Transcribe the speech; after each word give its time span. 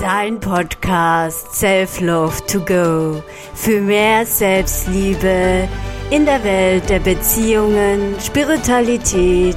Dein 0.00 0.40
Podcast 0.40 1.54
Self 1.54 2.00
Love 2.00 2.34
to 2.46 2.58
Go 2.60 3.22
für 3.52 3.82
mehr 3.82 4.24
Selbstliebe 4.24 5.68
in 6.10 6.24
der 6.24 6.42
Welt 6.42 6.88
der 6.88 7.00
Beziehungen, 7.00 8.14
Spiritualität 8.18 9.56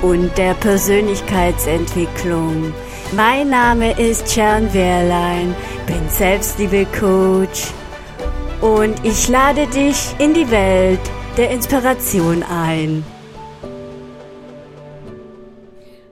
und 0.00 0.30
der 0.38 0.54
Persönlichkeitsentwicklung. 0.54 2.72
Mein 3.14 3.50
Name 3.50 3.92
ist 4.00 4.32
Sharon 4.32 4.72
Wehrlein, 4.72 5.54
bin 5.86 6.08
Selbstliebe-Coach 6.08 7.66
und 8.62 9.04
ich 9.04 9.28
lade 9.28 9.66
dich 9.66 10.14
in 10.18 10.32
die 10.32 10.50
Welt 10.50 11.00
der 11.36 11.50
Inspiration 11.50 12.42
ein. 12.44 13.04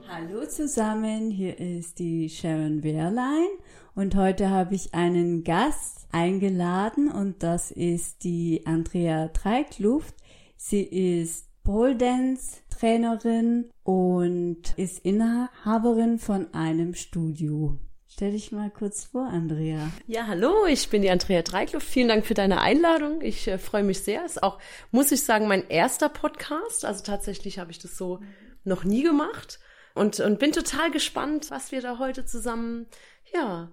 Hallo 0.07 0.45
zusammen, 0.45 1.31
hier 1.31 1.59
ist 1.59 1.97
die 1.97 2.29
Sharon 2.29 2.83
Wehrlein 2.83 3.49
und 3.95 4.15
heute 4.15 4.49
habe 4.49 4.75
ich 4.75 4.93
einen 4.93 5.43
Gast 5.43 6.07
eingeladen 6.11 7.11
und 7.11 7.43
das 7.43 7.71
ist 7.71 8.23
die 8.23 8.63
Andrea 8.65 9.27
Dreikluft. 9.27 10.15
Sie 10.55 10.83
ist 10.83 11.47
Pole 11.63 11.95
Dance 11.95 12.61
Trainerin 12.69 13.69
und 13.83 14.73
ist 14.77 14.99
Inhaberin 14.99 16.19
von 16.19 16.53
einem 16.53 16.95
Studio. 16.95 17.77
Stell 18.07 18.31
dich 18.31 18.51
mal 18.51 18.69
kurz 18.69 19.05
vor, 19.05 19.27
Andrea. 19.27 19.89
Ja, 20.07 20.27
hallo, 20.27 20.65
ich 20.67 20.89
bin 20.89 21.01
die 21.01 21.09
Andrea 21.09 21.41
Dreikluft. 21.41 21.87
Vielen 21.87 22.09
Dank 22.09 22.25
für 22.25 22.33
deine 22.33 22.59
Einladung. 22.59 23.21
Ich 23.21 23.47
äh, 23.47 23.57
freue 23.57 23.83
mich 23.83 24.01
sehr. 24.01 24.25
Ist 24.25 24.43
auch, 24.43 24.59
muss 24.91 25.11
ich 25.11 25.23
sagen, 25.23 25.47
mein 25.47 25.67
erster 25.69 26.09
Podcast. 26.09 26.85
Also 26.85 27.03
tatsächlich 27.03 27.59
habe 27.59 27.71
ich 27.71 27.79
das 27.79 27.97
so 27.97 28.19
noch 28.63 28.83
nie 28.83 29.03
gemacht 29.03 29.59
und, 29.95 30.19
und 30.19 30.39
bin 30.39 30.51
total 30.51 30.91
gespannt, 30.91 31.51
was 31.51 31.71
wir 31.71 31.81
da 31.81 31.99
heute 31.99 32.25
zusammen, 32.25 32.87
ja, 33.33 33.71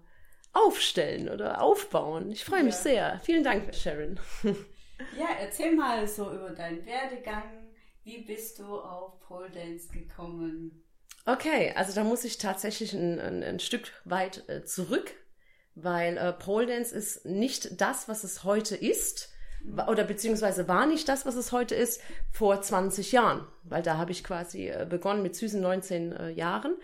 aufstellen 0.67 1.29
oder 1.29 1.63
aufbauen. 1.63 2.31
Ich 2.33 2.45
freue 2.45 2.65
mich 2.65 2.75
ja. 2.75 2.81
sehr. 2.81 3.21
Vielen 3.25 3.45
Dank, 3.45 3.75
Sharon. 3.75 4.19
Ja, 5.17 5.29
erzähl 5.41 5.77
mal 5.77 6.09
so 6.09 6.29
über 6.33 6.51
deinen 6.51 6.85
Werdegang 6.85 7.69
wie 8.09 8.23
bist 8.23 8.59
du 8.59 8.65
auf 8.65 9.21
Pole 9.21 9.51
Dance 9.51 9.89
gekommen? 9.93 10.83
Okay, 11.27 11.75
also 11.77 11.95
da 11.95 12.05
muss 12.05 12.25
ich 12.25 12.39
tatsächlich 12.39 12.95
ein, 12.95 13.21
ein, 13.21 13.43
ein 13.43 13.61
Stück 13.61 13.93
weit 14.07 14.49
äh, 14.49 14.65
zurück, 14.65 15.13
weil 15.75 16.17
äh, 16.17 16.33
Pole 16.33 16.67
Dance 16.67 16.97
ist 16.97 17.27
nicht 17.27 17.83
das, 17.83 18.09
was 18.09 18.25
es 18.25 18.45
heute 18.45 18.77
ist, 18.77 19.31
oder 19.89 20.05
beziehungsweise 20.05 20.69
war 20.69 20.87
nicht 20.87 21.07
das, 21.07 21.27
was 21.27 21.35
es 21.35 21.53
heute 21.53 21.75
ist, 21.75 22.01
vor 22.33 22.63
20 22.63 23.13
Jahren, 23.13 23.47
weil 23.63 23.83
da 23.83 23.99
habe 23.99 24.13
ich 24.13 24.25
quasi 24.25 24.69
äh, 24.69 24.87
begonnen 24.89 25.23
mit 25.23 25.37
süßen 25.37 25.61
19 25.61 26.13
äh, 26.13 26.31
Jahren 26.31 26.79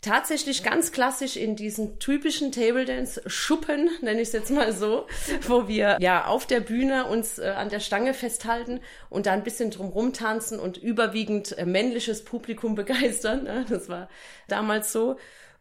tatsächlich 0.00 0.62
ganz 0.62 0.92
klassisch 0.92 1.36
in 1.36 1.56
diesen 1.56 1.98
typischen 1.98 2.52
Table 2.52 2.84
Dance 2.84 3.22
Schuppen, 3.26 3.90
nenne 4.02 4.20
ich 4.20 4.28
es 4.28 4.32
jetzt 4.32 4.50
mal 4.50 4.72
so, 4.72 5.06
wo 5.46 5.68
wir 5.68 5.98
ja 6.00 6.26
auf 6.26 6.46
der 6.46 6.60
Bühne 6.60 7.06
uns 7.06 7.38
äh, 7.38 7.48
an 7.56 7.68
der 7.68 7.80
Stange 7.80 8.14
festhalten 8.14 8.80
und 9.10 9.26
da 9.26 9.32
ein 9.32 9.44
bisschen 9.44 9.70
drumrum 9.70 10.12
tanzen 10.12 10.58
und 10.60 10.76
überwiegend 10.76 11.56
äh, 11.58 11.66
männliches 11.66 12.24
Publikum 12.24 12.74
begeistern. 12.76 13.44
Ne? 13.44 13.66
Das 13.68 13.88
war 13.88 14.08
damals 14.48 14.92
so 14.92 15.16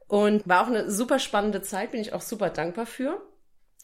und 0.08 0.48
war 0.48 0.64
auch 0.64 0.68
eine 0.68 0.92
super 0.92 1.20
spannende 1.20 1.62
Zeit, 1.62 1.92
bin 1.92 2.02
ich 2.02 2.14
auch 2.14 2.22
super 2.22 2.50
dankbar 2.50 2.86
für. 2.86 3.22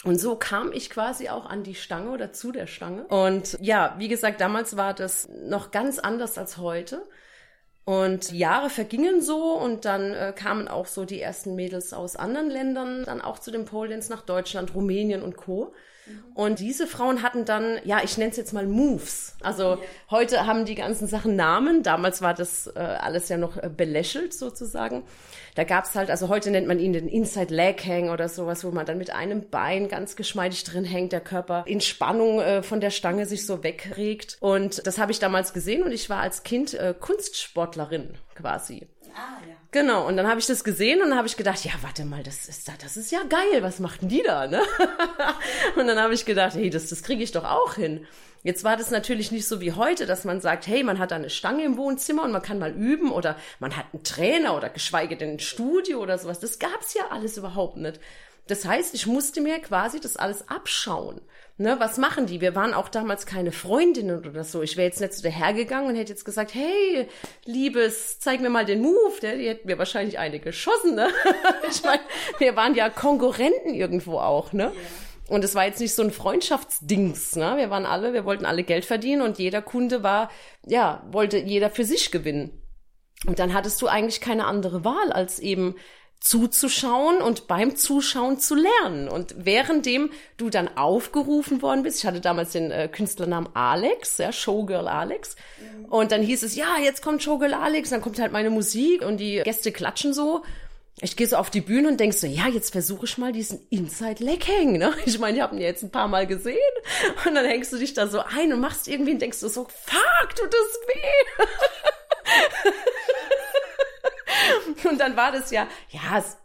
Und 0.03 0.19
so 0.19 0.35
kam 0.35 0.71
ich 0.71 0.89
quasi 0.89 1.29
auch 1.29 1.45
an 1.45 1.63
die 1.63 1.75
Stange 1.75 2.09
oder 2.09 2.33
zu 2.33 2.51
der 2.51 2.65
Stange. 2.65 3.05
Und 3.07 3.57
ja, 3.61 3.95
wie 3.99 4.07
gesagt, 4.07 4.41
damals 4.41 4.75
war 4.75 4.95
das 4.95 5.29
noch 5.29 5.69
ganz 5.69 5.99
anders 5.99 6.37
als 6.37 6.57
heute. 6.57 7.07
Und 7.83 8.31
Jahre 8.31 8.69
vergingen 8.69 9.21
so 9.21 9.53
und 9.53 9.85
dann 9.85 10.13
äh, 10.13 10.33
kamen 10.35 10.67
auch 10.67 10.85
so 10.85 11.03
die 11.03 11.19
ersten 11.19 11.55
Mädels 11.55 11.93
aus 11.93 12.15
anderen 12.15 12.49
Ländern 12.49 13.03
dann 13.05 13.21
auch 13.21 13.39
zu 13.39 13.51
den 13.51 13.65
Pole 13.65 13.97
nach 14.09 14.21
Deutschland, 14.21 14.75
Rumänien 14.75 15.23
und 15.23 15.35
Co. 15.35 15.73
Und 16.33 16.59
diese 16.59 16.87
Frauen 16.87 17.23
hatten 17.23 17.45
dann, 17.45 17.77
ja, 17.83 17.99
ich 18.03 18.17
nenne 18.17 18.31
es 18.31 18.37
jetzt 18.37 18.53
mal 18.53 18.65
Moves. 18.65 19.35
Also 19.41 19.77
heute 20.09 20.45
haben 20.45 20.65
die 20.65 20.75
ganzen 20.75 21.07
Sachen 21.07 21.35
Namen. 21.35 21.83
Damals 21.83 22.21
war 22.21 22.33
das 22.33 22.67
äh, 22.67 22.79
alles 22.79 23.27
ja 23.29 23.37
noch 23.37 23.57
äh, 23.57 23.69
belächelt 23.69 24.33
sozusagen. 24.33 25.03
Da 25.55 25.65
gab's 25.65 25.95
halt, 25.95 26.09
also 26.09 26.29
heute 26.29 26.49
nennt 26.49 26.67
man 26.67 26.79
ihn 26.79 26.93
den 26.93 27.09
Inside 27.09 27.53
Leg 27.53 27.85
Hang 27.85 28.09
oder 28.09 28.29
sowas, 28.29 28.63
wo 28.63 28.71
man 28.71 28.85
dann 28.85 28.97
mit 28.97 29.13
einem 29.13 29.49
Bein 29.49 29.89
ganz 29.89 30.15
geschmeidig 30.15 30.63
drin 30.63 30.85
hängt, 30.85 31.11
der 31.11 31.19
Körper 31.19 31.63
in 31.67 31.81
Spannung 31.81 32.39
äh, 32.39 32.63
von 32.63 32.79
der 32.79 32.91
Stange 32.91 33.25
sich 33.25 33.45
so 33.45 33.63
wegregt. 33.63 34.37
Und 34.39 34.87
das 34.87 34.97
habe 34.97 35.11
ich 35.11 35.19
damals 35.19 35.53
gesehen 35.53 35.83
und 35.83 35.91
ich 35.91 36.09
war 36.09 36.21
als 36.21 36.43
Kind 36.43 36.73
äh, 36.73 36.95
Kunstsportlerin 36.97 38.15
quasi. 38.35 38.87
Ah, 39.15 39.39
ja. 39.47 39.55
Genau, 39.71 40.07
und 40.07 40.17
dann 40.17 40.27
habe 40.27 40.39
ich 40.39 40.47
das 40.47 40.63
gesehen 40.63 41.01
und 41.01 41.09
dann 41.09 41.17
habe 41.17 41.27
ich 41.27 41.37
gedacht, 41.37 41.63
ja, 41.63 41.71
warte 41.81 42.03
mal, 42.03 42.23
das 42.23 42.47
ist 42.47 42.67
da, 42.67 42.73
das 42.81 42.97
ist 42.97 43.11
ja 43.11 43.23
geil, 43.23 43.61
was 43.61 43.79
machten 43.79 44.09
die 44.09 44.21
da, 44.21 44.47
ne? 44.47 44.61
und 45.75 45.87
dann 45.87 45.99
habe 45.99 46.13
ich 46.13 46.25
gedacht, 46.25 46.55
hey, 46.55 46.69
das, 46.69 46.89
das 46.89 47.03
kriege 47.03 47.23
ich 47.23 47.31
doch 47.31 47.45
auch 47.45 47.75
hin. 47.75 48.05
Jetzt 48.43 48.63
war 48.63 48.75
das 48.75 48.89
natürlich 48.89 49.31
nicht 49.31 49.47
so 49.47 49.61
wie 49.61 49.73
heute, 49.73 50.05
dass 50.05 50.25
man 50.25 50.41
sagt, 50.41 50.65
hey, 50.67 50.83
man 50.83 50.97
hat 50.99 51.11
da 51.11 51.15
eine 51.15 51.29
Stange 51.29 51.63
im 51.63 51.77
Wohnzimmer 51.77 52.23
und 52.23 52.31
man 52.31 52.41
kann 52.41 52.59
mal 52.59 52.71
üben 52.71 53.11
oder 53.11 53.37
man 53.59 53.77
hat 53.77 53.85
einen 53.93 54.03
Trainer 54.03 54.57
oder 54.57 54.69
geschweige 54.69 55.15
denn 55.15 55.33
ein 55.33 55.39
Studio 55.39 55.99
oder 55.99 56.17
sowas. 56.17 56.39
Das 56.39 56.57
gab's 56.57 56.93
ja 56.95 57.03
alles 57.11 57.37
überhaupt 57.37 57.77
nicht. 57.77 57.99
Das 58.47 58.65
heißt, 58.65 58.95
ich 58.95 59.05
musste 59.05 59.41
mir 59.41 59.59
quasi 59.59 59.99
das 59.99 60.17
alles 60.17 60.49
abschauen. 60.49 61.21
Ne, 61.61 61.79
was 61.79 61.99
machen 61.99 62.25
die? 62.25 62.41
Wir 62.41 62.55
waren 62.55 62.73
auch 62.73 62.89
damals 62.89 63.27
keine 63.27 63.51
Freundinnen 63.51 64.25
oder 64.25 64.43
so. 64.43 64.63
Ich 64.63 64.77
wäre 64.77 64.87
jetzt 64.87 64.99
nicht 64.99 65.13
zu 65.13 65.21
der 65.21 65.31
hergegangen 65.31 65.87
und 65.87 65.95
hätte 65.95 66.11
jetzt 66.11 66.25
gesagt, 66.25 66.55
hey, 66.55 67.07
Liebes, 67.45 68.19
zeig 68.19 68.41
mir 68.41 68.49
mal 68.49 68.65
den 68.65 68.81
Move. 68.81 69.13
Der, 69.21 69.37
die 69.37 69.47
hätten 69.47 69.67
mir 69.67 69.77
wahrscheinlich 69.77 70.17
eine 70.17 70.39
geschossen. 70.39 70.95
Ne? 70.95 71.09
ich 71.69 71.83
meine, 71.83 72.01
wir 72.39 72.55
waren 72.55 72.73
ja 72.73 72.89
Konkurrenten 72.89 73.75
irgendwo 73.75 74.17
auch. 74.17 74.53
Ne? 74.53 74.63
Yeah. 74.63 74.73
Und 75.27 75.43
es 75.43 75.53
war 75.53 75.65
jetzt 75.65 75.79
nicht 75.79 75.93
so 75.93 76.01
ein 76.01 76.09
Freundschaftsdings, 76.09 77.35
ne? 77.35 77.53
Wir 77.57 77.69
waren 77.69 77.85
alle, 77.85 78.11
wir 78.11 78.25
wollten 78.25 78.45
alle 78.45 78.63
Geld 78.63 78.83
verdienen 78.83 79.21
und 79.21 79.37
jeder 79.37 79.61
Kunde 79.61 80.01
war, 80.01 80.31
ja, 80.65 81.07
wollte 81.11 81.37
jeder 81.37 81.69
für 81.69 81.85
sich 81.85 82.09
gewinnen. 82.09 82.59
Und 83.27 83.37
dann 83.37 83.53
hattest 83.53 83.79
du 83.83 83.87
eigentlich 83.87 84.19
keine 84.19 84.45
andere 84.45 84.83
Wahl, 84.83 85.13
als 85.13 85.39
eben 85.39 85.75
zuzuschauen 86.21 87.17
und 87.17 87.47
beim 87.47 87.75
Zuschauen 87.75 88.39
zu 88.39 88.55
lernen. 88.55 89.09
Und 89.09 89.35
währenddem 89.43 90.11
du 90.37 90.49
dann 90.49 90.77
aufgerufen 90.77 91.61
worden 91.61 91.83
bist, 91.83 91.99
ich 91.99 92.05
hatte 92.05 92.21
damals 92.21 92.51
den 92.51 92.71
äh, 92.71 92.87
Künstlernamen 92.87 93.49
Alex, 93.53 94.19
ja, 94.19 94.31
Showgirl 94.31 94.87
Alex, 94.87 95.35
mhm. 95.59 95.85
und 95.85 96.11
dann 96.11 96.21
hieß 96.21 96.43
es, 96.43 96.55
ja, 96.55 96.77
jetzt 96.81 97.01
kommt 97.01 97.23
Showgirl 97.23 97.53
Alex, 97.53 97.89
dann 97.89 98.01
kommt 98.01 98.19
halt 98.19 98.31
meine 98.31 98.51
Musik 98.51 99.01
und 99.01 99.17
die 99.17 99.41
Gäste 99.43 99.71
klatschen 99.71 100.13
so 100.13 100.43
ich 100.99 101.15
gehe 101.15 101.25
so 101.25 101.37
auf 101.37 101.49
die 101.49 101.61
Bühne 101.61 101.87
und 101.87 101.99
denk 101.99 102.13
so, 102.13 102.27
ja, 102.27 102.47
jetzt 102.47 102.71
versuche 102.71 103.05
ich 103.05 103.17
mal 103.17 103.31
diesen 103.31 103.65
Inside 103.69 104.23
Leg 104.23 104.47
Hang, 104.47 104.73
ne? 104.73 104.93
Ich 105.05 105.17
meine, 105.17 105.37
ich 105.37 105.43
habe 105.43 105.55
ihn 105.55 105.61
jetzt 105.61 105.83
ein 105.83 105.89
paar 105.89 106.07
Mal 106.07 106.27
gesehen 106.27 106.57
und 107.25 107.33
dann 107.33 107.45
hängst 107.45 107.73
du 107.73 107.77
dich 107.77 107.93
da 107.93 108.07
so 108.07 108.19
ein 108.19 108.53
und 108.53 108.59
machst 108.59 108.87
irgendwie 108.87 109.13
und 109.13 109.21
denkst 109.21 109.39
du 109.39 109.47
so, 109.47 109.63
fuck, 109.63 110.35
tut 110.35 110.53
das 110.53 110.79
weh. 110.87 111.43
und 114.89 114.99
dann 114.99 115.15
war 115.15 115.31
das 115.31 115.51
ja, 115.51 115.67
ja, 115.89 116.17
es 116.17 116.37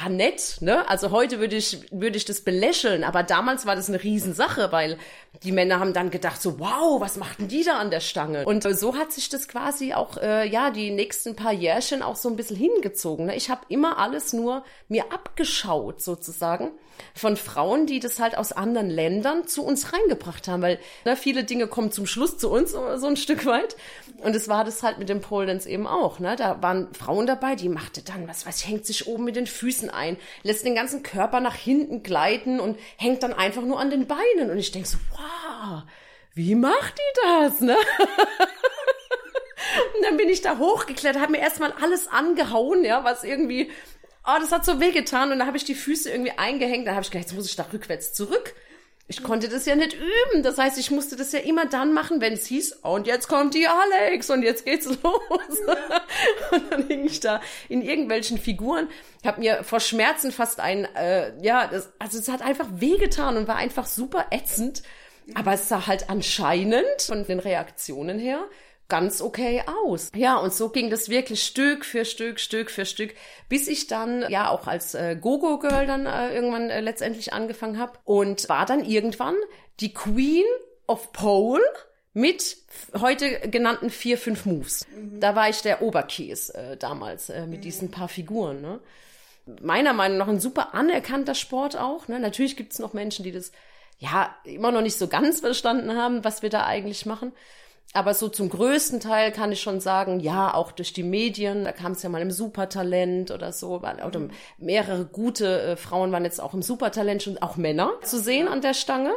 war 0.00 0.08
nett, 0.08 0.56
ne? 0.60 0.88
Also 0.88 1.10
heute 1.10 1.38
würde 1.38 1.56
ich, 1.56 1.86
würde 1.92 2.16
ich 2.16 2.24
das 2.24 2.40
belächeln, 2.40 3.04
aber 3.04 3.22
damals 3.22 3.66
war 3.66 3.76
das 3.76 3.88
eine 3.88 4.02
Riesensache, 4.02 4.72
weil 4.72 4.98
die 5.42 5.52
Männer 5.52 5.78
haben 5.78 5.92
dann 5.92 6.10
gedacht 6.10 6.40
so, 6.40 6.58
wow, 6.58 7.00
was 7.00 7.16
machten 7.16 7.48
die 7.48 7.64
da 7.64 7.78
an 7.78 7.90
der 7.90 8.00
Stange? 8.00 8.44
Und 8.44 8.62
so 8.62 8.96
hat 8.96 9.12
sich 9.12 9.28
das 9.28 9.46
quasi 9.46 9.92
auch, 9.94 10.16
äh, 10.16 10.48
ja, 10.48 10.70
die 10.70 10.90
nächsten 10.90 11.36
paar 11.36 11.52
Jährchen 11.52 12.02
auch 12.02 12.16
so 12.16 12.28
ein 12.28 12.36
bisschen 12.36 12.56
hingezogen. 12.56 13.26
Ne? 13.26 13.36
Ich 13.36 13.50
habe 13.50 13.62
immer 13.68 13.98
alles 13.98 14.32
nur 14.32 14.64
mir 14.88 15.12
abgeschaut 15.12 16.02
sozusagen 16.02 16.72
von 17.14 17.36
Frauen, 17.36 17.86
die 17.86 18.00
das 18.00 18.18
halt 18.18 18.36
aus 18.36 18.52
anderen 18.52 18.90
Ländern 18.90 19.46
zu 19.46 19.64
uns 19.64 19.92
reingebracht 19.92 20.48
haben, 20.48 20.62
weil 20.62 20.78
ne, 21.04 21.16
viele 21.16 21.44
Dinge 21.44 21.66
kommen 21.66 21.92
zum 21.92 22.06
Schluss 22.06 22.38
zu 22.38 22.50
uns 22.50 22.72
so, 22.72 23.06
ein 23.06 23.16
Stück 23.16 23.46
weit. 23.46 23.76
Und 24.18 24.34
es 24.34 24.48
war 24.48 24.64
das 24.64 24.82
halt 24.82 24.98
mit 24.98 25.08
dem 25.08 25.20
Pole 25.20 25.44
eben 25.66 25.86
auch. 25.86 26.18
Ne? 26.18 26.36
Da 26.36 26.62
waren 26.62 26.92
Frauen 26.94 27.26
dabei, 27.26 27.54
die 27.54 27.68
machte 27.68 28.02
dann, 28.02 28.26
was 28.28 28.46
weiß 28.46 28.58
ich, 28.58 28.68
hängt 28.68 28.86
sich 28.86 29.06
oben 29.06 29.24
mit 29.24 29.36
den 29.36 29.46
Füßen 29.46 29.90
ein, 29.90 30.16
lässt 30.42 30.64
den 30.64 30.74
ganzen 30.74 31.02
Körper 31.02 31.40
nach 31.40 31.54
hinten 31.54 32.02
gleiten 32.02 32.60
und 32.60 32.78
hängt 32.96 33.22
dann 33.22 33.32
einfach 33.32 33.62
nur 33.62 33.78
an 33.78 33.90
den 33.90 34.06
Beinen. 34.06 34.50
Und 34.50 34.58
ich 34.58 34.72
denk 34.72 34.86
so, 34.86 34.98
wow, 35.12 35.82
wie 36.34 36.54
macht 36.54 36.98
die 36.98 37.20
das, 37.22 37.60
ne? 37.60 37.76
Und 39.96 40.04
dann 40.04 40.16
bin 40.16 40.28
ich 40.28 40.42
da 40.42 40.58
hochgeklettert, 40.58 41.22
habe 41.22 41.32
mir 41.32 41.38
erstmal 41.38 41.72
alles 41.72 42.08
angehauen, 42.08 42.84
ja, 42.84 43.04
was 43.04 43.24
irgendwie, 43.24 43.70
oh, 44.26 44.38
das 44.40 44.52
hat 44.52 44.64
so 44.64 44.80
wehgetan. 44.80 45.32
Und 45.32 45.38
da 45.38 45.46
habe 45.46 45.56
ich 45.56 45.64
die 45.64 45.74
Füße 45.74 46.10
irgendwie 46.10 46.32
eingehängt. 46.32 46.86
Dann 46.86 46.94
habe 46.94 47.04
ich 47.04 47.10
gedacht, 47.10 47.28
jetzt 47.28 47.34
muss 47.34 47.46
ich 47.46 47.56
da 47.56 47.66
rückwärts 47.72 48.12
zurück. 48.12 48.54
Ich 49.06 49.22
konnte 49.22 49.50
das 49.50 49.66
ja 49.66 49.76
nicht 49.76 49.94
üben. 49.94 50.42
Das 50.42 50.56
heißt, 50.56 50.78
ich 50.78 50.90
musste 50.90 51.14
das 51.16 51.32
ja 51.32 51.40
immer 51.40 51.66
dann 51.66 51.92
machen, 51.92 52.22
wenn 52.22 52.32
es 52.32 52.46
hieß, 52.46 52.72
und 52.82 53.06
jetzt 53.06 53.28
kommt 53.28 53.52
die 53.52 53.66
Alex 53.66 54.30
und 54.30 54.42
jetzt 54.42 54.64
geht's 54.64 54.86
los. 55.02 55.58
Ja. 55.66 56.00
Und 56.52 56.72
dann 56.72 56.86
hing 56.86 57.04
ich 57.04 57.20
da 57.20 57.42
in 57.68 57.82
irgendwelchen 57.82 58.38
Figuren, 58.38 58.88
habe 59.22 59.40
mir 59.40 59.62
vor 59.62 59.80
Schmerzen 59.80 60.32
fast 60.32 60.58
ein, 60.58 60.86
äh, 60.94 61.32
ja, 61.42 61.66
das, 61.66 61.92
also 61.98 62.18
es 62.18 62.28
hat 62.28 62.40
einfach 62.40 62.66
wehgetan 62.70 63.36
und 63.36 63.46
war 63.46 63.56
einfach 63.56 63.86
super 63.86 64.26
ätzend. 64.30 64.82
Aber 65.34 65.52
es 65.54 65.68
sah 65.68 65.86
halt 65.86 66.10
anscheinend 66.10 66.84
von 67.00 67.24
den 67.24 67.40
Reaktionen 67.40 68.18
her 68.18 68.44
ganz 68.88 69.20
okay 69.20 69.62
aus. 69.84 70.10
Ja, 70.14 70.36
und 70.36 70.52
so 70.52 70.68
ging 70.68 70.90
das 70.90 71.08
wirklich 71.08 71.42
Stück 71.42 71.84
für 71.84 72.04
Stück, 72.04 72.38
Stück 72.38 72.70
für 72.70 72.86
Stück, 72.86 73.14
bis 73.48 73.68
ich 73.68 73.86
dann 73.86 74.26
ja 74.28 74.50
auch 74.50 74.66
als 74.66 74.94
äh, 74.94 75.16
Gogo-Girl 75.20 75.86
dann 75.86 76.06
äh, 76.06 76.34
irgendwann 76.34 76.70
äh, 76.70 76.80
letztendlich 76.80 77.32
angefangen 77.32 77.78
habe 77.78 77.98
und 78.04 78.48
war 78.48 78.66
dann 78.66 78.84
irgendwann 78.84 79.36
die 79.80 79.94
Queen 79.94 80.44
of 80.86 81.12
Pole 81.12 81.62
mit 82.12 82.58
heute 82.98 83.48
genannten 83.48 83.90
vier, 83.90 84.16
fünf 84.18 84.46
Moves. 84.46 84.86
Mhm. 84.94 85.20
Da 85.20 85.34
war 85.34 85.48
ich 85.48 85.62
der 85.62 85.82
Oberkäse 85.82 86.54
äh, 86.54 86.76
damals 86.76 87.28
äh, 87.28 87.46
mit 87.46 87.58
mhm. 87.58 87.62
diesen 87.62 87.90
paar 87.90 88.08
Figuren. 88.08 88.60
Ne? 88.60 88.80
Meiner 89.60 89.92
Meinung 89.92 90.18
nach 90.18 90.28
ein 90.28 90.40
super 90.40 90.74
anerkannter 90.74 91.34
Sport 91.34 91.76
auch. 91.76 92.06
Ne? 92.06 92.20
Natürlich 92.20 92.56
gibt 92.56 92.72
es 92.72 92.78
noch 92.78 92.92
Menschen, 92.92 93.24
die 93.24 93.32
das 93.32 93.50
ja 93.98 94.34
immer 94.44 94.70
noch 94.70 94.80
nicht 94.80 94.98
so 94.98 95.08
ganz 95.08 95.40
verstanden 95.40 95.96
haben, 95.96 96.24
was 96.24 96.42
wir 96.42 96.50
da 96.50 96.64
eigentlich 96.64 97.04
machen. 97.04 97.32
Aber 97.92 98.12
so 98.14 98.28
zum 98.28 98.48
größten 98.48 98.98
Teil 98.98 99.30
kann 99.30 99.52
ich 99.52 99.60
schon 99.60 99.78
sagen, 99.78 100.18
ja, 100.18 100.52
auch 100.52 100.72
durch 100.72 100.92
die 100.92 101.04
Medien, 101.04 101.64
da 101.64 101.70
kam 101.70 101.92
es 101.92 102.02
ja 102.02 102.08
mal 102.08 102.22
im 102.22 102.32
Supertalent 102.32 103.30
oder 103.30 103.52
so, 103.52 103.76
oder 103.76 104.18
mhm. 104.18 104.30
mehrere 104.58 105.04
gute 105.04 105.62
äh, 105.62 105.76
Frauen 105.76 106.10
waren 106.10 106.24
jetzt 106.24 106.40
auch 106.40 106.54
im 106.54 106.62
Supertalent 106.62 107.22
schon, 107.22 107.38
auch 107.38 107.56
Männer 107.56 107.92
zu 108.02 108.18
sehen 108.18 108.48
an 108.48 108.62
der 108.62 108.74
Stange. 108.74 109.14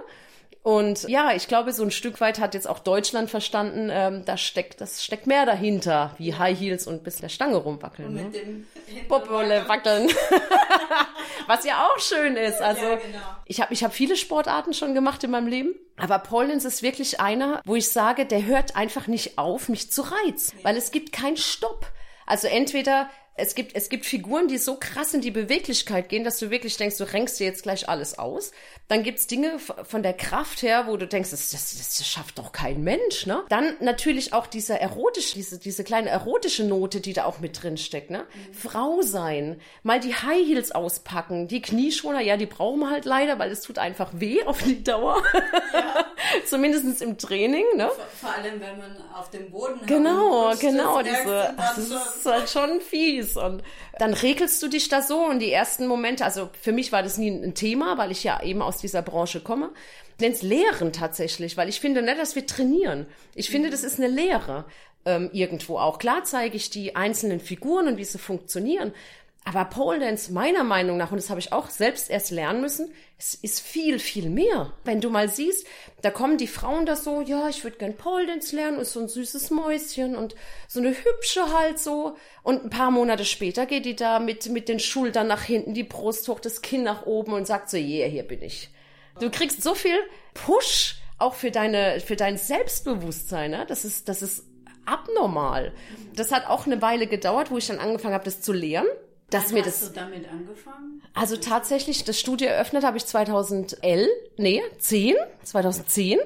Und 0.63 1.07
ja, 1.07 1.33
ich 1.33 1.48
glaube, 1.48 1.71
so 1.71 1.83
ein 1.83 1.92
Stück 1.92 2.19
weit 2.19 2.39
hat 2.39 2.54
jetzt 2.54 2.68
auch 2.68 2.80
Deutschland 2.80 3.30
verstanden, 3.30 3.89
ähm, 3.92 4.25
da 4.25 4.36
steckt, 4.36 4.81
das 4.81 5.04
steckt 5.04 5.25
mehr 5.25 5.45
dahinter, 5.45 6.13
wie 6.18 6.36
High 6.36 6.59
Heels 6.59 6.88
und 6.88 7.04
bis 7.04 7.18
der 7.18 7.30
Stange 7.30 7.56
rumwackeln. 7.56 8.09
Und 8.09 8.15
mit 8.15 8.33
ne? 8.33 8.39
dem 8.39 8.68
Popole 9.07 9.68
wackeln. 9.68 10.09
Was 11.48 11.63
ja 11.63 11.88
auch 11.88 12.00
schön 12.00 12.36
ist. 12.36 12.62
Also 12.62 12.83
ja, 12.83 12.95
genau. 12.95 13.19
ich 13.45 13.62
habe 13.62 13.74
ich 13.74 13.83
hab 13.83 13.94
viele 13.94 14.18
Sportarten 14.18 14.74
schon 14.74 14.94
gemacht 14.94 15.24
in 15.24 15.31
meinem 15.31 15.48
Leben. 15.48 15.74
Aber 15.95 16.19
Polens 16.19 16.65
ist 16.65 16.83
wirklich 16.83 17.19
einer, 17.19 17.62
wo 17.65 17.75
ich 17.75 17.89
sage, 17.89 18.25
der 18.25 18.45
hört 18.45 18.75
einfach 18.75 19.07
nicht 19.07 19.38
auf, 19.38 19.68
mich 19.69 19.92
zu 19.92 20.04
reizen. 20.04 20.59
Weil 20.62 20.77
es 20.77 20.92
gibt 20.92 21.12
keinen 21.12 21.38
Stopp. 21.38 21.88
Also 22.27 22.48
entweder 22.48 23.09
es 23.37 23.53
gibt, 23.53 23.75
es 23.75 23.89
gibt 23.89 24.05
Figuren, 24.05 24.47
die 24.47 24.57
so 24.57 24.75
krass 24.75 25.13
in 25.13 25.21
die 25.21 25.31
Beweglichkeit 25.31 26.09
gehen, 26.09 26.23
dass 26.23 26.39
du 26.39 26.49
wirklich 26.49 26.75
denkst, 26.75 26.97
du 26.97 27.03
renkst 27.03 27.39
dir 27.39 27.45
jetzt 27.45 27.63
gleich 27.63 27.87
alles 27.87 28.17
aus. 28.17 28.51
Dann 28.87 29.03
gibt's 29.03 29.27
Dinge 29.27 29.59
von 29.59 30.01
der 30.01 30.13
Kraft 30.13 30.63
her, 30.63 30.85
wo 30.87 30.97
du 30.97 31.07
denkst, 31.07 31.29
das, 31.31 31.51
das, 31.51 31.77
das 31.77 32.07
schafft 32.07 32.39
doch 32.39 32.51
kein 32.51 32.83
Mensch, 32.83 33.27
ne? 33.27 33.43
Dann 33.49 33.75
natürlich 33.79 34.33
auch 34.33 34.47
diese 34.47 34.79
erotische, 34.79 35.35
diese, 35.35 35.59
diese 35.59 35.83
kleine 35.83 36.09
erotische 36.09 36.63
Note, 36.63 36.99
die 36.99 37.13
da 37.13 37.25
auch 37.25 37.39
mit 37.39 37.61
drin 37.61 37.77
steckt, 37.77 38.09
ne? 38.09 38.19
Mhm. 38.19 38.53
Frau 38.53 39.01
sein, 39.03 39.61
mal 39.83 39.99
die 39.99 40.15
High 40.15 40.47
Heels 40.47 40.71
auspacken, 40.71 41.47
die 41.47 41.61
Knieschoner, 41.61 42.21
ja, 42.21 42.37
die 42.37 42.47
brauchen 42.47 42.79
wir 42.79 42.89
halt 42.89 43.05
leider, 43.05 43.37
weil 43.37 43.51
es 43.51 43.61
tut 43.61 43.77
einfach 43.77 44.09
weh 44.13 44.43
auf 44.45 44.63
die 44.63 44.83
Dauer. 44.83 45.21
Ja. 45.73 46.05
Zumindest 46.45 47.01
im 47.01 47.17
Training, 47.17 47.65
ne? 47.75 47.89
Vor, 47.89 48.29
vor, 48.29 48.35
allem, 48.35 48.59
wenn 48.59 48.77
man 48.77 48.97
auf 49.13 49.29
dem 49.29 49.51
Boden 49.51 49.85
Genau, 49.85 50.53
genau, 50.59 51.01
diese, 51.01 51.53
das 51.55 51.77
ist 51.77 52.25
halt 52.25 52.49
schon 52.49 52.81
fies. 52.81 53.26
Und 53.35 53.63
dann 54.00 54.13
regelst 54.13 54.62
du 54.63 54.68
dich 54.68 54.88
da 54.88 55.01
so 55.01 55.25
und 55.25 55.39
die 55.39 55.51
ersten 55.51 55.88
Momente, 55.88 56.24
also 56.24 56.50
für 56.62 56.71
mich 56.71 56.91
war 56.91 57.03
das 57.03 57.18
nie 57.18 57.29
ein 57.29 57.56
Thema, 57.56 57.97
weil 57.97 58.12
ich 58.12 58.24
ja 58.24 58.41
eben 58.41 58.62
aus 58.62 58.77
dieser 58.77 59.01
Branche 59.01 59.41
komme. 59.41 59.71
Nenn's 60.19 60.41
Lehren 60.41 60.94
tatsächlich, 60.94 61.57
weil 61.57 61.68
ich 61.68 61.79
finde 61.79 62.01
nicht, 62.01 62.18
dass 62.18 62.35
wir 62.35 62.45
trainieren. 62.45 63.07
Ich 63.35 63.50
finde, 63.50 63.69
das 63.69 63.83
ist 63.83 64.00
eine 64.00 64.07
Lehre 64.07 64.65
ähm, 65.06 65.29
irgendwo 65.33 65.79
auch. 65.79 66.00
Klar 66.00 66.24
zeige 66.24 66.56
ich 66.56 66.69
die 66.69 66.95
einzelnen 66.95 67.39
Figuren 67.39 67.88
und 67.88 67.97
wie 67.97 68.06
sie 68.06 68.18
funktionieren. 68.18 68.94
Aber 69.47 69.63
Pole 69.63 69.99
Dance, 69.99 70.33
meiner 70.33 70.65
Meinung 70.65 70.97
nach, 70.97 71.11
und 71.11 71.21
das 71.21 71.29
habe 71.29 71.39
ich 71.39 71.53
auch 71.53 71.69
selbst 71.69 72.09
erst 72.09 72.31
lernen 72.31 72.59
müssen, 72.59 72.94
es 73.17 73.33
ist 73.33 73.61
viel, 73.61 73.97
viel 73.97 74.29
mehr. 74.29 74.73
Wenn 74.83 74.99
du 74.99 75.09
mal 75.09 75.29
siehst, 75.29 75.65
da 76.01 76.11
kommen 76.11 76.38
die 76.38 76.47
Frauen 76.47 76.85
da 76.85 76.97
so, 76.97 77.21
ja, 77.21 77.47
ich 77.47 77.63
würde 77.63 77.77
gern 77.77 77.95
Pole 77.95 78.27
Dance 78.27 78.53
lernen, 78.53 78.77
ist 78.77 78.91
so 78.91 78.99
ein 78.99 79.07
süßes 79.07 79.51
Mäuschen 79.51 80.17
und 80.17 80.35
so 80.67 80.81
eine 80.81 80.89
hübsche 80.89 81.57
halt 81.57 81.79
so. 81.79 82.17
Und 82.44 82.65
ein 82.65 82.69
paar 82.69 82.91
Monate 82.91 83.23
später 83.23 83.65
geht 83.65 83.85
die 83.85 83.95
da 83.95 84.19
mit, 84.19 84.49
mit 84.49 84.67
den 84.67 84.81
Schultern 84.81 85.27
nach 85.27 85.44
hinten, 85.44 85.73
die 85.73 85.85
Brust 85.85 86.27
hoch, 86.27 86.41
das 86.41 86.61
Kinn 86.61 86.83
nach 86.83 87.05
oben 87.05 87.31
und 87.31 87.47
sagt 87.47 87.69
so, 87.69 87.77
yeah, 87.77 88.09
hier 88.09 88.23
bin 88.23 88.41
ich. 88.41 88.69
Du 89.21 89.31
kriegst 89.31 89.63
so 89.63 89.75
viel 89.75 89.97
Push 90.33 90.97
auch 91.19 91.35
für 91.35 91.51
deine, 91.51 92.01
für 92.01 92.17
dein 92.17 92.35
Selbstbewusstsein, 92.35 93.51
ne? 93.51 93.65
Das 93.65 93.85
ist, 93.85 94.09
das 94.09 94.21
ist 94.21 94.44
abnormal. 94.85 95.73
Das 96.17 96.33
hat 96.33 96.47
auch 96.47 96.65
eine 96.65 96.81
Weile 96.81 97.07
gedauert, 97.07 97.49
wo 97.49 97.57
ich 97.57 97.67
dann 97.67 97.79
angefangen 97.79 98.13
habe, 98.13 98.25
das 98.25 98.41
zu 98.41 98.51
lernen 98.51 98.89
dass 99.29 99.47
Wann 99.47 99.56
mir 99.56 99.65
hast 99.65 99.81
das. 99.81 99.89
du 99.89 100.00
damit 100.00 100.29
angefangen? 100.29 101.01
Also 101.13 101.38
tatsächlich, 101.38 102.03
das 102.03 102.19
Studio 102.19 102.47
eröffnet 102.47 102.83
habe 102.83 102.97
ich 102.97 103.06
2011, 103.06 104.07
nee, 104.38 104.62
10, 104.79 105.15
2010. 105.44 106.19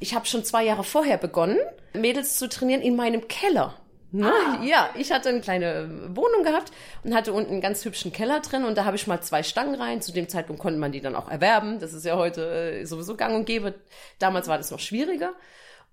Ich 0.00 0.14
habe 0.14 0.26
schon 0.26 0.44
zwei 0.44 0.64
Jahre 0.64 0.84
vorher 0.84 1.18
begonnen, 1.18 1.58
Mädels 1.94 2.36
zu 2.36 2.48
trainieren 2.48 2.82
in 2.82 2.94
meinem 2.94 3.26
Keller. 3.26 3.74
Ne? 4.10 4.32
Ah. 4.32 4.64
Ja, 4.64 4.88
ich 4.96 5.12
hatte 5.12 5.28
eine 5.28 5.40
kleine 5.40 6.14
Wohnung 6.14 6.42
gehabt 6.42 6.72
und 7.04 7.14
hatte 7.14 7.32
unten 7.32 7.52
einen 7.52 7.60
ganz 7.60 7.84
hübschen 7.84 8.12
Keller 8.12 8.40
drin 8.40 8.64
und 8.64 8.78
da 8.78 8.84
habe 8.86 8.96
ich 8.96 9.06
mal 9.06 9.20
zwei 9.20 9.42
Stangen 9.42 9.74
rein. 9.74 10.00
Zu 10.00 10.12
dem 10.12 10.28
Zeitpunkt 10.28 10.62
konnte 10.62 10.78
man 10.78 10.92
die 10.92 11.02
dann 11.02 11.14
auch 11.14 11.28
erwerben. 11.28 11.78
Das 11.78 11.92
ist 11.92 12.06
ja 12.06 12.16
heute 12.16 12.80
äh, 12.80 12.84
sowieso 12.86 13.16
gang 13.16 13.34
und 13.34 13.44
gäbe. 13.44 13.74
Damals 14.18 14.48
war 14.48 14.56
das 14.56 14.70
noch 14.70 14.80
schwieriger 14.80 15.34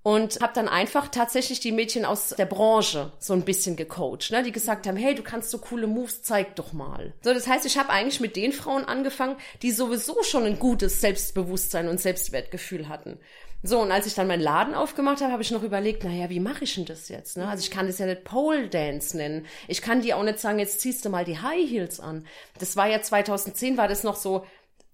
und 0.06 0.40
habe 0.40 0.54
dann 0.54 0.70
einfach 0.70 1.08
tatsächlich 1.08 1.62
die 1.62 1.72
Mädchen 1.72 2.06
aus 2.06 2.30
der 2.30 2.46
Branche 2.46 3.12
so 3.18 3.34
ein 3.34 3.42
bisschen 3.42 3.76
gecoacht, 3.76 4.30
ne? 4.30 4.44
die 4.44 4.52
gesagt 4.52 4.86
haben, 4.86 4.98
hey, 4.98 5.16
du 5.16 5.24
kannst 5.24 5.50
so 5.50 5.58
coole 5.58 5.88
Moves, 5.88 6.22
zeig 6.22 6.56
doch 6.58 6.74
mal. 6.74 7.16
So, 7.24 7.34
das 7.34 7.48
heißt, 7.48 7.66
ich 7.66 7.80
habe 7.80 7.90
eigentlich 7.90 8.20
mit 8.20 8.36
den 8.36 8.52
Frauen 8.52 8.86
angefangen, 8.86 9.36
die 9.64 9.72
sowieso 9.72 10.22
schon 10.22 10.44
ein 10.44 10.60
gutes 10.60 11.02
Selbstbewusstsein 11.02 11.88
und 11.88 12.00
Selbstwertgefühl 12.00 12.88
hatten. 12.88 13.18
So, 13.64 13.80
und 13.80 13.92
als 13.92 14.06
ich 14.06 14.14
dann 14.14 14.28
meinen 14.28 14.44
Laden 14.44 14.76
aufgemacht 14.76 15.22
habe, 15.22 15.32
habe 15.32 15.42
ich 15.42 15.50
noch 15.50 15.64
überlegt, 15.64 16.04
naja, 16.04 16.30
wie 16.30 16.40
mache 16.40 16.66
ich 16.66 16.76
denn 16.76 16.86
das 16.86 17.10
jetzt? 17.10 17.36
Ne? 17.36 17.48
Also 17.48 17.64
ich 17.64 17.72
kann 17.72 17.88
das 17.88 17.98
ja 17.98 18.06
nicht 18.06 18.26
Pole 18.26 18.68
Dance 18.68 19.18
nennen. 19.18 19.48
Ich 19.68 19.82
kann 19.82 20.02
die 20.02 20.14
auch 20.14 20.22
nicht 20.22 20.38
sagen, 20.38 20.60
jetzt 20.60 20.82
ziehst 20.82 21.04
du 21.04 21.10
mal 21.10 21.26
die 21.26 21.40
High 21.40 21.68
Heels 21.68 22.00
an. 22.00 22.28
Das 22.60 22.76
war 22.76 22.88
ja 22.88 23.02
2010, 23.02 23.76
war 23.76 23.88
das 23.88 24.04
noch 24.04 24.18
so, 24.18 24.46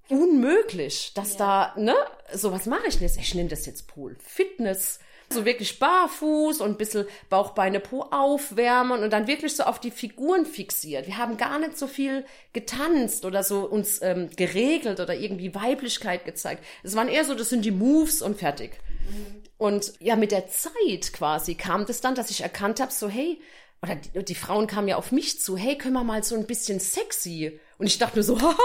unmöglich, 0.10 1.14
dass 1.16 1.34
ja. 1.34 1.74
da, 1.76 1.80
ne, 1.80 1.96
so 2.34 2.52
was 2.52 2.66
mache 2.66 2.88
ich 2.88 2.96
denn 2.96 3.08
jetzt? 3.08 3.20
Ich 3.20 3.36
nenne 3.36 3.50
das 3.50 3.66
jetzt 3.66 3.88
Pol 3.88 4.16
Fitness. 4.20 5.00
So 5.30 5.46
wirklich 5.46 5.80
barfuß 5.80 6.60
und 6.60 6.72
ein 6.72 6.78
bisschen 6.78 7.06
Bauchbeine 7.30 7.80
Po 7.80 8.02
aufwärmen 8.12 9.02
und 9.02 9.14
dann 9.14 9.28
wirklich 9.28 9.56
so 9.56 9.64
auf 9.64 9.80
die 9.80 9.90
Figuren 9.90 10.46
fixiert. 10.46 11.08
Wir 11.08 11.18
haben 11.18 11.38
gar 11.38 11.58
nicht 11.58 11.78
so 11.78 11.88
viel 11.88 12.26
getanzt 12.52 13.24
oder 13.24 13.42
so 13.42 13.62
uns 13.62 14.02
ähm, 14.02 14.30
geregelt 14.36 15.00
oder 15.00 15.16
irgendwie 15.16 15.56
Weiblichkeit 15.56 16.26
gezeigt. 16.26 16.66
Es 16.84 16.98
waren 16.98 17.08
eher 17.08 17.24
so, 17.24 17.34
das 17.34 17.48
sind 17.48 17.64
die 17.64 17.72
Moves 17.72 18.22
und 18.22 18.40
fertig. 18.40 18.72
Mhm. 19.10 19.42
Und 19.58 19.94
ja, 20.00 20.16
mit 20.18 20.32
der 20.32 20.48
Zeit 20.50 21.14
quasi 21.14 21.56
kam 21.56 21.86
das 21.86 22.02
dann, 22.02 22.16
dass 22.16 22.30
ich 22.30 22.42
erkannt 22.42 22.82
habe, 22.82 22.92
so 22.92 23.08
hey, 23.08 23.40
oder 23.82 23.96
die, 23.96 24.24
die 24.24 24.36
Frauen 24.36 24.68
kamen 24.68 24.88
ja 24.88 24.96
auf 24.98 25.12
mich 25.12 25.40
zu, 25.40 25.58
hey, 25.58 25.78
können 25.78 25.94
wir 25.94 26.04
mal 26.04 26.24
so 26.24 26.36
ein 26.36 26.46
bisschen 26.46 26.80
sexy? 26.80 27.60
Und 27.78 27.88
ich 27.88 27.98
dachte 27.98 28.18
mir 28.18 28.24
so, 28.24 28.40
haha, 28.42 28.56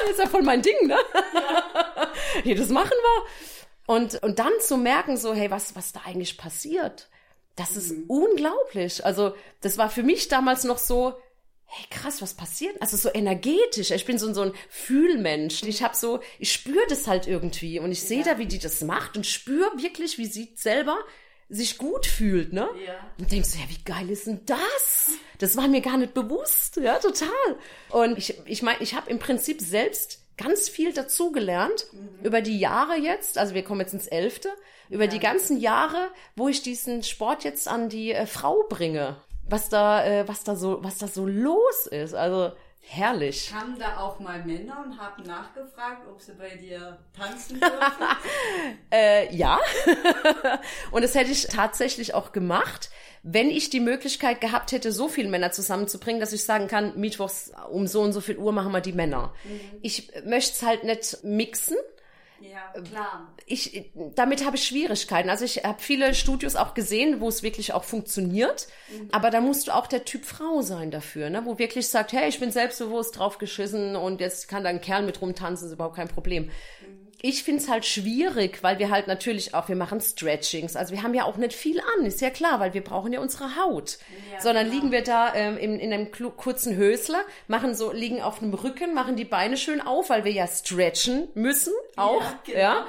das 0.00 0.10
ist 0.10 0.18
ja 0.20 0.26
voll 0.26 0.42
mein 0.42 0.62
Ding, 0.62 0.86
ne? 0.86 0.96
Ja. 1.34 2.12
hey, 2.42 2.54
das 2.54 2.68
machen 2.68 2.90
wir. 2.90 3.94
Und, 3.94 4.22
und 4.22 4.38
dann 4.38 4.52
zu 4.60 4.76
merken, 4.76 5.16
so, 5.16 5.34
hey, 5.34 5.50
was, 5.50 5.74
was 5.74 5.92
da 5.92 6.02
eigentlich 6.04 6.38
passiert, 6.38 7.08
das 7.56 7.76
ist 7.76 7.92
mhm. 7.92 8.04
unglaublich. 8.08 9.04
Also, 9.04 9.34
das 9.60 9.76
war 9.76 9.90
für 9.90 10.02
mich 10.02 10.28
damals 10.28 10.64
noch 10.64 10.78
so, 10.78 11.14
hey, 11.66 11.86
krass, 11.90 12.22
was 12.22 12.34
passiert? 12.34 12.80
Also 12.80 12.96
so 12.96 13.10
energetisch. 13.12 13.90
Ich 13.90 14.04
bin 14.04 14.18
so, 14.18 14.32
so 14.32 14.42
ein 14.42 14.52
Fühlmensch. 14.68 15.62
Ich 15.64 15.82
habe 15.82 15.96
so, 15.96 16.20
ich 16.38 16.52
spüre 16.52 16.86
das 16.88 17.06
halt 17.06 17.26
irgendwie 17.26 17.80
und 17.80 17.90
ich 17.90 18.02
sehe 18.02 18.20
ja. 18.20 18.34
da, 18.34 18.38
wie 18.38 18.46
die 18.46 18.58
das 18.58 18.82
macht 18.82 19.16
und 19.16 19.26
spüre 19.26 19.70
wirklich, 19.76 20.18
wie 20.18 20.26
sie 20.26 20.52
selber 20.54 20.98
sich 21.48 21.78
gut 21.78 22.06
fühlt, 22.06 22.52
ne? 22.52 22.68
Ja. 22.86 22.94
Und 23.18 23.30
denkst 23.30 23.52
du, 23.52 23.58
ja, 23.58 23.64
wie 23.68 23.82
geil 23.84 24.10
ist 24.10 24.26
denn 24.26 24.40
das? 24.46 25.10
Das 25.38 25.56
war 25.56 25.68
mir 25.68 25.80
gar 25.80 25.96
nicht 25.96 26.14
bewusst, 26.14 26.76
ja, 26.76 26.98
total. 26.98 27.28
Und 27.90 28.18
ich, 28.18 28.40
ich 28.46 28.62
meine, 28.62 28.80
ich 28.80 28.94
habe 28.94 29.10
im 29.10 29.18
Prinzip 29.18 29.60
selbst 29.60 30.20
ganz 30.36 30.68
viel 30.68 30.92
dazugelernt 30.92 31.86
mhm. 31.92 32.24
über 32.24 32.40
die 32.40 32.58
Jahre 32.58 32.96
jetzt, 32.96 33.38
also 33.38 33.54
wir 33.54 33.62
kommen 33.62 33.80
jetzt 33.80 33.94
ins 33.94 34.06
Elfte, 34.06 34.48
über 34.88 35.04
ja. 35.04 35.10
die 35.10 35.20
ganzen 35.20 35.60
Jahre, 35.60 36.10
wo 36.36 36.48
ich 36.48 36.62
diesen 36.62 37.02
Sport 37.02 37.44
jetzt 37.44 37.68
an 37.68 37.88
die 37.88 38.12
äh, 38.12 38.26
Frau 38.26 38.64
bringe, 38.68 39.16
was 39.48 39.68
da, 39.68 40.04
äh, 40.04 40.28
was 40.28 40.44
da 40.44 40.56
so, 40.56 40.82
was 40.82 40.98
da 40.98 41.08
so 41.08 41.26
los 41.26 41.86
ist. 41.86 42.14
Also 42.14 42.52
Herrlich. 42.86 43.50
Kamen 43.50 43.78
da 43.78 43.98
auch 43.98 44.20
mal 44.20 44.44
Männer 44.44 44.84
und 44.84 44.98
haben 44.98 45.22
nachgefragt, 45.24 46.06
ob 46.08 46.20
sie 46.20 46.34
bei 46.34 46.54
dir 46.56 46.98
tanzen 47.16 47.58
dürfen? 47.58 48.06
äh, 48.92 49.34
ja. 49.34 49.58
und 50.90 51.02
das 51.02 51.14
hätte 51.14 51.30
ich 51.30 51.46
tatsächlich 51.46 52.14
auch 52.14 52.32
gemacht, 52.32 52.90
wenn 53.22 53.48
ich 53.48 53.70
die 53.70 53.80
Möglichkeit 53.80 54.42
gehabt 54.42 54.70
hätte, 54.72 54.92
so 54.92 55.08
viele 55.08 55.30
Männer 55.30 55.50
zusammenzubringen, 55.50 56.20
dass 56.20 56.34
ich 56.34 56.44
sagen 56.44 56.68
kann, 56.68 57.00
Mittwochs 57.00 57.52
um 57.70 57.86
so 57.86 58.02
und 58.02 58.12
so 58.12 58.20
viel 58.20 58.36
Uhr 58.36 58.52
machen 58.52 58.70
wir 58.70 58.82
die 58.82 58.92
Männer. 58.92 59.32
Mhm. 59.44 59.60
Ich 59.80 60.12
möchte 60.26 60.52
es 60.52 60.62
halt 60.62 60.84
nicht 60.84 61.24
mixen. 61.24 61.76
Ja, 62.50 62.80
klar. 62.82 63.34
Ich, 63.46 63.90
damit 64.14 64.44
habe 64.44 64.56
ich 64.56 64.64
Schwierigkeiten. 64.64 65.30
Also 65.30 65.44
ich 65.44 65.64
habe 65.64 65.80
viele 65.80 66.14
Studios 66.14 66.56
auch 66.56 66.74
gesehen, 66.74 67.20
wo 67.20 67.28
es 67.28 67.42
wirklich 67.42 67.72
auch 67.72 67.84
funktioniert. 67.84 68.68
Mhm. 68.90 69.08
Aber 69.12 69.30
da 69.30 69.40
musst 69.40 69.66
du 69.66 69.74
auch 69.74 69.86
der 69.86 70.04
Typ 70.04 70.24
Frau 70.26 70.60
sein 70.60 70.90
dafür, 70.90 71.30
ne? 71.30 71.42
wo 71.46 71.58
wirklich 71.58 71.88
sagt, 71.88 72.12
hey, 72.12 72.28
ich 72.28 72.40
bin 72.40 72.50
selbstbewusst 72.50 73.18
draufgeschissen 73.18 73.96
und 73.96 74.20
jetzt 74.20 74.48
kann 74.48 74.62
da 74.62 74.70
ein 74.70 74.80
Kerl 74.80 75.04
mit 75.04 75.22
rumtanzen, 75.22 75.68
ist 75.68 75.74
überhaupt 75.74 75.96
kein 75.96 76.08
Problem. 76.08 76.44
Mhm. 76.44 77.03
Ich 77.22 77.42
find's 77.42 77.68
halt 77.68 77.84
schwierig, 77.84 78.62
weil 78.62 78.78
wir 78.78 78.90
halt 78.90 79.06
natürlich 79.06 79.54
auch, 79.54 79.68
wir 79.68 79.76
machen 79.76 80.00
Stretchings. 80.00 80.76
Also 80.76 80.94
wir 80.94 81.02
haben 81.02 81.14
ja 81.14 81.24
auch 81.24 81.36
nicht 81.36 81.54
viel 81.54 81.80
an, 81.80 82.06
ist 82.06 82.20
ja 82.20 82.30
klar, 82.30 82.60
weil 82.60 82.74
wir 82.74 82.82
brauchen 82.82 83.12
ja 83.12 83.20
unsere 83.20 83.56
Haut. 83.56 83.98
Ja, 84.32 84.40
Sondern 84.40 84.64
genau. 84.64 84.76
liegen 84.76 84.92
wir 84.92 85.02
da 85.02 85.34
ähm, 85.34 85.56
in, 85.56 85.78
in 85.80 85.92
einem 85.92 86.10
kurzen 86.10 86.76
Hösler, 86.76 87.20
machen 87.48 87.74
so, 87.74 87.92
liegen 87.92 88.22
auf 88.22 88.42
einem 88.42 88.54
Rücken, 88.54 88.94
machen 88.94 89.16
die 89.16 89.24
Beine 89.24 89.56
schön 89.56 89.80
auf, 89.80 90.10
weil 90.10 90.24
wir 90.24 90.32
ja 90.32 90.46
stretchen 90.46 91.28
müssen 91.34 91.72
auch. 91.96 92.22
Ja, 92.22 92.38
genau. 92.44 92.58
ja. 92.58 92.86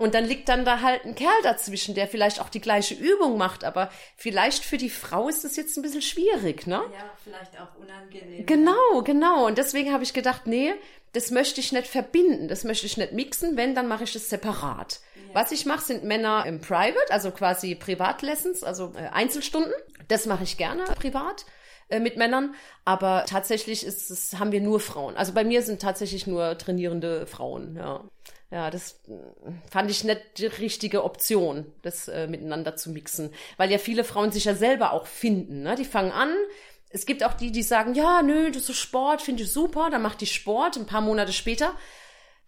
Und 0.00 0.14
dann 0.14 0.24
liegt 0.24 0.48
dann 0.48 0.64
da 0.64 0.80
halt 0.80 1.04
ein 1.04 1.14
Kerl 1.14 1.42
dazwischen, 1.42 1.94
der 1.94 2.08
vielleicht 2.08 2.40
auch 2.40 2.48
die 2.48 2.62
gleiche 2.62 2.94
Übung 2.94 3.36
macht, 3.36 3.64
aber 3.64 3.90
vielleicht 4.16 4.64
für 4.64 4.78
die 4.78 4.88
Frau 4.88 5.28
ist 5.28 5.44
das 5.44 5.56
jetzt 5.56 5.76
ein 5.76 5.82
bisschen 5.82 6.00
schwierig, 6.00 6.66
ne? 6.66 6.82
Ja, 6.90 7.10
vielleicht 7.22 7.60
auch 7.60 7.78
unangenehm. 7.78 8.46
Genau, 8.46 9.02
genau. 9.04 9.46
Und 9.46 9.58
deswegen 9.58 9.92
habe 9.92 10.02
ich 10.02 10.14
gedacht, 10.14 10.46
nee, 10.46 10.72
das 11.12 11.30
möchte 11.30 11.60
ich 11.60 11.72
nicht 11.72 11.86
verbinden, 11.86 12.48
das 12.48 12.64
möchte 12.64 12.86
ich 12.86 12.96
nicht 12.96 13.12
mixen. 13.12 13.58
Wenn, 13.58 13.74
dann 13.74 13.88
mache 13.88 14.04
ich 14.04 14.14
es 14.14 14.30
separat. 14.30 15.00
Was 15.34 15.52
ich 15.52 15.66
mache, 15.66 15.84
sind 15.84 16.02
Männer 16.02 16.46
im 16.46 16.62
Private, 16.62 17.10
also 17.10 17.30
quasi 17.30 17.74
Privatlessons, 17.74 18.64
also 18.64 18.94
äh, 18.96 19.08
Einzelstunden. 19.12 19.74
Das 20.08 20.24
mache 20.24 20.44
ich 20.44 20.56
gerne 20.56 20.84
privat 20.84 21.44
äh, 21.90 22.00
mit 22.00 22.16
Männern. 22.16 22.54
Aber 22.86 23.26
tatsächlich 23.28 23.84
ist 23.84 24.10
es, 24.10 24.38
haben 24.38 24.50
wir 24.50 24.62
nur 24.62 24.80
Frauen. 24.80 25.16
Also 25.18 25.34
bei 25.34 25.44
mir 25.44 25.60
sind 25.60 25.82
tatsächlich 25.82 26.26
nur 26.26 26.56
trainierende 26.56 27.26
Frauen, 27.26 27.76
ja. 27.76 28.02
Ja, 28.50 28.68
das 28.70 29.00
äh, 29.08 29.12
fand 29.70 29.90
ich 29.90 30.02
nicht 30.02 30.38
die 30.38 30.46
richtige 30.46 31.04
Option, 31.04 31.72
das 31.82 32.08
äh, 32.08 32.26
miteinander 32.26 32.74
zu 32.74 32.90
mixen. 32.90 33.32
Weil 33.56 33.70
ja 33.70 33.78
viele 33.78 34.02
Frauen 34.02 34.32
sich 34.32 34.44
ja 34.44 34.54
selber 34.54 34.92
auch 34.92 35.06
finden. 35.06 35.62
Ne? 35.62 35.76
Die 35.76 35.84
fangen 35.84 36.10
an. 36.10 36.34
Es 36.88 37.06
gibt 37.06 37.22
auch 37.22 37.34
die, 37.34 37.52
die 37.52 37.62
sagen, 37.62 37.94
ja, 37.94 38.22
nö, 38.22 38.50
das 38.50 38.68
ist 38.68 38.78
Sport, 38.78 39.22
finde 39.22 39.44
ich 39.44 39.52
super. 39.52 39.88
Dann 39.90 40.02
macht 40.02 40.20
die 40.20 40.26
Sport. 40.26 40.76
Ein 40.76 40.86
paar 40.86 41.00
Monate 41.00 41.32
später, 41.32 41.76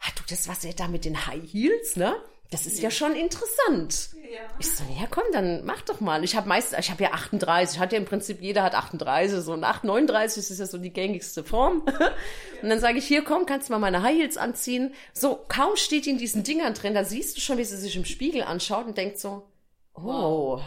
ah, 0.00 0.08
du, 0.16 0.22
das 0.28 0.48
was 0.48 0.64
ihr 0.64 0.74
da 0.74 0.88
mit 0.88 1.04
den 1.04 1.26
High 1.26 1.44
Heels, 1.52 1.96
ne? 1.96 2.16
Das 2.52 2.66
ist 2.66 2.80
ja 2.80 2.90
schon 2.90 3.16
interessant. 3.16 4.10
Ja. 4.30 4.40
Ich 4.58 4.70
so, 4.70 4.84
ja 5.00 5.06
komm, 5.10 5.24
dann 5.32 5.64
mach 5.64 5.80
doch 5.80 6.00
mal. 6.00 6.22
Ich 6.22 6.36
habe 6.36 6.48
meist, 6.48 6.76
ich 6.78 6.90
habe 6.90 7.02
ja 7.02 7.12
38, 7.12 7.78
hat 7.78 7.92
ja 7.92 7.98
im 7.98 8.04
Prinzip 8.04 8.42
jeder 8.42 8.62
hat 8.62 8.74
38, 8.74 9.40
so 9.40 9.54
und 9.54 9.64
8, 9.64 9.84
39 9.84 10.50
ist 10.50 10.58
ja 10.58 10.66
so 10.66 10.76
die 10.76 10.92
gängigste 10.92 11.44
Form. 11.44 11.82
Und 12.62 12.68
dann 12.68 12.78
sage 12.78 12.98
ich, 12.98 13.06
hier 13.06 13.24
komm, 13.24 13.46
kannst 13.46 13.68
du 13.68 13.72
mal 13.72 13.78
meine 13.78 14.02
High 14.02 14.18
Heels 14.18 14.36
anziehen. 14.36 14.94
So, 15.12 15.40
kaum 15.48 15.76
steht 15.76 16.06
die 16.06 16.10
in 16.10 16.18
diesen 16.18 16.44
Dingern 16.44 16.74
drin, 16.74 16.94
da 16.94 17.04
siehst 17.04 17.36
du 17.36 17.40
schon, 17.40 17.58
wie 17.58 17.64
sie 17.64 17.76
sich 17.76 17.96
im 17.96 18.04
Spiegel 18.04 18.42
anschaut 18.42 18.86
und 18.86 18.96
denkt 18.96 19.18
so, 19.18 19.42
oh, 19.94 20.60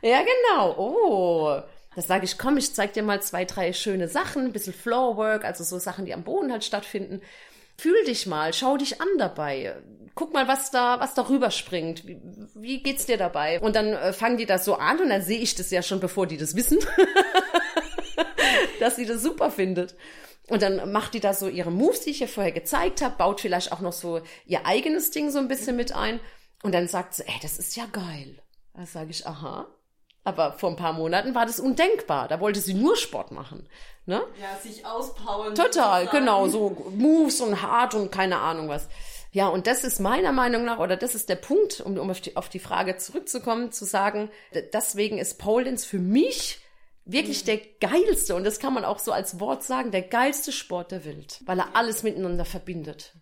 ja 0.00 0.20
genau, 0.22 0.74
oh. 0.78 1.60
Das 1.94 2.06
sage 2.06 2.24
ich, 2.24 2.38
komm, 2.38 2.56
ich 2.56 2.72
zeig 2.72 2.94
dir 2.94 3.02
mal 3.02 3.20
zwei, 3.20 3.44
drei 3.44 3.72
schöne 3.72 4.08
Sachen, 4.08 4.46
ein 4.46 4.52
bisschen 4.52 4.72
Floorwork, 4.72 5.44
also 5.44 5.62
so 5.62 5.78
Sachen, 5.78 6.06
die 6.06 6.14
am 6.14 6.22
Boden 6.22 6.50
halt 6.50 6.64
stattfinden. 6.64 7.20
Fühl 7.76 8.04
dich 8.04 8.26
mal, 8.26 8.52
schau 8.54 8.76
dich 8.76 9.00
an 9.00 9.08
dabei. 9.18 9.76
Guck 10.14 10.32
mal, 10.32 10.46
was 10.46 10.70
da, 10.70 11.00
was 11.00 11.14
da 11.14 11.28
rüberspringt. 11.28 12.06
Wie, 12.06 12.20
wie 12.54 12.82
geht's 12.82 13.06
dir 13.06 13.16
dabei? 13.16 13.60
Und 13.60 13.76
dann 13.76 13.94
äh, 13.94 14.12
fangen 14.12 14.36
die 14.36 14.46
das 14.46 14.64
so 14.64 14.74
an 14.74 15.00
und 15.00 15.08
dann 15.08 15.22
sehe 15.22 15.38
ich 15.38 15.54
das 15.54 15.70
ja 15.70 15.82
schon, 15.82 16.00
bevor 16.00 16.26
die 16.26 16.36
das 16.36 16.54
wissen, 16.54 16.78
dass 18.80 18.96
sie 18.96 19.06
das 19.06 19.22
super 19.22 19.50
findet. 19.50 19.94
Und 20.48 20.62
dann 20.62 20.92
macht 20.92 21.14
die 21.14 21.20
da 21.20 21.32
so 21.32 21.48
ihre 21.48 21.70
Moves, 21.70 22.00
die 22.00 22.10
ich 22.10 22.20
ihr 22.20 22.28
vorher 22.28 22.52
gezeigt 22.52 23.00
habe, 23.00 23.16
baut 23.16 23.40
vielleicht 23.40 23.72
auch 23.72 23.80
noch 23.80 23.92
so 23.92 24.20
ihr 24.44 24.66
eigenes 24.66 25.10
Ding 25.10 25.30
so 25.30 25.38
ein 25.38 25.48
bisschen 25.48 25.76
mit 25.76 25.94
ein. 25.94 26.20
Und 26.62 26.74
dann 26.74 26.88
sagt 26.88 27.14
sie, 27.14 27.26
ey, 27.26 27.38
das 27.40 27.58
ist 27.58 27.76
ja 27.76 27.86
geil. 27.86 28.42
Da 28.74 28.86
sage 28.86 29.10
ich, 29.10 29.26
aha. 29.26 29.66
Aber 30.24 30.52
vor 30.52 30.70
ein 30.70 30.76
paar 30.76 30.92
Monaten 30.92 31.34
war 31.34 31.46
das 31.46 31.58
undenkbar. 31.58 32.28
Da 32.28 32.38
wollte 32.38 32.60
sie 32.60 32.74
nur 32.74 32.96
Sport 32.96 33.32
machen. 33.32 33.68
Ne? 34.06 34.22
Ja, 34.40 34.56
sich 34.60 34.84
auspowern. 34.84 35.54
Total, 35.54 36.04
sozusagen. 36.04 36.10
genau, 36.10 36.48
so 36.48 36.92
Moves 36.96 37.40
und 37.40 37.62
hart 37.62 37.94
und 37.94 38.12
keine 38.12 38.38
Ahnung 38.38 38.68
was. 38.68 38.88
Ja, 39.32 39.48
und 39.48 39.66
das 39.66 39.82
ist 39.82 39.98
meiner 39.98 40.30
Meinung 40.32 40.64
nach, 40.64 40.78
oder 40.78 40.96
das 40.96 41.14
ist 41.14 41.28
der 41.30 41.36
Punkt, 41.36 41.80
um, 41.80 41.98
um 41.98 42.10
auf, 42.10 42.20
die, 42.20 42.36
auf 42.36 42.50
die 42.50 42.58
Frage 42.58 42.98
zurückzukommen, 42.98 43.72
zu 43.72 43.86
sagen, 43.86 44.30
deswegen 44.72 45.16
ist 45.18 45.38
Pole 45.38 45.64
Dance 45.64 45.86
für 45.86 45.98
mich 45.98 46.60
wirklich 47.06 47.44
der 47.44 47.56
geilste, 47.80 48.34
und 48.34 48.44
das 48.44 48.58
kann 48.60 48.74
man 48.74 48.84
auch 48.84 48.98
so 48.98 49.10
als 49.10 49.40
Wort 49.40 49.64
sagen, 49.64 49.90
der 49.90 50.02
geilste 50.02 50.52
Sport 50.52 50.92
der 50.92 51.04
Welt, 51.04 51.40
weil 51.46 51.58
er 51.58 51.74
alles 51.74 52.02
miteinander 52.02 52.44
verbindet. 52.44 53.14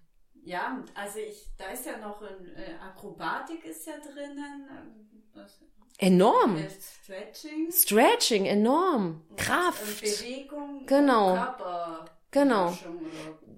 Ja, 0.42 0.82
also 0.94 1.18
ich, 1.18 1.46
da 1.56 1.66
ist 1.70 1.86
ja 1.86 1.96
noch 1.98 2.20
ein 2.22 2.46
äh, 2.56 2.74
Akrobatik 2.82 3.64
ist 3.64 3.86
ja 3.86 3.92
drinnen. 3.98 4.68
ähm, 4.68 5.22
Was, 5.34 5.60
Enorm. 5.98 6.56
äh, 6.56 6.68
Stretching. 7.02 7.70
Stretching, 7.70 8.46
enorm. 8.46 9.22
Und 9.28 9.38
Kraft. 9.38 10.00
Bewegung. 10.00 10.86
Genau. 10.86 11.34
Körper. 11.34 12.04
Genau. 12.30 12.76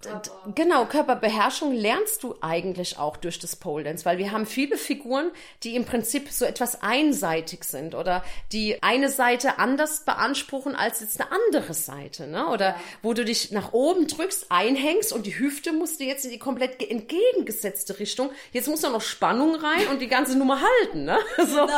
Körper. 0.00 0.52
Genau, 0.56 0.84
Körperbeherrschung 0.86 1.72
lernst 1.72 2.24
du 2.24 2.34
eigentlich 2.40 2.98
auch 2.98 3.16
durch 3.16 3.38
das 3.38 3.54
Pole 3.54 3.84
Dance, 3.84 4.04
weil 4.04 4.18
wir 4.18 4.32
haben 4.32 4.46
viele 4.46 4.76
Figuren, 4.76 5.30
die 5.62 5.76
im 5.76 5.84
Prinzip 5.84 6.28
so 6.32 6.44
etwas 6.44 6.82
einseitig 6.82 7.62
sind 7.62 7.94
oder 7.94 8.24
die 8.50 8.82
eine 8.82 9.10
Seite 9.10 9.60
anders 9.60 10.00
beanspruchen 10.04 10.74
als 10.74 10.98
jetzt 11.00 11.20
eine 11.20 11.30
andere 11.30 11.72
Seite, 11.74 12.26
ne? 12.26 12.48
Oder 12.48 12.74
wo 13.02 13.12
du 13.14 13.24
dich 13.24 13.52
nach 13.52 13.72
oben 13.74 14.08
drückst, 14.08 14.46
einhängst 14.48 15.12
und 15.12 15.24
die 15.24 15.38
Hüfte 15.38 15.72
musst 15.72 16.00
du 16.00 16.04
jetzt 16.04 16.24
in 16.24 16.32
die 16.32 16.38
komplett 16.40 16.80
ge- 16.80 16.88
entgegengesetzte 16.90 18.00
Richtung. 18.00 18.30
Jetzt 18.50 18.66
muss 18.66 18.80
da 18.80 18.90
noch 18.90 19.02
Spannung 19.02 19.54
rein 19.54 19.86
und 19.88 20.00
die 20.00 20.08
ganze 20.08 20.36
Nummer 20.36 20.60
halten, 20.60 21.04
ne? 21.04 21.18
So. 21.46 21.68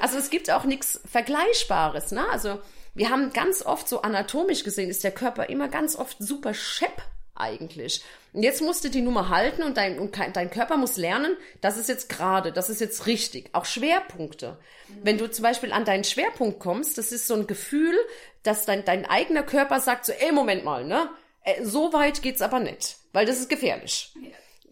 Also 0.00 0.16
es 0.16 0.30
gibt 0.30 0.50
auch 0.50 0.64
nichts 0.64 0.98
Vergleichbares, 1.10 2.10
ne? 2.12 2.24
Also 2.30 2.58
wir 2.94 3.10
haben 3.10 3.32
ganz 3.32 3.64
oft 3.64 3.88
so 3.88 4.02
anatomisch 4.02 4.64
gesehen, 4.64 4.90
ist 4.90 5.04
der 5.04 5.12
Körper 5.12 5.48
immer 5.48 5.68
ganz 5.68 5.96
oft 5.96 6.16
super 6.18 6.54
schepp 6.54 7.02
eigentlich. 7.34 8.02
Und 8.32 8.42
jetzt 8.42 8.60
musst 8.60 8.84
du 8.84 8.90
die 8.90 9.00
Nummer 9.00 9.30
halten 9.30 9.62
und 9.62 9.76
dein, 9.76 9.98
und 9.98 10.16
dein 10.34 10.50
Körper 10.50 10.76
muss 10.76 10.96
lernen, 10.96 11.36
das 11.60 11.78
ist 11.78 11.88
jetzt 11.88 12.08
gerade, 12.08 12.52
das 12.52 12.68
ist 12.70 12.80
jetzt 12.80 13.06
richtig. 13.06 13.50
Auch 13.52 13.64
Schwerpunkte. 13.64 14.58
Wenn 15.02 15.18
du 15.18 15.30
zum 15.30 15.42
Beispiel 15.42 15.72
an 15.72 15.84
deinen 15.84 16.04
Schwerpunkt 16.04 16.60
kommst, 16.60 16.98
das 16.98 17.12
ist 17.12 17.26
so 17.26 17.34
ein 17.34 17.46
Gefühl, 17.46 17.94
dass 18.42 18.66
dein, 18.66 18.84
dein 18.84 19.06
eigener 19.06 19.42
Körper 19.42 19.80
sagt 19.80 20.04
so, 20.04 20.12
ey, 20.12 20.32
Moment 20.32 20.64
mal, 20.64 20.84
ne? 20.84 21.08
Äh, 21.44 21.64
So 21.64 21.92
weit 21.92 22.22
geht's 22.22 22.42
aber 22.42 22.60
nicht, 22.60 22.96
weil 23.12 23.26
das 23.26 23.38
ist 23.38 23.48
gefährlich 23.48 24.12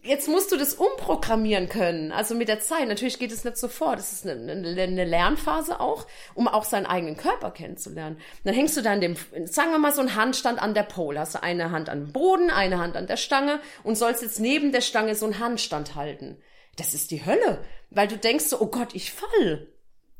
jetzt 0.03 0.27
musst 0.27 0.51
du 0.51 0.57
das 0.57 0.73
umprogrammieren 0.73 1.69
können, 1.69 2.11
also 2.11 2.35
mit 2.35 2.47
der 2.47 2.59
Zeit. 2.59 2.87
Natürlich 2.87 3.19
geht 3.19 3.31
es 3.31 3.43
nicht 3.43 3.57
sofort. 3.57 3.99
Das 3.99 4.11
ist 4.11 4.27
eine, 4.27 4.51
eine, 4.51 4.81
eine 4.81 5.05
Lernphase 5.05 5.79
auch, 5.79 6.07
um 6.33 6.47
auch 6.47 6.63
seinen 6.63 6.85
eigenen 6.85 7.17
Körper 7.17 7.51
kennenzulernen. 7.51 8.17
Dann 8.43 8.53
hängst 8.53 8.75
du 8.77 8.81
da 8.81 8.93
in 8.93 9.01
dem, 9.01 9.15
sagen 9.45 9.71
wir 9.71 9.79
mal, 9.79 9.93
so 9.93 10.01
einen 10.01 10.15
Handstand 10.15 10.61
an 10.61 10.73
der 10.73 10.83
Pole. 10.83 11.19
Hast 11.19 11.35
du 11.35 11.43
eine 11.43 11.71
Hand 11.71 11.89
am 11.89 12.11
Boden, 12.11 12.49
eine 12.49 12.79
Hand 12.79 12.95
an 12.95 13.07
der 13.07 13.17
Stange 13.17 13.59
und 13.83 13.95
sollst 13.95 14.21
jetzt 14.21 14.39
neben 14.39 14.71
der 14.71 14.81
Stange 14.81 15.15
so 15.15 15.25
einen 15.25 15.39
Handstand 15.39 15.95
halten. 15.95 16.37
Das 16.77 16.93
ist 16.93 17.11
die 17.11 17.25
Hölle, 17.25 17.63
weil 17.89 18.07
du 18.07 18.17
denkst 18.17 18.45
so, 18.45 18.59
oh 18.59 18.67
Gott, 18.67 18.95
ich 18.95 19.11
fall. 19.11 19.67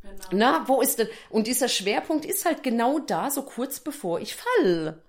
Genau. 0.04 0.24
Na, 0.32 0.64
wo 0.68 0.82
ist 0.82 1.00
denn? 1.00 1.08
Und 1.30 1.48
dieser 1.48 1.70
Schwerpunkt 1.70 2.26
ist 2.26 2.46
halt 2.46 2.64
genau 2.64 3.00
da, 3.00 3.30
so 3.30 3.44
kurz 3.44 3.80
bevor 3.80 4.20
ich 4.20 4.36
fall. 4.36 5.02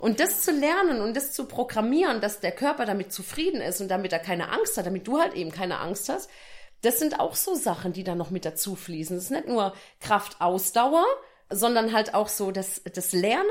Und 0.00 0.18
das 0.18 0.40
zu 0.40 0.50
lernen 0.50 1.00
und 1.00 1.14
das 1.14 1.32
zu 1.32 1.44
programmieren, 1.44 2.20
dass 2.20 2.40
der 2.40 2.52
Körper 2.52 2.86
damit 2.86 3.12
zufrieden 3.12 3.60
ist 3.60 3.80
und 3.80 3.88
damit 3.88 4.12
er 4.12 4.18
keine 4.18 4.50
Angst 4.50 4.76
hat, 4.78 4.86
damit 4.86 5.06
du 5.06 5.20
halt 5.20 5.34
eben 5.34 5.50
keine 5.50 5.78
Angst 5.78 6.08
hast, 6.08 6.30
das 6.82 6.98
sind 6.98 7.20
auch 7.20 7.34
so 7.34 7.54
Sachen, 7.54 7.92
die 7.92 8.04
da 8.04 8.14
noch 8.14 8.30
mit 8.30 8.44
dazu 8.46 8.74
fließen. 8.74 9.16
Es 9.16 9.24
ist 9.24 9.30
nicht 9.30 9.46
nur 9.46 9.74
Kraftausdauer, 10.00 11.04
sondern 11.50 11.92
halt 11.92 12.14
auch 12.14 12.28
so 12.28 12.50
das, 12.50 12.80
das 12.94 13.12
Lernen 13.12 13.44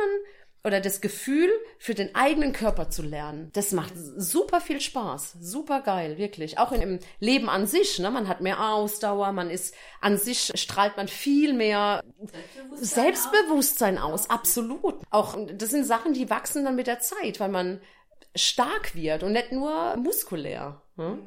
oder 0.63 0.81
das 0.81 0.99
Gefühl, 0.99 1.49
für 1.77 1.93
den 1.93 2.15
eigenen 2.15 2.51
Körper 2.51 2.89
zu 2.89 3.01
lernen. 3.01 3.49
Das 3.53 3.71
macht 3.71 3.93
super 3.95 4.59
viel 4.59 4.81
Spaß. 4.81 5.37
Super 5.39 5.81
geil, 5.81 6.17
wirklich. 6.17 6.57
Auch 6.59 6.71
in, 6.71 6.81
im 6.81 6.99
Leben 7.19 7.49
an 7.49 7.65
sich, 7.65 7.99
ne? 7.99 8.11
Man 8.11 8.27
hat 8.27 8.41
mehr 8.41 8.59
Ausdauer, 8.73 9.31
man 9.31 9.49
ist, 9.49 9.73
an 10.01 10.17
sich 10.17 10.51
strahlt 10.55 10.97
man 10.97 11.07
viel 11.07 11.53
mehr 11.53 12.03
Selbstbewusstsein 12.19 13.03
Selbstbewusstsein 13.03 13.97
aus. 13.97 14.29
Absolut. 14.29 14.95
Auch, 15.09 15.37
das 15.53 15.69
sind 15.69 15.85
Sachen, 15.85 16.13
die 16.13 16.29
wachsen 16.29 16.65
dann 16.65 16.75
mit 16.75 16.87
der 16.87 16.99
Zeit, 16.99 17.39
weil 17.39 17.49
man 17.49 17.81
stark 18.35 18.95
wird 18.95 19.23
und 19.23 19.31
nicht 19.31 19.51
nur 19.51 19.95
muskulär. 19.97 20.81
Ne? 20.97 21.19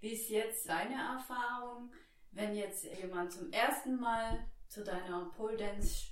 Wie 0.00 0.10
ist 0.12 0.28
jetzt 0.28 0.68
deine 0.68 0.94
Erfahrung, 0.94 1.92
wenn 2.32 2.56
jetzt 2.56 2.84
jemand 3.00 3.32
zum 3.32 3.52
ersten 3.52 4.00
Mal 4.00 4.44
zu 4.68 4.82
deiner 4.82 5.30
Pole 5.36 5.56
Dance 5.56 6.06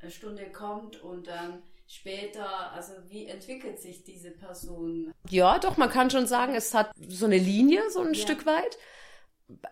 äh, 0.00 0.10
Stunde 0.10 0.52
kommt 0.52 1.02
und 1.02 1.26
dann 1.26 1.62
später, 1.88 2.72
also 2.72 2.92
wie 3.08 3.26
entwickelt 3.26 3.80
sich 3.80 4.04
diese 4.04 4.30
Person? 4.30 5.12
Ja, 5.28 5.58
doch, 5.58 5.76
man 5.76 5.90
kann 5.90 6.10
schon 6.10 6.26
sagen, 6.26 6.54
es 6.54 6.74
hat 6.74 6.92
so 7.08 7.24
eine 7.24 7.38
Linie, 7.38 7.90
so 7.90 8.00
ein 8.00 8.14
Stück 8.14 8.46
weit. 8.46 8.78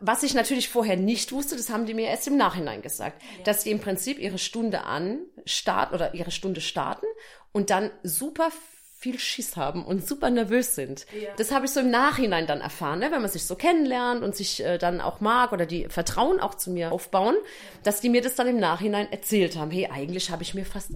Was 0.00 0.22
ich 0.22 0.32
natürlich 0.32 0.70
vorher 0.70 0.96
nicht 0.96 1.32
wusste, 1.32 1.54
das 1.54 1.68
haben 1.68 1.84
die 1.84 1.92
mir 1.92 2.08
erst 2.08 2.26
im 2.26 2.38
Nachhinein 2.38 2.80
gesagt, 2.80 3.22
dass 3.44 3.62
die 3.62 3.70
im 3.70 3.80
Prinzip 3.80 4.18
ihre 4.18 4.38
Stunde 4.38 4.84
an 4.84 5.20
start 5.44 5.92
oder 5.92 6.14
ihre 6.14 6.30
Stunde 6.30 6.62
starten 6.62 7.06
und 7.52 7.68
dann 7.68 7.90
super 8.02 8.50
viel 8.98 9.18
Schiss 9.18 9.56
haben 9.56 9.84
und 9.84 10.08
super 10.08 10.30
nervös 10.30 10.74
sind. 10.74 11.06
Ja. 11.12 11.28
Das 11.36 11.52
habe 11.52 11.66
ich 11.66 11.72
so 11.72 11.80
im 11.80 11.90
Nachhinein 11.90 12.46
dann 12.46 12.62
erfahren, 12.62 13.00
ne? 13.00 13.12
wenn 13.12 13.20
man 13.20 13.30
sich 13.30 13.44
so 13.44 13.54
kennenlernt 13.54 14.22
und 14.22 14.34
sich 14.34 14.64
äh, 14.64 14.78
dann 14.78 15.02
auch 15.02 15.20
mag 15.20 15.52
oder 15.52 15.66
die 15.66 15.86
Vertrauen 15.90 16.40
auch 16.40 16.54
zu 16.54 16.70
mir 16.70 16.90
aufbauen, 16.90 17.36
dass 17.82 18.00
die 18.00 18.08
mir 18.08 18.22
das 18.22 18.36
dann 18.36 18.46
im 18.46 18.58
Nachhinein 18.58 19.12
erzählt 19.12 19.56
haben. 19.56 19.70
Hey, 19.70 19.90
eigentlich 19.92 20.30
habe 20.30 20.42
ich 20.42 20.54
mir 20.54 20.64
fast 20.64 20.92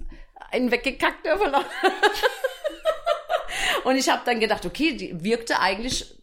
einen 0.51 0.71
weggekackt. 0.71 1.27
verloren. 1.27 1.65
Und 3.85 3.97
ich 3.97 4.09
habe 4.09 4.23
dann 4.25 4.41
gedacht, 4.41 4.67
okay, 4.67 4.93
die 4.93 5.25
wirkte 5.25 5.61
eigentlich 5.61 6.15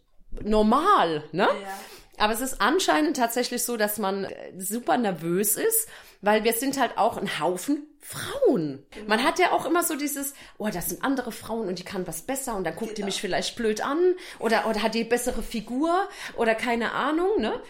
normal, 0.42 1.24
ne? 1.32 1.48
Ja. 1.62 1.78
Aber 2.18 2.32
es 2.32 2.40
ist 2.40 2.60
anscheinend 2.60 3.16
tatsächlich 3.16 3.62
so, 3.62 3.76
dass 3.76 3.98
man 3.98 4.24
äh, 4.24 4.52
super 4.58 4.96
nervös 4.96 5.56
ist, 5.56 5.88
weil 6.20 6.42
wir 6.42 6.52
sind 6.52 6.78
halt 6.78 6.98
auch 6.98 7.16
ein 7.16 7.38
Haufen 7.38 7.86
Frauen. 8.00 8.84
Man 9.06 9.22
hat 9.22 9.38
ja 9.38 9.52
auch 9.52 9.66
immer 9.66 9.82
so 9.82 9.94
dieses, 9.94 10.32
oh, 10.56 10.68
das 10.72 10.88
sind 10.88 11.04
andere 11.04 11.30
Frauen 11.30 11.68
und 11.68 11.78
die 11.78 11.84
kann 11.84 12.06
was 12.06 12.22
besser 12.22 12.56
und 12.56 12.64
dann 12.64 12.74
guckt 12.74 12.92
die 12.92 13.02
Genau. 13.02 13.06
mich 13.06 13.20
vielleicht 13.20 13.54
blöd 13.56 13.82
an 13.82 14.14
oder, 14.38 14.66
oder 14.66 14.82
hat 14.82 14.94
die 14.94 15.04
bessere 15.04 15.42
Figur 15.42 16.08
oder 16.36 16.54
keine 16.54 16.92
Ahnung, 16.92 17.40
ne? 17.40 17.60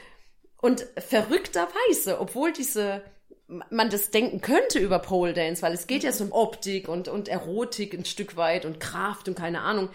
Und 0.60 0.86
verrückterweise, 0.96 2.20
obwohl 2.20 2.52
diese 2.52 3.02
man 3.70 3.88
das 3.90 4.10
denken 4.10 4.40
könnte 4.40 4.78
über 4.78 4.98
Pole 4.98 5.32
Dance, 5.32 5.62
weil 5.62 5.72
es 5.72 5.86
geht 5.86 6.02
ja 6.04 6.12
so 6.12 6.24
um 6.24 6.32
Optik 6.32 6.88
und, 6.88 7.08
und 7.08 7.28
Erotik 7.28 7.94
ein 7.94 8.04
Stück 8.04 8.36
weit 8.36 8.64
und 8.64 8.78
Kraft 8.80 9.28
und 9.28 9.34
keine 9.36 9.62
Ahnung. 9.62 9.88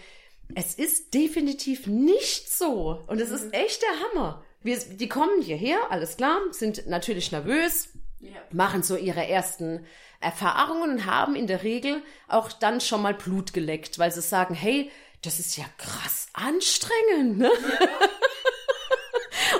Es 0.55 0.75
ist 0.75 1.13
definitiv 1.13 1.87
nicht 1.87 2.51
so. 2.51 3.03
Und 3.07 3.21
es 3.21 3.29
ist 3.29 3.53
echt 3.53 3.81
der 3.81 3.89
Hammer. 4.21 4.43
Wir, 4.61 4.77
die 4.77 5.09
kommen 5.09 5.41
hierher, 5.41 5.77
alles 5.89 6.17
klar, 6.17 6.39
sind 6.51 6.87
natürlich 6.87 7.31
nervös, 7.31 7.89
Ja. 8.19 8.29
machen 8.51 8.81
so 8.83 8.95
ihre 8.95 9.27
ersten 9.27 9.85
Erfahrungen 10.21 10.91
und 10.91 11.05
haben 11.05 11.35
in 11.35 11.47
der 11.47 11.63
Regel 11.63 12.01
auch 12.27 12.51
dann 12.51 12.79
schon 12.81 13.01
mal 13.01 13.13
Blut 13.13 13.53
geleckt, 13.53 13.99
weil 13.99 14.11
sie 14.11 14.21
sagen, 14.21 14.53
hey, 14.55 14.89
das 15.21 15.39
ist 15.39 15.57
ja 15.57 15.65
krass 15.77 16.27
anstrengend, 16.33 17.37
ne? 17.37 17.51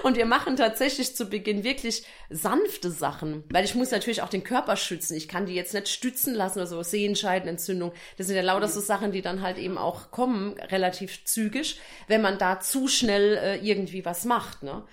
Und 0.04 0.18
wir 0.18 0.26
machen 0.26 0.58
tatsächlich 0.58 1.16
zu 1.16 1.28
Beginn 1.28 1.64
wirklich 1.64 2.04
sanfte 2.30 2.92
Sachen, 2.92 3.46
weil 3.50 3.64
ich 3.64 3.74
muss 3.74 3.92
natürlich 3.92 4.22
auch 4.22 4.30
den 4.30 4.44
Körper 4.44 4.76
schützen. 4.76 5.16
Ich 5.16 5.30
kann 5.30 5.46
die 5.46 5.56
jetzt 5.56 5.74
nicht 5.74 5.88
stützen 5.88 6.34
lassen 6.34 6.60
oder 6.60 6.68
so, 6.68 6.84
Sehenscheidenentzündung. 6.84 7.94
Das 8.18 8.28
sind 8.28 8.36
ja 8.36 8.42
lauter 8.42 8.68
so 8.68 8.82
Sachen, 8.82 9.14
die 9.14 9.22
dann 9.22 9.42
halt 9.42 9.58
eben 9.58 9.78
auch 9.78 10.12
kommen, 10.12 10.60
relativ 10.60 11.24
zügig, 11.24 11.80
wenn 12.08 12.22
man 12.22 12.38
da 12.38 12.60
zu 12.60 12.90
schnell 12.90 13.38
äh, 13.38 13.58
irgendwie 13.58 14.04
was 14.04 14.26
macht, 14.26 14.62
ne? 14.62 14.84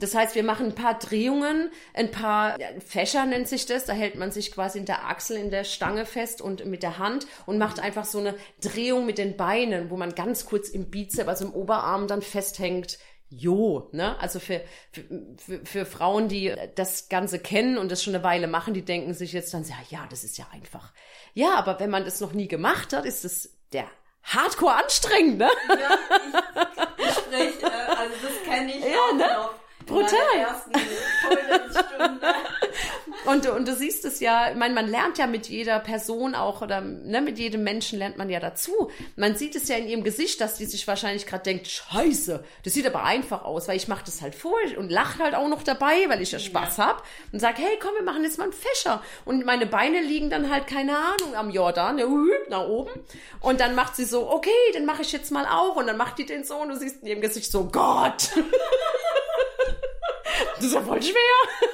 Das 0.00 0.14
heißt, 0.14 0.36
wir 0.36 0.44
machen 0.44 0.66
ein 0.66 0.74
paar 0.76 0.96
Drehungen, 0.96 1.70
ein 1.92 2.12
paar 2.12 2.56
Fächer 2.86 3.26
nennt 3.26 3.48
sich 3.48 3.66
das. 3.66 3.84
Da 3.84 3.94
hält 3.94 4.14
man 4.14 4.30
sich 4.30 4.52
quasi 4.52 4.78
in 4.78 4.84
der 4.84 5.08
Achsel, 5.08 5.36
in 5.36 5.50
der 5.50 5.64
Stange 5.64 6.06
fest 6.06 6.40
und 6.40 6.64
mit 6.66 6.84
der 6.84 6.98
Hand 6.98 7.26
und 7.46 7.58
macht 7.58 7.80
einfach 7.80 8.04
so 8.04 8.18
eine 8.18 8.36
Drehung 8.60 9.06
mit 9.06 9.18
den 9.18 9.36
Beinen, 9.36 9.90
wo 9.90 9.96
man 9.96 10.14
ganz 10.14 10.46
kurz 10.46 10.68
im 10.68 10.88
Bizep, 10.88 11.26
also 11.26 11.46
im 11.46 11.52
Oberarm 11.52 12.06
dann 12.06 12.22
festhängt. 12.22 12.98
Jo, 13.30 13.90
ne? 13.92 14.18
Also 14.20 14.40
für, 14.40 14.62
für, 14.92 15.04
für, 15.36 15.66
für 15.66 15.86
Frauen, 15.86 16.28
die 16.28 16.54
das 16.76 17.08
Ganze 17.10 17.38
kennen 17.38 17.76
und 17.76 17.92
das 17.92 18.02
schon 18.02 18.14
eine 18.14 18.24
Weile 18.24 18.46
machen, 18.46 18.72
die 18.72 18.84
denken 18.84 19.12
sich 19.12 19.32
jetzt 19.34 19.52
dann, 19.52 19.64
ja, 19.64 19.76
ja, 19.90 20.06
das 20.08 20.24
ist 20.24 20.38
ja 20.38 20.46
einfach. 20.50 20.92
Ja, 21.34 21.54
aber 21.56 21.78
wenn 21.78 21.90
man 21.90 22.04
das 22.04 22.20
noch 22.20 22.32
nie 22.32 22.48
gemacht 22.48 22.92
hat, 22.94 23.04
ist 23.04 23.24
es 23.26 23.58
der 23.72 23.84
Hardcore 24.22 24.76
anstrengend, 24.76 25.38
ne? 25.38 25.50
Ja, 25.68 25.98
ich, 26.96 27.04
ich 27.06 27.12
sprich, 27.14 27.62
äh, 27.62 27.66
also 27.66 28.14
das 28.22 28.42
kenne 28.44 28.72
ich 28.74 28.84
Ja, 28.84 28.98
auch 29.10 29.12
ne? 29.14 29.26
noch. 29.26 29.54
Brutal. 29.86 30.18
In 30.34 30.40
meiner 30.40 30.48
ersten 30.48 30.72
Pole-Dance-Stunde. 30.72 32.26
Und, 33.28 33.46
und 33.46 33.68
du 33.68 33.74
siehst 33.74 34.06
es 34.06 34.20
ja, 34.20 34.52
ich 34.52 34.56
meine, 34.56 34.72
man 34.72 34.88
lernt 34.88 35.18
ja 35.18 35.26
mit 35.26 35.48
jeder 35.48 35.80
Person 35.80 36.34
auch 36.34 36.62
oder 36.62 36.80
ne, 36.80 37.20
mit 37.20 37.38
jedem 37.38 37.62
Menschen 37.62 37.98
lernt 37.98 38.16
man 38.16 38.30
ja 38.30 38.40
dazu. 38.40 38.90
Man 39.16 39.36
sieht 39.36 39.54
es 39.54 39.68
ja 39.68 39.76
in 39.76 39.86
ihrem 39.86 40.02
Gesicht, 40.02 40.40
dass 40.40 40.56
die 40.56 40.64
sich 40.64 40.88
wahrscheinlich 40.88 41.26
gerade 41.26 41.42
denkt, 41.42 41.68
scheiße, 41.68 42.42
das 42.64 42.72
sieht 42.72 42.86
aber 42.86 43.04
einfach 43.04 43.44
aus, 43.44 43.68
weil 43.68 43.76
ich 43.76 43.86
mache 43.86 44.06
das 44.06 44.22
halt 44.22 44.34
vor 44.34 44.56
und 44.78 44.90
lache 44.90 45.22
halt 45.22 45.34
auch 45.34 45.48
noch 45.48 45.62
dabei, 45.62 46.08
weil 46.08 46.22
ich 46.22 46.32
ja 46.32 46.38
Spaß 46.38 46.78
hab 46.78 47.04
und 47.30 47.40
sag, 47.40 47.58
hey, 47.58 47.78
komm, 47.78 47.94
wir 47.96 48.02
machen 48.02 48.24
jetzt 48.24 48.38
mal 48.38 48.44
einen 48.44 48.54
Fächer. 48.54 49.02
Und 49.26 49.44
meine 49.44 49.66
Beine 49.66 50.00
liegen 50.00 50.30
dann 50.30 50.50
halt, 50.50 50.66
keine 50.66 50.96
Ahnung, 50.96 51.36
am 51.36 51.50
Jordan, 51.50 51.98
hüp, 51.98 52.48
nach 52.48 52.66
oben. 52.66 52.92
Und 53.40 53.60
dann 53.60 53.74
macht 53.74 53.94
sie 53.94 54.06
so, 54.06 54.30
okay, 54.30 54.72
den 54.74 54.86
mache 54.86 55.02
ich 55.02 55.12
jetzt 55.12 55.32
mal 55.32 55.44
auch. 55.44 55.76
Und 55.76 55.86
dann 55.86 55.98
macht 55.98 56.16
die 56.16 56.24
den 56.24 56.44
so 56.44 56.56
und 56.56 56.70
du 56.70 56.76
siehst 56.76 57.02
in 57.02 57.08
ihrem 57.08 57.20
Gesicht 57.20 57.52
so, 57.52 57.64
Gott. 57.64 58.30
das 60.56 60.64
ist 60.64 60.72
ja 60.72 60.80
voll 60.80 61.02
schwer. 61.02 61.67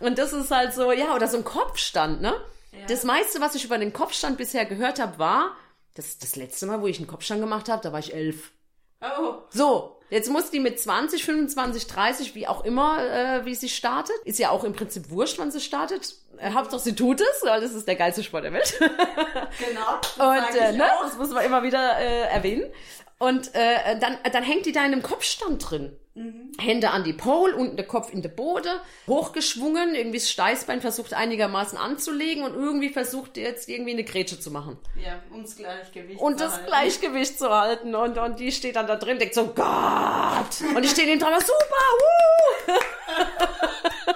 Und 0.00 0.18
das 0.18 0.32
ist 0.32 0.50
halt 0.50 0.74
so, 0.74 0.92
ja, 0.92 1.14
oder 1.14 1.28
so 1.28 1.36
ein 1.36 1.44
Kopfstand, 1.44 2.20
ne? 2.20 2.34
Das 2.88 3.04
meiste, 3.04 3.40
was 3.40 3.54
ich 3.54 3.64
über 3.64 3.78
den 3.78 3.92
Kopfstand 3.92 4.36
bisher 4.36 4.64
gehört 4.66 4.98
habe, 5.00 5.18
war, 5.18 5.56
das, 5.94 6.18
das 6.18 6.36
letzte 6.36 6.66
Mal, 6.66 6.82
wo 6.82 6.86
ich 6.86 6.98
einen 6.98 7.06
Kopfstand 7.06 7.40
gemacht 7.40 7.68
habe, 7.68 7.82
da 7.82 7.92
war 7.92 8.00
ich 8.00 8.12
elf. 8.12 8.50
Oh, 9.00 9.34
So, 9.50 10.00
jetzt 10.10 10.30
muss 10.30 10.50
die 10.50 10.60
mit 10.60 10.80
20, 10.80 11.24
25, 11.24 11.86
30, 11.86 12.34
wie 12.34 12.46
auch 12.46 12.64
immer, 12.64 12.98
äh, 12.98 13.44
wie 13.44 13.54
sie 13.54 13.68
startet. 13.68 14.16
Ist 14.24 14.38
ja 14.38 14.50
auch 14.50 14.64
im 14.64 14.72
Prinzip 14.72 15.10
wurscht, 15.10 15.38
wann 15.38 15.50
sie 15.50 15.60
startet. 15.60 16.14
Äh, 16.38 16.52
Hauptsache 16.52 16.80
sie 16.80 16.94
tut 16.94 17.20
es, 17.20 17.44
weil 17.44 17.60
das 17.60 17.74
ist 17.74 17.86
der 17.86 17.96
geilste 17.96 18.22
Sport 18.24 18.44
der 18.44 18.52
Welt. 18.52 18.74
genau. 18.80 20.00
das 20.00 20.16
Und 20.18 20.58
äh, 20.58 20.72
ne, 20.72 20.92
auch. 20.92 21.04
das 21.04 21.16
muss 21.16 21.30
man 21.30 21.44
immer 21.44 21.62
wieder 21.62 21.98
äh, 21.98 22.28
erwähnen. 22.28 22.72
Und 23.18 23.54
äh, 23.54 23.98
dann, 24.00 24.18
dann 24.32 24.42
hängt 24.42 24.66
die 24.66 24.72
da 24.72 24.80
in 24.80 24.92
einem 24.92 25.02
Kopfstand 25.02 25.70
drin. 25.70 25.96
Hände 26.58 26.90
an 26.90 27.02
die 27.02 27.12
Pole, 27.12 27.56
unten 27.56 27.76
der 27.76 27.86
Kopf 27.86 28.12
in 28.12 28.22
der 28.22 28.28
Bode, 28.28 28.70
hochgeschwungen, 29.08 29.96
irgendwie 29.96 30.18
das 30.18 30.30
Steißbein 30.30 30.80
versucht 30.80 31.12
einigermaßen 31.12 31.76
anzulegen 31.76 32.44
und 32.44 32.54
irgendwie 32.54 32.90
versucht 32.90 33.36
jetzt 33.36 33.68
irgendwie 33.68 33.90
eine 33.90 34.04
Grätsche 34.04 34.38
zu 34.38 34.52
machen. 34.52 34.78
Ja, 34.94 35.20
ums 35.32 35.56
Gleichgewicht. 35.56 36.20
Und 36.20 36.38
zu 36.38 36.44
das 36.44 36.54
halten. 36.54 36.66
Gleichgewicht 36.66 37.36
zu 37.36 37.50
halten. 37.50 37.96
Und, 37.96 38.16
und 38.16 38.38
die 38.38 38.52
steht 38.52 38.76
dann 38.76 38.86
da 38.86 38.94
drin, 38.94 39.18
denkt 39.18 39.34
so, 39.34 39.46
Gott! 39.46 40.76
Und 40.76 40.84
ich 40.84 40.92
stehe 40.92 41.08
neben 41.08 41.18
dran, 41.18 41.32
super, 41.40 41.84
wuh! 41.98 42.72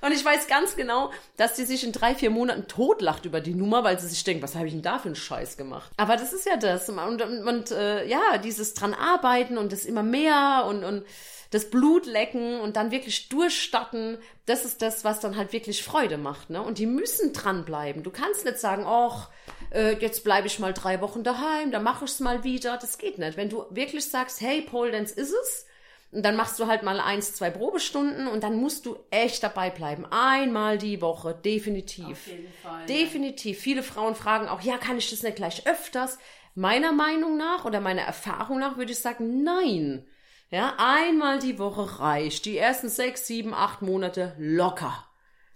Und 0.00 0.12
ich 0.12 0.24
weiß 0.24 0.46
ganz 0.46 0.76
genau, 0.76 1.10
dass 1.36 1.54
die 1.54 1.64
sich 1.64 1.84
in 1.84 1.92
drei, 1.92 2.14
vier 2.14 2.30
Monaten 2.30 2.68
totlacht 2.68 3.24
über 3.24 3.40
die 3.40 3.54
Nummer, 3.54 3.84
weil 3.84 3.98
sie 3.98 4.08
sich 4.08 4.24
denkt, 4.24 4.42
was 4.42 4.54
habe 4.54 4.66
ich 4.66 4.72
denn 4.72 4.82
da 4.82 4.98
für 4.98 5.06
einen 5.06 5.16
Scheiß 5.16 5.56
gemacht? 5.56 5.90
Aber 5.96 6.16
das 6.16 6.32
ist 6.32 6.46
ja 6.46 6.56
das. 6.56 6.88
Und, 6.88 6.98
und, 6.98 7.46
und 7.46 7.70
äh, 7.70 8.06
ja, 8.06 8.38
dieses 8.38 8.74
dran 8.74 8.94
arbeiten 8.94 9.58
und 9.58 9.72
das 9.72 9.84
immer 9.84 10.02
mehr 10.02 10.64
und, 10.68 10.84
und 10.84 11.04
das 11.50 11.68
Blut 11.68 12.06
lecken 12.06 12.60
und 12.60 12.76
dann 12.76 12.92
wirklich 12.92 13.28
durchstatten, 13.28 14.18
das 14.46 14.64
ist 14.64 14.82
das, 14.82 15.04
was 15.04 15.20
dann 15.20 15.36
halt 15.36 15.52
wirklich 15.52 15.82
Freude 15.82 16.16
macht. 16.16 16.48
Ne? 16.48 16.62
Und 16.62 16.78
die 16.78 16.86
müssen 16.86 17.32
dranbleiben. 17.32 18.04
Du 18.04 18.10
kannst 18.10 18.44
nicht 18.44 18.58
sagen, 18.58 18.84
ach, 18.86 19.30
äh, 19.72 19.96
jetzt 19.96 20.22
bleibe 20.22 20.46
ich 20.46 20.60
mal 20.60 20.72
drei 20.72 21.00
Wochen 21.00 21.24
daheim, 21.24 21.72
dann 21.72 21.82
mache 21.82 22.04
ich 22.04 22.12
es 22.12 22.20
mal 22.20 22.44
wieder. 22.44 22.76
Das 22.76 22.98
geht 22.98 23.18
nicht. 23.18 23.36
Wenn 23.36 23.48
du 23.48 23.64
wirklich 23.70 24.08
sagst, 24.08 24.40
hey, 24.40 24.62
Pole 24.62 24.92
Dance 24.92 25.14
ist 25.14 25.32
es, 25.32 25.66
und 26.12 26.24
dann 26.24 26.36
machst 26.36 26.58
du 26.58 26.66
halt 26.66 26.82
mal 26.82 26.98
eins, 27.00 27.34
zwei 27.34 27.50
Probestunden 27.50 28.26
und 28.26 28.42
dann 28.42 28.56
musst 28.56 28.86
du 28.86 28.98
echt 29.10 29.42
dabei 29.42 29.70
bleiben. 29.70 30.06
Einmal 30.10 30.76
die 30.76 31.00
Woche, 31.00 31.34
definitiv. 31.34 32.10
Auf 32.10 32.26
jeden 32.26 32.52
Fall. 32.62 32.86
Definitiv. 32.86 33.60
Viele 33.60 33.82
Frauen 33.82 34.14
fragen 34.14 34.48
auch, 34.48 34.60
ja, 34.60 34.76
kann 34.76 34.98
ich 34.98 35.10
das 35.10 35.22
nicht 35.22 35.36
gleich 35.36 35.66
öfters? 35.66 36.18
Meiner 36.54 36.92
Meinung 36.92 37.36
nach 37.36 37.64
oder 37.64 37.80
meiner 37.80 38.02
Erfahrung 38.02 38.58
nach 38.58 38.76
würde 38.76 38.92
ich 38.92 38.98
sagen, 38.98 39.44
nein. 39.44 40.06
Ja, 40.50 40.74
einmal 40.78 41.38
die 41.38 41.60
Woche 41.60 42.00
reicht. 42.00 42.44
Die 42.44 42.58
ersten 42.58 42.88
sechs, 42.88 43.28
sieben, 43.28 43.54
acht 43.54 43.82
Monate 43.82 44.34
locker. 44.36 45.06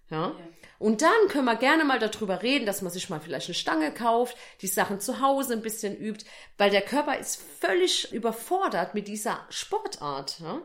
Ja. 0.09 0.33
Und 0.79 1.03
dann 1.03 1.29
können 1.29 1.45
wir 1.45 1.57
gerne 1.57 1.85
mal 1.85 1.99
darüber 1.99 2.43
reden, 2.43 2.67
dass 2.67 2.83
man 2.83 2.93
sich 2.93 3.09
mal 3.11 3.21
vielleicht 3.21 3.49
eine 3.49 3.55
Stange 3.55 3.93
kauft, 3.93 4.37
die 4.61 4.67
Sachen 4.67 5.01
zu 5.01 5.21
Hause 5.21 5.55
ein 5.55 5.63
bisschen 5.63 5.97
übt, 5.97 6.25
weil 6.59 6.71
der 6.71 6.83
Körper 6.83 7.19
ist 7.19 7.41
völlig 7.61 8.13
überfordert 8.13 8.95
mit 8.95 9.09
dieser 9.09 9.47
Sportart. 9.51 10.41
Ja? 10.41 10.63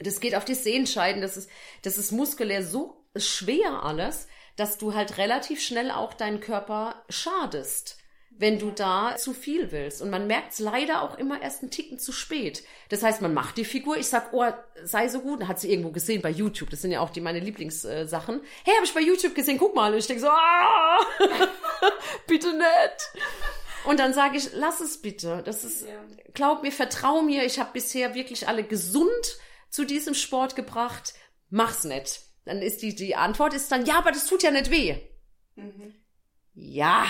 Das 0.00 0.20
geht 0.20 0.34
auf 0.34 0.44
die 0.44 0.54
Sehenscheiden, 0.54 1.22
das 1.22 1.36
ist, 1.36 1.50
das 1.82 1.98
ist 1.98 2.12
muskulär 2.12 2.64
so 2.64 3.04
schwer 3.16 3.82
alles, 3.82 4.28
dass 4.56 4.78
du 4.78 4.94
halt 4.94 5.18
relativ 5.18 5.62
schnell 5.62 5.90
auch 5.90 6.14
deinen 6.14 6.40
Körper 6.40 7.04
schadest, 7.08 7.97
wenn 8.38 8.58
du 8.58 8.70
da 8.70 9.16
zu 9.16 9.34
viel 9.34 9.72
willst. 9.72 10.00
Und 10.00 10.10
man 10.10 10.26
merkt 10.28 10.52
es 10.52 10.58
leider 10.60 11.02
auch 11.02 11.18
immer 11.18 11.42
erst 11.42 11.62
einen 11.62 11.72
Ticken 11.72 11.98
zu 11.98 12.12
spät. 12.12 12.62
Das 12.88 13.02
heißt, 13.02 13.20
man 13.20 13.34
macht 13.34 13.56
die 13.56 13.64
Figur, 13.64 13.96
ich 13.96 14.08
sag, 14.08 14.32
oh, 14.32 14.44
sei 14.84 15.08
so 15.08 15.20
gut, 15.20 15.46
hat 15.48 15.58
sie 15.58 15.70
irgendwo 15.70 15.90
gesehen 15.90 16.22
bei 16.22 16.30
YouTube. 16.30 16.70
Das 16.70 16.80
sind 16.80 16.92
ja 16.92 17.00
auch 17.00 17.10
die 17.10 17.20
meine 17.20 17.40
Lieblingssachen. 17.40 18.40
Hey, 18.64 18.74
habe 18.74 18.86
ich 18.86 18.94
bei 18.94 19.00
YouTube 19.00 19.34
gesehen, 19.34 19.58
guck 19.58 19.74
mal. 19.74 19.92
Und 19.92 19.98
ich 19.98 20.06
denke 20.06 20.22
so, 20.22 20.28
ah, 20.28 20.98
bitte 22.28 22.52
nicht. 22.56 23.26
Und 23.84 23.98
dann 23.98 24.14
sage 24.14 24.36
ich, 24.36 24.50
lass 24.52 24.80
es 24.80 25.02
bitte. 25.02 25.42
Das 25.44 25.64
ist, 25.64 25.86
glaub 26.32 26.62
mir, 26.62 26.72
vertrau 26.72 27.22
mir. 27.22 27.44
Ich 27.44 27.58
habe 27.58 27.70
bisher 27.72 28.14
wirklich 28.14 28.46
alle 28.46 28.62
gesund 28.62 29.38
zu 29.68 29.84
diesem 29.84 30.14
Sport 30.14 30.54
gebracht. 30.54 31.14
Mach's 31.50 31.84
nicht. 31.84 32.20
Dann 32.44 32.62
ist 32.62 32.82
die, 32.82 32.94
die 32.94 33.16
Antwort 33.16 33.52
ist 33.52 33.70
dann, 33.72 33.84
ja, 33.84 33.98
aber 33.98 34.12
das 34.12 34.26
tut 34.26 34.42
ja 34.42 34.50
nicht 34.50 34.70
weh. 34.70 34.96
Ja. 36.54 37.04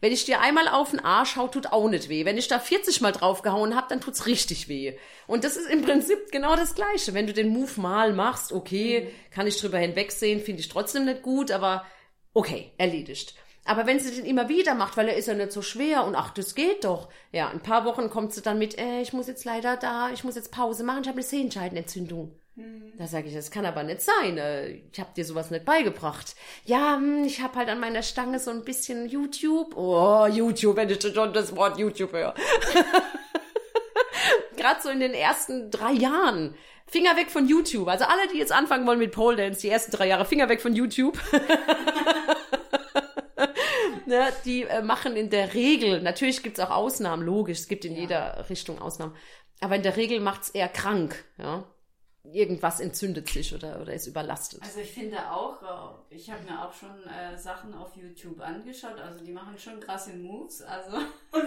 Wenn 0.00 0.12
ich 0.12 0.24
dir 0.24 0.40
einmal 0.40 0.68
auf 0.68 0.90
den 0.90 1.04
Arsch 1.04 1.36
hau, 1.36 1.48
tut 1.48 1.72
auch 1.72 1.88
nicht 1.88 2.08
weh. 2.08 2.24
Wenn 2.24 2.38
ich 2.38 2.48
da 2.48 2.58
40 2.58 3.00
Mal 3.00 3.12
draufgehauen 3.12 3.74
hab, 3.74 3.88
dann 3.88 4.00
tut's 4.00 4.26
richtig 4.26 4.68
weh. 4.68 4.96
Und 5.26 5.44
das 5.44 5.56
ist 5.56 5.70
im 5.70 5.82
Prinzip 5.82 6.30
genau 6.30 6.56
das 6.56 6.74
Gleiche. 6.74 7.14
Wenn 7.14 7.26
du 7.26 7.32
den 7.32 7.48
Move 7.48 7.80
mal 7.80 8.12
machst, 8.12 8.52
okay, 8.52 9.08
kann 9.30 9.46
ich 9.46 9.58
drüber 9.60 9.78
hinwegsehen, 9.78 10.40
finde 10.40 10.60
ich 10.60 10.68
trotzdem 10.68 11.04
nicht 11.04 11.22
gut, 11.22 11.50
aber 11.50 11.84
okay, 12.34 12.72
erledigt. 12.78 13.34
Aber 13.64 13.86
wenn 13.86 13.98
sie 13.98 14.14
den 14.14 14.24
immer 14.24 14.48
wieder 14.48 14.74
macht, 14.74 14.96
weil 14.96 15.08
er 15.08 15.16
ist 15.16 15.26
ja 15.26 15.34
nicht 15.34 15.50
so 15.50 15.60
schwer 15.60 16.04
und 16.04 16.14
ach, 16.14 16.30
das 16.30 16.54
geht 16.54 16.84
doch. 16.84 17.08
Ja, 17.32 17.48
ein 17.48 17.62
paar 17.62 17.84
Wochen 17.84 18.10
kommt 18.10 18.32
sie 18.32 18.42
dann 18.42 18.58
mit, 18.58 18.78
äh, 18.78 19.00
ich 19.00 19.12
muss 19.12 19.26
jetzt 19.26 19.44
leider 19.44 19.76
da, 19.76 20.10
ich 20.10 20.22
muss 20.22 20.36
jetzt 20.36 20.52
Pause 20.52 20.84
machen, 20.84 21.02
ich 21.02 21.08
habe 21.08 21.18
eine 21.18 21.26
Sehenscheidenentzündung. 21.26 22.38
Da 22.96 23.06
sage 23.06 23.28
ich, 23.28 23.34
das 23.34 23.50
kann 23.50 23.66
aber 23.66 23.82
nicht 23.82 24.00
sein. 24.00 24.38
äh, 24.38 24.80
Ich 24.90 24.98
habe 24.98 25.10
dir 25.14 25.26
sowas 25.26 25.50
nicht 25.50 25.66
beigebracht. 25.66 26.34
Ja, 26.64 26.96
hm, 26.96 27.24
ich 27.24 27.42
habe 27.42 27.56
halt 27.56 27.68
an 27.68 27.80
meiner 27.80 28.02
Stange 28.02 28.38
so 28.38 28.50
ein 28.50 28.64
bisschen 28.64 29.06
YouTube. 29.06 29.76
Oh, 29.76 30.26
YouTube, 30.26 30.76
wenn 30.76 30.88
ich 30.88 31.02
schon 31.02 31.34
das 31.34 31.54
Wort 31.54 31.78
YouTube 31.78 32.12
höre. 32.12 32.34
gerade 34.56 34.80
so 34.82 34.88
in 34.88 35.00
den 35.00 35.12
ersten 35.12 35.70
drei 35.70 35.92
Jahren. 35.92 36.54
Finger 36.86 37.14
weg 37.16 37.30
von 37.30 37.46
YouTube. 37.46 37.88
Also 37.88 38.06
alle, 38.06 38.26
die 38.32 38.38
jetzt 38.38 38.52
anfangen 38.52 38.86
wollen 38.86 39.00
mit 39.00 39.12
Pole 39.12 39.36
Dance, 39.36 39.60
die 39.60 39.68
ersten 39.68 39.92
drei 39.92 40.06
Jahre, 40.06 40.24
Finger 40.24 40.48
weg 40.48 40.62
von 40.62 40.74
YouTube. 40.74 41.18
ne, 44.06 44.32
die 44.46 44.62
äh, 44.62 44.80
machen 44.82 45.14
in 45.14 45.28
der 45.28 45.52
Regel, 45.52 46.00
natürlich 46.00 46.42
gibt's 46.42 46.60
auch 46.60 46.70
Ausnahmen, 46.70 47.26
logisch, 47.26 47.58
es 47.58 47.68
gibt 47.68 47.84
in 47.84 47.92
ja. 47.94 48.00
jeder 48.00 48.46
Richtung 48.48 48.80
Ausnahmen, 48.80 49.14
aber 49.60 49.76
in 49.76 49.82
der 49.82 49.96
Regel 49.96 50.20
macht's 50.20 50.48
eher 50.50 50.68
krank, 50.68 51.24
ja 51.38 51.64
irgendwas 52.32 52.80
entzündet 52.80 53.28
sich 53.28 53.54
oder, 53.54 53.80
oder 53.80 53.94
ist 53.94 54.06
überlastet. 54.06 54.62
Also 54.62 54.80
ich 54.80 54.90
finde 54.90 55.18
auch, 55.30 55.62
äh, 55.62 56.14
ich 56.14 56.30
habe 56.30 56.42
mir 56.42 56.62
auch 56.62 56.72
schon 56.72 56.90
äh, 57.04 57.36
Sachen 57.38 57.74
auf 57.74 57.96
YouTube 57.96 58.40
angeschaut, 58.40 58.98
also 59.00 59.24
die 59.24 59.32
machen 59.32 59.56
schon 59.58 59.80
krasse 59.80 60.12
Moves, 60.14 60.62
also 60.62 60.98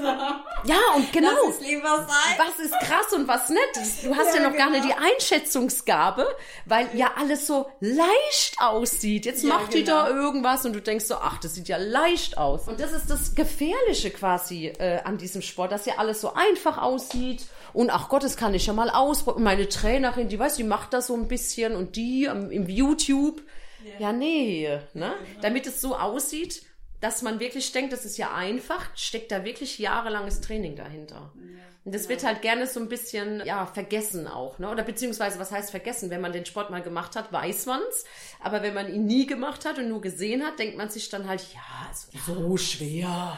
ja 0.63 0.77
und 0.95 1.11
genau, 1.11 1.49
ist 1.49 1.61
lieber 1.61 1.97
sein. 1.97 2.37
was 2.37 2.59
ist 2.59 2.73
krass 2.79 3.13
und 3.13 3.27
was 3.27 3.49
nicht. 3.49 3.59
Du 4.03 4.15
hast 4.15 4.35
ja, 4.35 4.41
ja 4.41 4.49
noch 4.49 4.55
genau. 4.55 4.65
gar 4.65 4.69
nicht 4.71 4.85
die 4.85 4.93
Einschätzungsgabe, 4.93 6.25
weil 6.65 6.89
ja 6.95 7.11
alles 7.17 7.45
so 7.47 7.69
leicht 7.79 8.55
aussieht. 8.59 9.25
Jetzt 9.25 9.43
ja, 9.43 9.49
macht 9.49 9.71
genau. 9.71 9.77
die 9.77 9.83
da 9.83 10.07
genau. 10.07 10.21
irgendwas 10.21 10.65
und 10.65 10.73
du 10.73 10.81
denkst 10.81 11.05
so, 11.05 11.15
ach, 11.15 11.37
das 11.39 11.55
sieht 11.55 11.67
ja 11.67 11.77
leicht 11.77 12.37
aus. 12.37 12.67
Und 12.67 12.79
das 12.79 12.91
ist 12.91 13.09
das 13.09 13.35
Gefährliche 13.35 14.11
quasi 14.11 14.67
äh, 14.67 15.01
an 15.03 15.17
diesem 15.17 15.41
Sport, 15.41 15.71
dass 15.71 15.85
ja 15.85 15.95
alles 15.97 16.21
so 16.21 16.33
einfach 16.33 16.77
aussieht 16.77 17.45
und 17.73 17.89
ach 17.89 18.09
Gott, 18.09 18.23
das 18.23 18.37
kann 18.37 18.53
ich 18.53 18.65
ja 18.65 18.73
mal 18.73 18.89
ausprobieren. 18.89 19.43
Meine 19.43 19.69
Trainerin, 19.69 20.29
die 20.29 20.39
weiß, 20.39 20.55
die 20.55 20.63
macht 20.63 20.93
das 20.93 21.07
so 21.07 21.15
ein 21.15 21.27
bisschen 21.27 21.75
und 21.75 21.95
die 21.95 22.25
im, 22.25 22.51
im 22.51 22.67
YouTube. 22.67 23.41
Yeah. 23.83 23.99
Ja, 23.99 24.13
nee, 24.13 24.79
ne? 24.93 25.13
Damit 25.41 25.65
es 25.67 25.79
so 25.79 25.95
aussieht, 25.95 26.63
dass 26.99 27.21
man 27.21 27.39
wirklich 27.39 27.71
denkt, 27.71 27.93
das 27.93 28.05
ist 28.05 28.17
ja 28.17 28.33
einfach, 28.33 28.89
steckt 28.95 29.31
da 29.31 29.45
wirklich 29.45 29.79
jahrelanges 29.79 30.41
Training 30.41 30.75
dahinter. 30.75 31.31
Ja, 31.35 31.63
und 31.85 31.95
das 31.95 32.03
ja. 32.03 32.09
wird 32.09 32.23
halt 32.25 32.41
gerne 32.41 32.67
so 32.67 32.79
ein 32.79 32.89
bisschen, 32.89 33.41
ja, 33.45 33.65
vergessen 33.65 34.27
auch, 34.27 34.59
ne? 34.59 34.69
Oder 34.69 34.83
beziehungsweise, 34.83 35.39
was 35.39 35.51
heißt 35.51 35.71
vergessen? 35.71 36.09
Wenn 36.09 36.21
man 36.21 36.33
den 36.33 36.45
Sport 36.45 36.71
mal 36.71 36.81
gemacht 36.81 37.15
hat, 37.15 37.31
weiß 37.31 37.67
man's. 37.67 38.03
Aber 38.41 38.61
wenn 38.63 38.73
man 38.73 38.93
ihn 38.93 39.05
nie 39.05 39.25
gemacht 39.25 39.65
hat 39.65 39.77
und 39.77 39.87
nur 39.87 40.01
gesehen 40.01 40.43
hat, 40.43 40.59
denkt 40.59 40.77
man 40.77 40.89
sich 40.89 41.09
dann 41.09 41.27
halt, 41.27 41.41
ja, 41.53 41.91
so, 42.25 42.35
so 42.35 42.57
schwer 42.57 43.37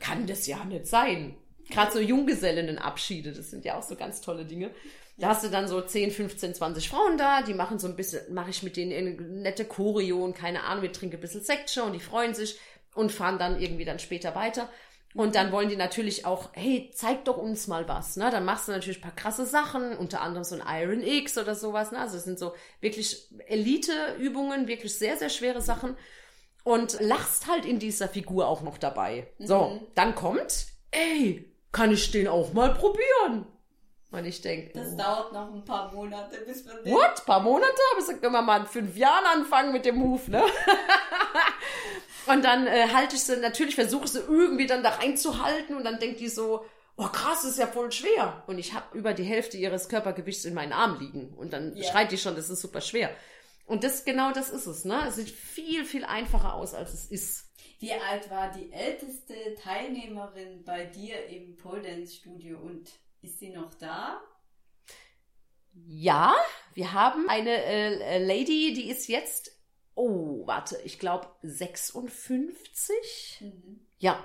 kann 0.00 0.26
das 0.26 0.46
ja 0.46 0.64
nicht 0.64 0.86
sein. 0.86 1.36
Gerade 1.70 1.92
so 1.92 2.00
Junggesellinnenabschiede, 2.00 3.32
das 3.32 3.50
sind 3.50 3.64
ja 3.64 3.78
auch 3.78 3.82
so 3.82 3.94
ganz 3.94 4.20
tolle 4.20 4.44
Dinge. 4.44 4.70
Da 5.18 5.30
hast 5.30 5.44
du 5.44 5.48
dann 5.48 5.66
so 5.66 5.80
10, 5.80 6.12
15, 6.12 6.54
20 6.54 6.88
Frauen 6.88 7.18
da, 7.18 7.42
die 7.42 7.54
machen 7.54 7.80
so 7.80 7.88
ein 7.88 7.96
bisschen, 7.96 8.32
mache 8.32 8.50
ich 8.50 8.62
mit 8.62 8.76
denen 8.76 8.92
eine 8.92 9.10
nette 9.10 9.64
Choreo 9.64 10.24
und 10.24 10.34
keine 10.34 10.62
Ahnung, 10.62 10.82
wir 10.82 10.92
trinken 10.92 11.16
ein 11.16 11.20
bisschen 11.20 11.42
Sekt 11.42 11.70
schon 11.70 11.86
und 11.86 11.92
die 11.92 12.00
freuen 12.00 12.34
sich 12.34 12.58
und 12.94 13.10
fahren 13.10 13.38
dann 13.38 13.60
irgendwie 13.60 13.84
dann 13.84 13.98
später 13.98 14.34
weiter. 14.34 14.68
Und 15.14 15.34
dann 15.34 15.52
wollen 15.52 15.68
die 15.68 15.76
natürlich 15.76 16.26
auch, 16.26 16.50
hey, 16.52 16.90
zeig 16.94 17.24
doch 17.24 17.38
uns 17.38 17.66
mal 17.66 17.88
was. 17.88 18.16
Ne? 18.16 18.30
Dann 18.30 18.44
machst 18.44 18.68
du 18.68 18.72
natürlich 18.72 18.98
ein 18.98 19.02
paar 19.02 19.16
krasse 19.16 19.46
Sachen, 19.46 19.96
unter 19.96 20.20
anderem 20.20 20.44
so 20.44 20.54
ein 20.54 20.82
Iron 20.82 21.02
X 21.02 21.38
oder 21.38 21.54
sowas. 21.54 21.92
Ne? 21.92 21.98
Also 21.98 22.16
es 22.18 22.24
sind 22.24 22.38
so 22.38 22.54
wirklich 22.80 23.26
Elite-Übungen, 23.46 24.68
wirklich 24.68 24.96
sehr, 24.96 25.16
sehr 25.16 25.30
schwere 25.30 25.62
Sachen. 25.62 25.96
Und 26.62 27.00
lachst 27.00 27.46
halt 27.46 27.64
in 27.64 27.78
dieser 27.78 28.08
Figur 28.08 28.46
auch 28.46 28.60
noch 28.60 28.76
dabei. 28.76 29.26
So, 29.38 29.70
mhm. 29.70 29.86
dann 29.94 30.14
kommt, 30.14 30.66
ey, 30.90 31.50
kann 31.78 31.92
ich 31.92 32.10
den 32.10 32.26
auch 32.26 32.52
mal 32.52 32.74
probieren? 32.74 33.46
Und 34.10 34.24
ich 34.24 34.40
denke. 34.40 34.76
Das 34.76 34.94
oh. 34.94 34.96
dauert 34.96 35.32
noch 35.32 35.54
ein 35.54 35.64
paar 35.64 35.92
Monate, 35.92 36.38
bis 36.44 36.64
man 36.64 36.82
den. 36.82 36.92
What? 36.92 37.20
Ein 37.20 37.24
paar 37.24 37.40
Monate? 37.40 37.78
Aber 37.92 38.04
so 38.04 38.12
können 38.14 38.32
wir 38.32 38.42
mal 38.42 38.62
in 38.62 38.66
fünf 38.66 38.96
Jahren 38.96 39.24
anfangen 39.26 39.72
mit 39.72 39.84
dem 39.84 39.96
Move, 39.96 40.28
ne? 40.28 40.42
und 42.26 42.44
dann 42.44 42.66
äh, 42.66 42.88
halte 42.92 43.14
ich 43.14 43.22
sie, 43.22 43.36
natürlich 43.36 43.76
versuche 43.76 44.08
sie 44.08 44.18
irgendwie 44.20 44.66
dann 44.66 44.82
da 44.82 44.90
reinzuhalten 44.90 45.76
und 45.76 45.84
dann 45.84 46.00
denkt 46.00 46.18
die 46.18 46.28
so, 46.28 46.64
oh 46.96 47.06
krass, 47.06 47.42
das 47.42 47.52
ist 47.52 47.58
ja 47.58 47.68
voll 47.68 47.92
schwer. 47.92 48.42
Und 48.48 48.58
ich 48.58 48.72
habe 48.74 48.98
über 48.98 49.12
die 49.12 49.24
Hälfte 49.24 49.56
ihres 49.56 49.88
Körpergewichts 49.88 50.46
in 50.46 50.54
meinen 50.54 50.72
Arm 50.72 50.98
liegen. 50.98 51.34
Und 51.36 51.52
dann 51.52 51.76
yeah. 51.76 51.88
schreit 51.88 52.10
die 52.10 52.18
schon, 52.18 52.34
das 52.34 52.50
ist 52.50 52.60
super 52.60 52.80
schwer. 52.80 53.10
Und 53.66 53.84
das, 53.84 54.04
genau 54.04 54.32
das 54.32 54.50
ist 54.50 54.66
es, 54.66 54.84
ne? 54.84 55.04
Es 55.06 55.16
sieht 55.16 55.30
viel, 55.30 55.84
viel 55.84 56.04
einfacher 56.04 56.54
aus, 56.54 56.74
als 56.74 56.92
es 56.92 57.06
ist. 57.06 57.47
Wie 57.78 57.92
alt 57.92 58.28
war 58.30 58.50
die 58.50 58.72
älteste 58.72 59.34
Teilnehmerin 59.54 60.64
bei 60.64 60.84
dir 60.84 61.26
im 61.26 61.56
Pole 61.56 61.82
Dance 61.82 62.16
Studio 62.16 62.58
und 62.58 62.90
ist 63.22 63.38
sie 63.38 63.50
noch 63.50 63.72
da? 63.74 64.20
Ja, 65.86 66.34
wir 66.74 66.92
haben 66.92 67.28
eine 67.28 67.50
äh, 67.50 68.24
Lady, 68.24 68.72
die 68.72 68.90
ist 68.90 69.06
jetzt, 69.08 69.52
oh, 69.94 70.44
warte, 70.46 70.80
ich 70.84 70.98
glaube 70.98 71.28
56. 71.42 73.38
Mhm. 73.40 73.80
Ja. 73.98 74.24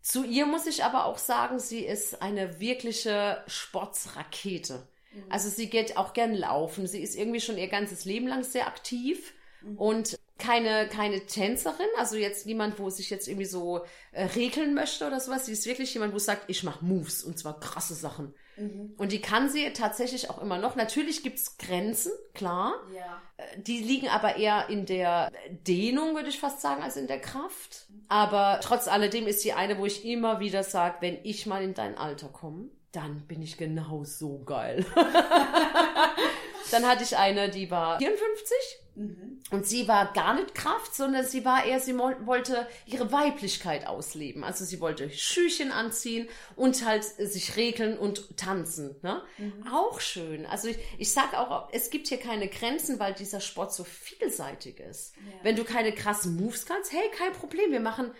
Zu 0.00 0.24
ihr 0.24 0.46
muss 0.46 0.66
ich 0.66 0.82
aber 0.82 1.04
auch 1.04 1.18
sagen, 1.18 1.58
sie 1.58 1.84
ist 1.84 2.22
eine 2.22 2.60
wirkliche 2.60 3.44
Sportsrakete. 3.46 4.88
Mhm. 5.12 5.24
Also 5.28 5.50
sie 5.50 5.68
geht 5.68 5.98
auch 5.98 6.14
gern 6.14 6.34
laufen. 6.34 6.86
Sie 6.86 7.02
ist 7.02 7.14
irgendwie 7.14 7.40
schon 7.40 7.58
ihr 7.58 7.68
ganzes 7.68 8.06
Leben 8.06 8.26
lang 8.26 8.42
sehr 8.42 8.66
aktiv. 8.66 9.34
Mhm. 9.62 9.78
Und 9.78 10.18
keine, 10.38 10.88
keine 10.88 11.26
Tänzerin, 11.26 11.86
also 11.98 12.16
jetzt 12.16 12.46
niemand, 12.46 12.78
wo 12.78 12.90
sich 12.90 13.10
jetzt 13.10 13.28
irgendwie 13.28 13.46
so 13.46 13.84
äh, 14.12 14.24
regeln 14.24 14.74
möchte 14.74 15.06
oder 15.06 15.20
sowas. 15.20 15.46
Sie 15.46 15.52
ist 15.52 15.66
wirklich 15.66 15.92
jemand, 15.92 16.14
wo 16.14 16.18
sagt, 16.18 16.44
ich 16.48 16.64
mache 16.64 16.84
Moves 16.84 17.22
und 17.22 17.38
zwar 17.38 17.60
krasse 17.60 17.94
Sachen. 17.94 18.34
Mhm. 18.56 18.94
Und 18.96 19.12
die 19.12 19.20
kann 19.20 19.48
sie 19.48 19.72
tatsächlich 19.72 20.30
auch 20.30 20.40
immer 20.40 20.58
noch. 20.58 20.76
Natürlich 20.76 21.22
gibt's 21.22 21.58
Grenzen, 21.58 22.12
klar. 22.34 22.74
Ja. 22.94 23.22
Äh, 23.36 23.60
die 23.60 23.80
liegen 23.80 24.08
aber 24.08 24.36
eher 24.36 24.68
in 24.68 24.86
der 24.86 25.30
Dehnung, 25.50 26.14
würde 26.14 26.28
ich 26.28 26.40
fast 26.40 26.60
sagen, 26.60 26.82
als 26.82 26.96
in 26.96 27.06
der 27.06 27.20
Kraft. 27.20 27.86
Aber 28.08 28.60
trotz 28.62 28.88
alledem 28.88 29.26
ist 29.26 29.42
sie 29.42 29.52
eine, 29.52 29.78
wo 29.78 29.86
ich 29.86 30.04
immer 30.04 30.40
wieder 30.40 30.64
sage, 30.64 30.96
wenn 31.00 31.18
ich 31.22 31.46
mal 31.46 31.62
in 31.62 31.74
dein 31.74 31.96
Alter 31.96 32.28
komme, 32.28 32.70
dann 32.92 33.26
bin 33.28 33.40
ich 33.40 33.56
genau 33.56 34.04
so 34.04 34.42
geil. 34.44 34.84
dann 36.72 36.86
hatte 36.86 37.04
ich 37.04 37.16
eine, 37.16 37.48
die 37.48 37.70
war 37.70 37.98
54 37.98 38.56
Mhm. 39.00 39.40
Und 39.50 39.66
sie 39.66 39.88
war 39.88 40.12
gar 40.12 40.34
nicht 40.34 40.54
Kraft, 40.54 40.94
sondern 40.94 41.24
sie 41.24 41.44
war 41.44 41.64
eher, 41.64 41.80
sie 41.80 41.96
wollte 41.96 42.68
ihre 42.84 43.10
Weiblichkeit 43.10 43.86
ausleben. 43.86 44.44
Also 44.44 44.64
sie 44.66 44.78
wollte 44.78 45.10
Schüchen 45.10 45.72
anziehen 45.72 46.28
und 46.54 46.84
halt 46.84 47.04
sich 47.04 47.56
regeln 47.56 47.98
und 47.98 48.36
tanzen. 48.36 48.96
Ne? 49.02 49.22
Mhm. 49.38 49.66
Auch 49.72 50.00
schön. 50.00 50.44
Also 50.44 50.68
ich, 50.68 50.78
ich 50.98 51.10
sag 51.12 51.32
auch, 51.34 51.70
es 51.72 51.88
gibt 51.88 52.08
hier 52.08 52.18
keine 52.18 52.48
Grenzen, 52.48 52.98
weil 52.98 53.14
dieser 53.14 53.40
Sport 53.40 53.72
so 53.72 53.84
vielseitig 53.84 54.78
ist. 54.80 55.14
Ja. 55.16 55.44
Wenn 55.44 55.56
du 55.56 55.64
keine 55.64 55.92
krassen 55.92 56.36
Moves 56.36 56.66
kannst, 56.66 56.92
hey, 56.92 57.10
kein 57.16 57.32
Problem, 57.32 57.72
wir 57.72 57.80
machen 57.80 58.12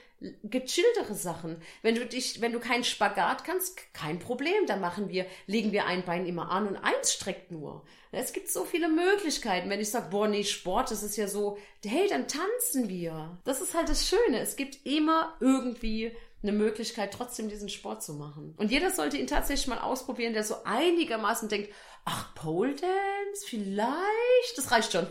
gechilltere 0.43 1.15
Sachen. 1.15 1.63
Wenn 1.83 1.95
du 1.95 2.07
dich, 2.07 2.41
wenn 2.41 2.53
du 2.53 2.61
keinen 2.61 2.85
Spagat 2.85 3.45
kannst, 3.45 3.93
kein 3.95 4.19
Problem, 4.19 4.67
dann 4.67 4.81
machen 4.81 5.09
wir, 5.09 5.27
legen 5.47 5.73
wir 5.73 5.87
ein 5.87 6.05
Bein 6.05 6.27
immer 6.27 6.51
an 6.51 6.67
und 6.67 6.77
eins 6.77 7.13
streckt 7.13 7.51
nur. 7.51 7.85
Es 8.13 8.33
gibt 8.33 8.51
so 8.51 8.65
viele 8.65 8.89
Möglichkeiten. 8.89 9.71
Wenn 9.71 9.81
ich 9.81 9.91
sage, 9.91 10.09
boah, 10.11 10.27
nee, 10.27 10.43
Sport, 10.45 10.91
das 10.91 11.03
ist 11.03 11.17
ja 11.17 11.29
so, 11.29 11.59
hey, 11.85 12.09
dann 12.09 12.27
tanzen 12.27 12.89
wir. 12.89 13.39
Das 13.45 13.61
ist 13.61 13.75
halt 13.75 13.89
das 13.89 14.09
Schöne. 14.09 14.41
Es 14.41 14.57
gibt 14.57 14.85
immer 14.85 15.37
irgendwie 15.41 16.17
eine 16.43 16.53
Möglichkeit, 16.53 17.13
trotzdem 17.13 17.49
diesen 17.49 17.69
Sport 17.69 18.03
zu 18.03 18.15
machen. 18.15 18.55
Und 18.57 18.71
jeder 18.71 18.91
sollte 18.91 19.17
ihn 19.19 19.27
tatsächlich 19.27 19.69
mal 19.69 19.79
ausprobieren, 19.79 20.33
der 20.33 20.43
so 20.43 20.57
einigermaßen 20.65 21.49
denkt, 21.49 21.73
ach, 22.05 22.35
Pole 22.35 22.75
Dance, 22.75 23.47
vielleicht, 23.47 24.57
das 24.57 24.71
reicht 24.73 24.93
schon. 24.93 25.07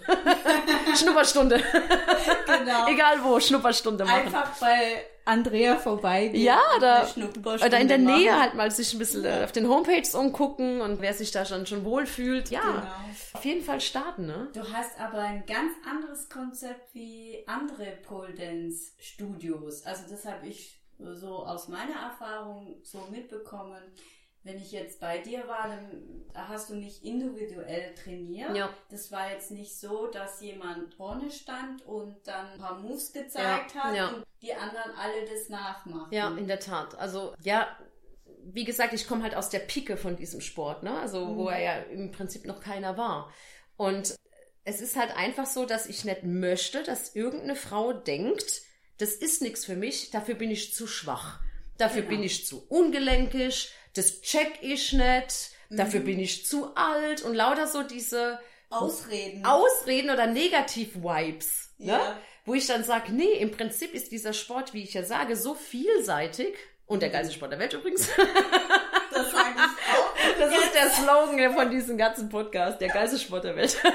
Schnupperstunde. 0.97 1.63
Genau. 2.45 2.87
Egal 2.87 3.23
wo, 3.23 3.39
Schnupperstunde 3.39 4.05
machen. 4.05 4.25
Einfach 4.25 4.57
bei 4.59 5.05
Andrea 5.29 5.77
vorbeigehen. 5.77 6.43
Ja, 6.43 6.59
oder, 6.77 7.07
oder 7.65 7.79
in 7.79 7.87
der 7.87 7.99
machen. 7.99 8.19
Nähe 8.19 8.39
halt 8.39 8.55
mal 8.55 8.71
sich 8.71 8.93
ein 8.93 8.99
bisschen 8.99 9.23
ja. 9.23 9.43
auf 9.43 9.51
den 9.51 9.69
Homepages 9.69 10.15
umgucken 10.15 10.81
und 10.81 11.01
wer 11.01 11.13
sich 11.13 11.31
da 11.31 11.45
schon, 11.45 11.65
schon 11.65 11.85
wohlfühlt. 11.85 12.49
Ja, 12.49 12.61
genau. 12.61 12.81
auf 13.33 13.45
jeden 13.45 13.63
Fall 13.63 13.79
starten, 13.79 14.25
ne? 14.25 14.49
Du 14.53 14.61
hast 14.73 14.99
aber 14.99 15.19
ein 15.19 15.45
ganz 15.45 15.73
anderes 15.89 16.29
Konzept 16.29 16.93
wie 16.93 17.43
andere 17.47 17.85
Pole 18.03 18.33
Dance 18.33 18.91
Studios. 18.97 19.85
Also 19.85 20.03
das 20.09 20.25
habe 20.25 20.47
ich 20.47 20.81
so 20.97 21.45
aus 21.45 21.67
meiner 21.67 21.95
Erfahrung 21.95 22.81
so 22.83 23.07
mitbekommen 23.09 23.81
wenn 24.43 24.57
ich 24.57 24.71
jetzt 24.71 24.99
bei 24.99 25.17
dir 25.17 25.47
war, 25.47 25.67
dann 25.67 26.23
hast 26.33 26.69
du 26.69 26.75
mich 26.75 27.03
individuell 27.03 27.93
trainiert. 27.95 28.55
Ja. 28.55 28.73
Das 28.89 29.11
war 29.11 29.31
jetzt 29.31 29.51
nicht 29.51 29.77
so, 29.77 30.07
dass 30.07 30.41
jemand 30.41 30.93
vorne 30.95 31.29
stand 31.29 31.85
und 31.85 32.15
dann 32.25 32.53
ein 32.53 32.59
paar 32.59 32.79
Moves 32.79 33.11
gezeigt 33.11 33.75
ja. 33.75 33.83
hat 33.83 33.95
ja. 33.95 34.07
und 34.09 34.25
die 34.41 34.53
anderen 34.53 34.91
alle 34.97 35.25
das 35.25 35.49
nachmachen. 35.49 36.13
Ja, 36.13 36.29
in 36.37 36.47
der 36.47 36.59
Tat. 36.59 36.97
Also 36.97 37.33
ja, 37.41 37.67
wie 38.43 38.63
gesagt, 38.63 38.93
ich 38.93 39.07
komme 39.07 39.23
halt 39.23 39.35
aus 39.35 39.49
der 39.49 39.59
Pike 39.59 39.97
von 39.97 40.15
diesem 40.15 40.41
Sport, 40.41 40.83
ne? 40.83 40.97
Also 40.99 41.25
mhm. 41.25 41.37
wo 41.37 41.49
er 41.49 41.61
ja 41.61 41.73
im 41.91 42.11
Prinzip 42.11 42.45
noch 42.45 42.61
keiner 42.61 42.97
war. 42.97 43.31
Und 43.75 44.15
es 44.63 44.81
ist 44.81 44.95
halt 44.95 45.15
einfach 45.15 45.45
so, 45.45 45.65
dass 45.65 45.85
ich 45.85 46.05
nicht 46.05 46.23
möchte, 46.23 46.83
dass 46.83 47.15
irgendeine 47.15 47.55
Frau 47.55 47.93
denkt, 47.93 48.61
das 48.97 49.11
ist 49.11 49.41
nichts 49.41 49.65
für 49.65 49.75
mich, 49.75 50.11
dafür 50.11 50.35
bin 50.35 50.51
ich 50.51 50.73
zu 50.73 50.87
schwach. 50.87 51.39
Dafür 51.77 52.01
genau. 52.01 52.15
bin 52.15 52.23
ich 52.23 52.45
zu 52.45 52.65
ungelenkig, 52.67 53.71
das 53.93 54.21
check 54.21 54.59
ich 54.61 54.93
nicht, 54.93 55.51
dafür 55.69 56.01
mhm. 56.01 56.05
bin 56.05 56.19
ich 56.19 56.45
zu 56.45 56.75
alt 56.75 57.23
und 57.23 57.33
lauter 57.33 57.67
so 57.67 57.83
diese 57.83 58.39
Ausreden. 58.69 59.45
Ausreden 59.45 60.11
oder 60.11 60.27
Negativ-Vibes. 60.27 61.71
Ne? 61.79 61.91
Ja. 61.93 62.17
Wo 62.45 62.53
ich 62.53 62.67
dann 62.67 62.83
sage, 62.83 63.11
nee, 63.11 63.33
im 63.33 63.51
Prinzip 63.51 63.93
ist 63.93 64.11
dieser 64.11 64.33
Sport, 64.33 64.73
wie 64.73 64.83
ich 64.83 64.93
ja 64.93 65.03
sage, 65.03 65.35
so 65.35 65.55
vielseitig 65.55 66.55
und 66.85 67.01
der 67.01 67.09
geilste 67.09 67.33
Sport 67.33 67.51
der 67.51 67.59
Welt 67.59 67.73
übrigens. 67.73 68.09
Das 69.11 69.31
sage 69.31 69.49
ich 69.55 69.97
auch 69.97 70.39
Das 70.39 70.55
ist 70.55 70.73
der 70.75 70.89
Slogan 70.91 71.53
von 71.53 71.71
diesem 71.71 71.97
ganzen 71.97 72.29
Podcast, 72.29 72.79
der 72.79 72.89
geilste 72.89 73.17
Sport 73.19 73.43
der 73.43 73.55
Welt. 73.55 73.77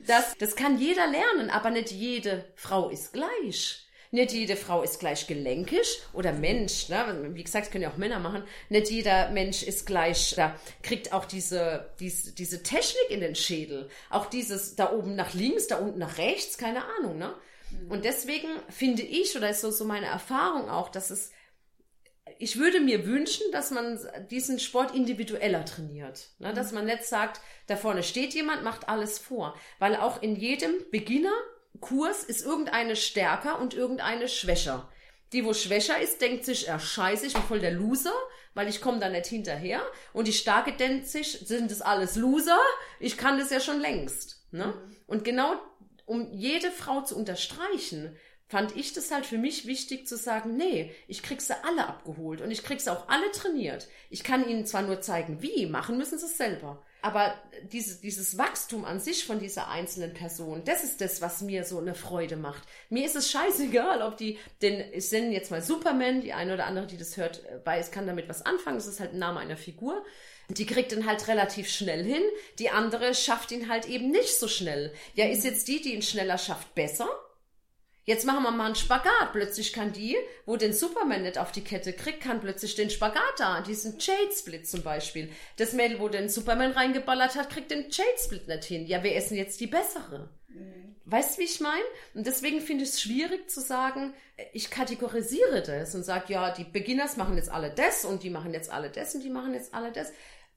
Das, 0.00 0.34
das 0.38 0.56
kann 0.56 0.78
jeder 0.78 1.06
lernen, 1.06 1.50
aber 1.50 1.68
nicht 1.68 1.90
jede 1.90 2.46
Frau 2.54 2.88
ist 2.88 3.12
gleich. 3.12 3.87
Nicht 4.10 4.32
jede 4.32 4.56
Frau 4.56 4.82
ist 4.82 5.00
gleich 5.00 5.26
gelenkig 5.26 6.00
oder 6.12 6.32
Mensch, 6.32 6.88
ne? 6.88 7.30
wie 7.34 7.44
gesagt, 7.44 7.70
können 7.70 7.82
ja 7.84 7.90
auch 7.90 7.98
Männer 7.98 8.18
machen. 8.18 8.42
Nicht 8.68 8.90
jeder 8.90 9.30
Mensch 9.30 9.62
ist 9.62 9.86
gleich, 9.86 10.34
da 10.34 10.58
kriegt 10.82 11.12
auch 11.12 11.26
diese, 11.26 11.90
diese, 12.00 12.32
diese 12.32 12.62
Technik 12.62 13.10
in 13.10 13.20
den 13.20 13.34
Schädel. 13.34 13.90
Auch 14.08 14.26
dieses 14.26 14.76
da 14.76 14.92
oben 14.92 15.14
nach 15.14 15.34
links, 15.34 15.66
da 15.66 15.76
unten 15.76 15.98
nach 15.98 16.18
rechts, 16.18 16.56
keine 16.56 16.84
Ahnung, 16.98 17.18
ne? 17.18 17.34
Und 17.90 18.06
deswegen 18.06 18.48
finde 18.70 19.02
ich, 19.02 19.36
oder 19.36 19.50
ist 19.50 19.60
so, 19.60 19.70
so 19.70 19.84
meine 19.84 20.06
Erfahrung 20.06 20.70
auch, 20.70 20.88
dass 20.88 21.10
es 21.10 21.32
ich 22.38 22.58
würde 22.58 22.80
mir 22.80 23.06
wünschen, 23.06 23.50
dass 23.52 23.70
man 23.70 23.98
diesen 24.30 24.58
Sport 24.58 24.94
individueller 24.94 25.64
trainiert. 25.64 26.28
Ne? 26.38 26.52
Dass 26.52 26.72
man 26.72 26.84
nicht 26.84 27.04
sagt, 27.04 27.40
da 27.66 27.76
vorne 27.76 28.02
steht 28.02 28.34
jemand, 28.34 28.62
macht 28.62 28.88
alles 28.88 29.18
vor. 29.18 29.56
Weil 29.78 29.96
auch 29.96 30.22
in 30.22 30.36
jedem 30.36 30.74
Beginner-Kurs 31.80 32.24
ist 32.24 32.44
irgendeine 32.44 32.96
stärker 32.96 33.60
und 33.60 33.74
irgendeine 33.74 34.28
schwächer. 34.28 34.90
Die, 35.32 35.44
wo 35.44 35.52
schwächer 35.52 36.00
ist, 36.00 36.20
denkt 36.20 36.44
sich, 36.44 36.66
ja, 36.66 36.78
scheiße, 36.78 37.26
ich 37.26 37.34
bin 37.34 37.42
voll 37.42 37.60
der 37.60 37.72
Loser, 37.72 38.14
weil 38.54 38.68
ich 38.68 38.80
komme 38.80 38.98
da 38.98 39.08
nicht 39.08 39.26
hinterher. 39.26 39.82
Und 40.12 40.26
die 40.26 40.32
starke 40.32 40.72
denkt 40.72 41.06
sich, 41.06 41.32
sind 41.32 41.70
das 41.70 41.82
alles 41.82 42.16
Loser? 42.16 42.58
Ich 42.98 43.18
kann 43.18 43.38
das 43.38 43.50
ja 43.50 43.60
schon 43.60 43.80
längst. 43.80 44.46
Ne? 44.52 44.66
Mhm. 44.66 44.96
Und 45.06 45.24
genau 45.24 45.54
um 46.06 46.32
jede 46.32 46.70
Frau 46.70 47.02
zu 47.02 47.16
unterstreichen, 47.16 48.16
fand 48.46 48.74
ich 48.74 48.94
das 48.94 49.10
halt 49.10 49.26
für 49.26 49.36
mich 49.36 49.66
wichtig 49.66 50.08
zu 50.08 50.16
sagen, 50.16 50.56
nee, 50.56 50.94
ich 51.06 51.22
krieg 51.22 51.42
sie 51.42 51.54
alle 51.64 51.86
abgeholt 51.86 52.40
und 52.40 52.50
ich 52.50 52.62
krieg 52.62 52.80
sie 52.80 52.90
auch 52.90 53.08
alle 53.08 53.30
trainiert. 53.30 53.88
Ich 54.08 54.24
kann 54.24 54.48
ihnen 54.48 54.64
zwar 54.64 54.80
nur 54.80 55.02
zeigen, 55.02 55.42
wie, 55.42 55.66
machen 55.66 55.98
müssen 55.98 56.18
sie 56.18 56.24
es 56.24 56.38
selber. 56.38 56.82
Aber 57.00 57.34
diese, 57.72 58.00
dieses 58.00 58.38
Wachstum 58.38 58.84
an 58.84 58.98
sich 58.98 59.24
von 59.24 59.38
dieser 59.38 59.68
einzelnen 59.68 60.14
Person, 60.14 60.62
das 60.64 60.82
ist 60.82 61.00
das, 61.00 61.20
was 61.22 61.42
mir 61.42 61.64
so 61.64 61.78
eine 61.78 61.94
Freude 61.94 62.36
macht. 62.36 62.62
Mir 62.90 63.06
ist 63.06 63.14
es 63.14 63.30
scheißegal, 63.30 64.02
ob 64.02 64.16
die, 64.16 64.38
denn 64.62 64.84
ich 64.92 65.10
nenne 65.12 65.32
jetzt 65.32 65.50
mal 65.50 65.62
Superman, 65.62 66.22
die 66.22 66.32
eine 66.32 66.54
oder 66.54 66.66
andere, 66.66 66.86
die 66.86 66.96
das 66.96 67.16
hört, 67.16 67.42
weiß, 67.64 67.92
kann 67.92 68.06
damit 68.06 68.28
was 68.28 68.44
anfangen. 68.44 68.78
Das 68.78 68.88
ist 68.88 68.98
halt 68.98 69.12
ein 69.12 69.18
Name 69.18 69.38
einer 69.38 69.56
Figur. 69.56 70.04
Die 70.48 70.66
kriegt 70.66 70.92
ihn 70.92 71.06
halt 71.06 71.28
relativ 71.28 71.68
schnell 71.70 72.04
hin. 72.04 72.22
Die 72.58 72.70
andere 72.70 73.14
schafft 73.14 73.52
ihn 73.52 73.68
halt 73.68 73.86
eben 73.86 74.10
nicht 74.10 74.38
so 74.38 74.48
schnell. 74.48 74.92
Ja, 75.14 75.26
ist 75.26 75.44
jetzt 75.44 75.68
die, 75.68 75.80
die 75.80 75.94
ihn 75.94 76.02
schneller 76.02 76.38
schafft, 76.38 76.74
besser? 76.74 77.08
Jetzt 78.08 78.24
machen 78.24 78.42
wir 78.42 78.50
mal 78.50 78.64
einen 78.64 78.74
Spagat. 78.74 79.32
Plötzlich 79.32 79.74
kann 79.74 79.92
die, 79.92 80.16
wo 80.46 80.56
den 80.56 80.72
Superman 80.72 81.24
nicht 81.24 81.36
auf 81.36 81.52
die 81.52 81.60
Kette 81.62 81.92
kriegt, 81.92 82.22
kann 82.22 82.40
plötzlich 82.40 82.74
den 82.74 82.88
Spagat 82.88 83.34
da, 83.36 83.60
diesen 83.60 83.98
Jade 83.98 84.32
Split 84.34 84.66
zum 84.66 84.82
Beispiel. 84.82 85.30
Das 85.58 85.74
Mädel, 85.74 86.00
wo 86.00 86.08
den 86.08 86.30
Superman 86.30 86.72
reingeballert 86.72 87.34
hat, 87.34 87.50
kriegt 87.50 87.70
den 87.70 87.90
Jade 87.90 88.18
Split 88.18 88.48
nicht 88.48 88.64
hin. 88.64 88.86
Ja, 88.86 89.02
wer 89.02 89.14
ist 89.14 89.28
denn 89.28 89.36
jetzt 89.36 89.60
die 89.60 89.66
bessere? 89.66 90.30
Mhm. 90.46 90.96
Weißt 91.04 91.36
du, 91.36 91.42
wie 91.42 91.44
ich 91.44 91.60
meine? 91.60 91.84
Und 92.14 92.26
deswegen 92.26 92.62
finde 92.62 92.84
ich 92.84 92.90
es 92.92 93.02
schwierig 93.02 93.50
zu 93.50 93.60
sagen, 93.60 94.14
ich 94.54 94.70
kategorisiere 94.70 95.60
das 95.60 95.94
und 95.94 96.02
sage, 96.02 96.32
ja, 96.32 96.50
die 96.50 96.64
Beginners 96.64 97.18
machen 97.18 97.36
jetzt 97.36 97.50
alle 97.50 97.68
das 97.68 98.06
und 98.06 98.22
die 98.22 98.30
machen 98.30 98.54
jetzt 98.54 98.70
alle 98.70 98.88
das 98.88 99.14
und 99.14 99.22
die 99.22 99.28
machen 99.28 99.52
jetzt 99.52 99.74
alle 99.74 99.92
das. 99.92 100.12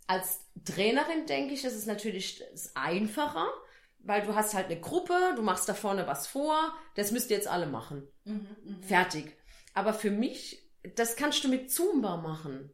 Als 0.08 0.40
Trainerin 0.64 1.26
denke 1.26 1.54
ich, 1.54 1.66
ist 1.66 1.76
es 1.76 1.86
natürlich 1.86 2.46
einfacher, 2.76 3.50
weil 4.04 4.24
du 4.24 4.36
hast 4.36 4.54
halt 4.54 4.68
eine 4.68 4.80
Gruppe, 4.80 5.34
du 5.36 5.42
machst 5.42 5.70
da 5.70 5.74
vorne 5.74 6.08
was 6.08 6.28
vor, 6.28 6.74
das 6.96 7.12
müsst 7.12 7.30
ihr 7.30 7.38
jetzt 7.38 7.48
alle 7.48 7.68
machen. 7.68 8.08
Mhm, 8.26 8.48
mh. 8.64 8.88
Fertig. 8.88 9.38
Aber 9.74 9.94
für 9.94 10.12
mich, 10.12 10.70
das 10.96 11.16
kannst 11.16 11.44
du 11.44 11.48
mit 11.48 11.72
Zumba 11.72 12.18
machen. 12.18 12.72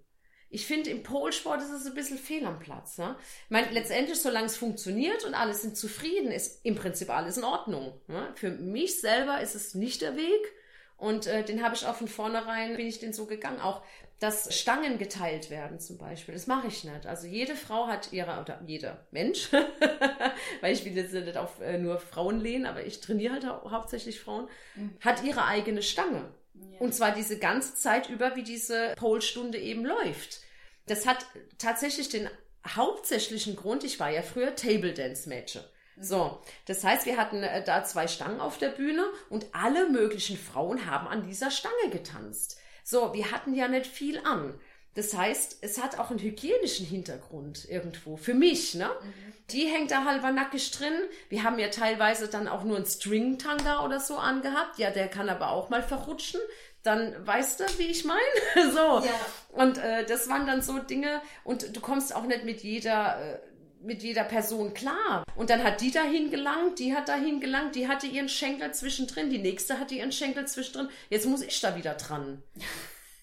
Ich 0.50 0.66
finde, 0.66 0.90
im 0.90 1.04
Polsport 1.04 1.62
ist 1.62 1.72
es 1.72 1.86
ein 1.86 1.94
bisschen 1.94 2.18
fehl 2.18 2.46
am 2.46 2.60
Platz. 2.60 2.98
Ne? 2.98 3.18
Ich 3.46 3.52
meine, 3.52 3.70
letztendlich, 3.72 4.22
solange 4.22 4.46
es 4.46 4.56
funktioniert 4.56 5.26
und 5.26 5.34
alle 5.34 5.54
sind 5.54 5.76
zufrieden, 5.76 6.32
ist 6.32 6.64
im 6.64 6.76
Prinzip 6.76 7.10
alles 7.10 7.38
in 7.38 7.44
Ordnung. 7.44 8.00
Ne? 8.08 8.32
Für 8.36 8.52
mich 8.52 9.02
selber 9.02 9.42
ist 9.42 9.56
es 9.56 9.76
nicht 9.76 10.02
der 10.02 10.16
Weg. 10.16 10.54
Und 10.96 11.28
äh, 11.28 11.44
den 11.44 11.64
habe 11.64 11.76
ich 11.76 11.86
auch 11.86 11.96
von 11.96 12.08
vornherein, 12.08 12.78
bin 12.78 12.88
ich 12.88 13.00
den 13.00 13.14
so 13.14 13.26
gegangen. 13.26 13.60
Auch 13.60 13.84
dass 14.20 14.60
Stangen 14.60 14.98
geteilt 14.98 15.52
werden 15.52 15.80
zum 15.80 15.98
Beispiel. 15.98 16.34
Das 16.34 16.48
mache 16.48 16.68
ich 16.68 16.84
nicht. 16.84 17.06
Also 17.06 17.28
jede 17.28 17.56
Frau 17.56 17.88
hat 17.88 18.12
ihre, 18.12 18.42
oder 18.42 18.60
jeder 18.66 19.06
Mensch, 19.12 19.52
weil 20.62 20.74
ich 20.74 20.84
will 20.86 20.96
jetzt 20.96 21.14
nicht 21.14 21.38
auf 21.38 21.62
äh, 21.62 21.78
nur 21.78 22.00
Frauen 22.00 22.40
lehnen, 22.40 22.66
aber 22.66 22.84
ich 22.84 23.00
trainiere 23.00 23.34
halt 23.34 23.46
hau 23.46 23.70
hauptsächlich 23.70 24.20
Frauen, 24.20 24.48
mhm. 24.76 24.98
hat 25.02 25.24
ihre 25.24 25.46
eigene 25.46 25.84
Stange. 25.84 26.34
Ja. 26.56 26.80
Und 26.80 26.96
zwar 26.96 27.12
diese 27.12 27.38
ganze 27.38 27.76
Zeit 27.76 28.10
über, 28.10 28.36
wie 28.36 28.44
diese 28.44 28.94
Polstunde 28.98 29.60
eben 29.60 29.86
läuft. 29.86 30.42
Das 30.88 31.06
hat 31.06 31.26
tatsächlich 31.60 32.10
den 32.10 32.28
hauptsächlichen 32.68 33.56
Grund, 33.56 33.84
ich 33.84 34.00
war 34.00 34.10
ja 34.10 34.24
früher 34.24 34.56
Table 34.56 34.94
Dance 34.94 35.30
Mädchen. 35.30 35.62
Mhm. 35.96 36.04
So, 36.04 36.42
das 36.66 36.84
heißt, 36.84 37.06
wir 37.06 37.18
hatten 37.18 37.44
äh, 37.44 37.64
da 37.64 37.84
zwei 37.84 38.08
Stangen 38.08 38.40
auf 38.40 38.58
der 38.58 38.70
Bühne 38.70 39.06
und 39.30 39.46
alle 39.52 39.90
möglichen 39.90 40.38
Frauen 40.38 40.90
haben 40.90 41.08
an 41.08 41.28
dieser 41.28 41.52
Stange 41.52 41.92
getanzt. 41.92 42.60
So, 42.90 43.14
wir 43.14 43.32
hatten 43.32 43.54
ja 43.54 43.68
nicht 43.68 43.86
viel 43.86 44.18
an. 44.20 44.58
Das 44.94 45.14
heißt, 45.14 45.58
es 45.60 45.84
hat 45.84 46.00
auch 46.00 46.10
einen 46.10 46.22
hygienischen 46.22 46.86
Hintergrund 46.86 47.70
irgendwo. 47.70 48.16
Für 48.16 48.34
mich, 48.34 48.76
ne? 48.76 48.86
Mhm. 48.86 49.34
Die 49.50 49.66
hängt 49.66 49.92
da 49.92 50.06
halber 50.06 50.32
nackig 50.32 50.72
drin. 50.72 50.94
Wir 51.28 51.44
haben 51.44 51.60
ja 51.60 51.68
teilweise 51.68 52.30
dann 52.30 52.48
auch 52.48 52.64
nur 52.64 52.78
einen 52.78 52.86
String-Tanga 52.86 53.84
oder 53.84 54.00
so 54.00 54.16
angehabt. 54.16 54.80
Ja, 54.80 54.90
der 54.90 55.10
kann 55.10 55.28
aber 55.28 55.52
auch 55.52 55.68
mal 55.68 55.84
verrutschen. 55.84 56.40
Dann 56.82 57.28
weißt 57.28 57.60
du, 57.60 57.66
wie 57.78 57.88
ich 57.88 58.06
meine? 58.06 58.22
so. 58.72 59.06
Ja. 59.06 59.20
Und 59.52 59.80
äh, 59.80 60.06
das 60.06 60.30
waren 60.30 60.48
dann 60.48 60.62
so 60.62 60.80
Dinge. 60.80 61.22
Und 61.44 61.76
du 61.76 61.82
kommst 61.82 62.16
auch 62.16 62.24
nicht 62.24 62.46
mit 62.46 62.64
jeder. 62.64 63.20
Äh, 63.20 63.40
mit 63.82 64.04
jeder 64.04 64.24
Person 64.24 64.74
klar. 64.74 65.24
Und 65.36 65.50
dann 65.50 65.64
hat 65.64 65.82
die 65.82 65.92
dahin 65.92 66.30
gelangt, 66.32 66.80
die 66.80 66.96
hat 66.96 67.10
dahin 67.10 67.40
gelangt, 67.40 67.76
die 67.76 67.88
hatte 67.88 68.08
ihren 68.08 68.30
Schenkel 68.30 68.74
zwischendrin, 68.74 69.30
die 69.30 69.38
nächste 69.38 69.80
hatte 69.80 69.96
ihren 69.96 70.12
Schenkel 70.12 70.48
zwischendrin. 70.48 70.90
Jetzt 71.10 71.26
muss 71.26 71.42
ich 71.42 71.60
da 71.60 71.76
wieder 71.76 71.94
dran. 71.96 72.44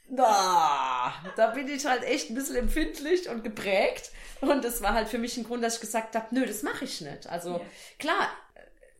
Da, 0.06 1.14
da 1.34 1.46
bin 1.48 1.66
ich 1.66 1.86
halt 1.86 2.02
echt 2.04 2.28
ein 2.28 2.34
bisschen 2.34 2.56
empfindlich 2.56 3.30
und 3.30 3.42
geprägt. 3.42 4.10
Und 4.42 4.62
das 4.62 4.82
war 4.82 4.92
halt 4.92 5.08
für 5.08 5.16
mich 5.16 5.38
ein 5.38 5.44
Grund, 5.44 5.64
dass 5.64 5.76
ich 5.76 5.80
gesagt 5.80 6.14
habe, 6.14 6.26
nö, 6.30 6.44
das 6.44 6.62
mache 6.62 6.84
ich 6.84 7.00
nicht. 7.00 7.26
Also 7.26 7.52
ja. 7.52 7.60
klar, 7.98 8.28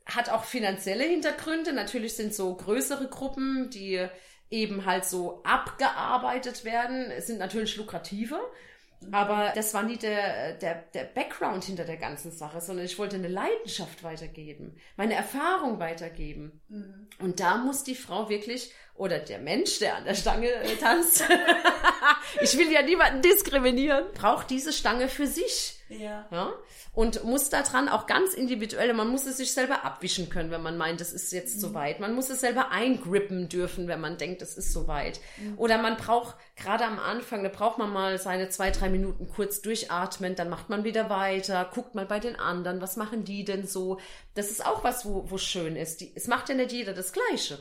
hat 0.07 0.31
auch 0.31 0.45
finanzielle 0.45 1.05
Hintergründe. 1.05 1.75
Natürlich 1.75 2.15
sind 2.15 2.35
so 2.35 2.55
größere 2.55 3.09
Gruppen, 3.09 3.69
die 3.69 4.09
eben 4.51 4.87
halt 4.87 5.05
so 5.05 5.43
abgearbeitet 5.45 6.65
werden, 6.65 7.13
sind 7.21 7.39
natürlich 7.39 7.77
lukrativer. 7.77 8.41
Aber 9.13 9.53
das 9.55 9.75
war 9.75 9.83
nie 9.83 9.97
der, 9.97 10.55
der, 10.55 10.75
der 10.95 11.05
Background 11.05 11.65
hinter 11.65 11.85
der 11.85 11.97
ganzen 11.97 12.31
Sache, 12.31 12.61
sondern 12.61 12.85
ich 12.85 12.99
wollte 12.99 13.17
eine 13.17 13.29
Leidenschaft 13.29 14.03
weitergeben, 14.03 14.77
meine 14.97 15.15
Erfahrung 15.15 15.79
weitergeben. 15.79 16.61
Mhm. 16.69 17.09
Und 17.19 17.41
da 17.41 17.57
muss 17.57 17.85
die 17.85 17.95
Frau 17.95 18.29
wirklich, 18.29 18.73
oder 18.95 19.19
der 19.19 19.39
Mensch, 19.39 19.79
der 19.79 19.97
an 19.97 20.05
der 20.05 20.15
Stange 20.15 20.51
tanzt, 20.81 21.25
ich 22.43 22.57
will 22.59 22.71
ja 22.71 22.83
niemanden 22.83 23.23
diskriminieren, 23.23 24.05
braucht 24.15 24.51
diese 24.51 24.73
Stange 24.73 25.09
für 25.09 25.27
sich. 25.27 25.81
Ja. 25.99 26.27
ja? 26.31 26.53
Und 26.93 27.25
muss 27.25 27.51
daran 27.51 27.89
auch 27.89 28.07
ganz 28.07 28.35
individuell, 28.35 28.93
man 28.95 29.09
muss 29.09 29.27
es 29.27 29.37
sich 29.37 29.53
selber 29.53 29.85
abwischen 29.85 30.29
können, 30.29 30.51
wenn 30.51 30.63
man 30.63 30.77
meint, 30.77 31.01
es 31.01 31.13
ist 31.13 31.33
jetzt 31.33 31.57
mhm. 31.57 31.61
soweit. 31.61 32.01
Man 32.01 32.15
muss 32.15 32.31
es 32.31 32.41
selber 32.41 32.71
eingrippen 32.71 33.49
dürfen, 33.49 33.89
wenn 33.89 34.01
man 34.01 34.19
denkt, 34.19 34.43
es 34.43 34.57
ist 34.57 34.73
soweit. 34.73 35.21
Mhm. 35.39 35.59
Oder 35.59 35.79
man 35.79 35.97
braucht, 35.97 36.37
gerade 36.57 36.85
am 36.85 36.99
Anfang, 36.99 37.43
da 37.43 37.49
braucht 37.49 37.79
man 37.79 37.93
mal 37.93 38.19
seine 38.19 38.49
zwei, 38.49 38.71
drei 38.71 38.89
Minuten 38.89 39.29
kurz 39.29 39.63
durchatmen, 39.63 40.35
dann 40.35 40.49
macht 40.49 40.71
man 40.71 40.85
wieder 40.85 41.11
weiter, 41.11 41.71
guckt 41.73 41.95
mal 41.95 42.07
bei 42.07 42.21
den 42.21 42.37
anderen, 42.37 42.81
was 42.81 42.97
machen 42.97 43.25
die 43.25 43.45
denn 43.45 43.67
so. 43.67 43.99
Das 44.35 44.51
ist 44.51 44.65
auch 44.65 44.85
was, 44.85 45.05
wo, 45.05 45.31
wo 45.31 45.39
schön 45.39 45.77
ist. 45.77 46.01
Die, 46.01 46.13
es 46.15 46.27
macht 46.27 46.49
ja 46.49 46.55
nicht 46.55 46.73
jeder 46.73 46.93
das 46.93 47.13
Gleiche 47.13 47.59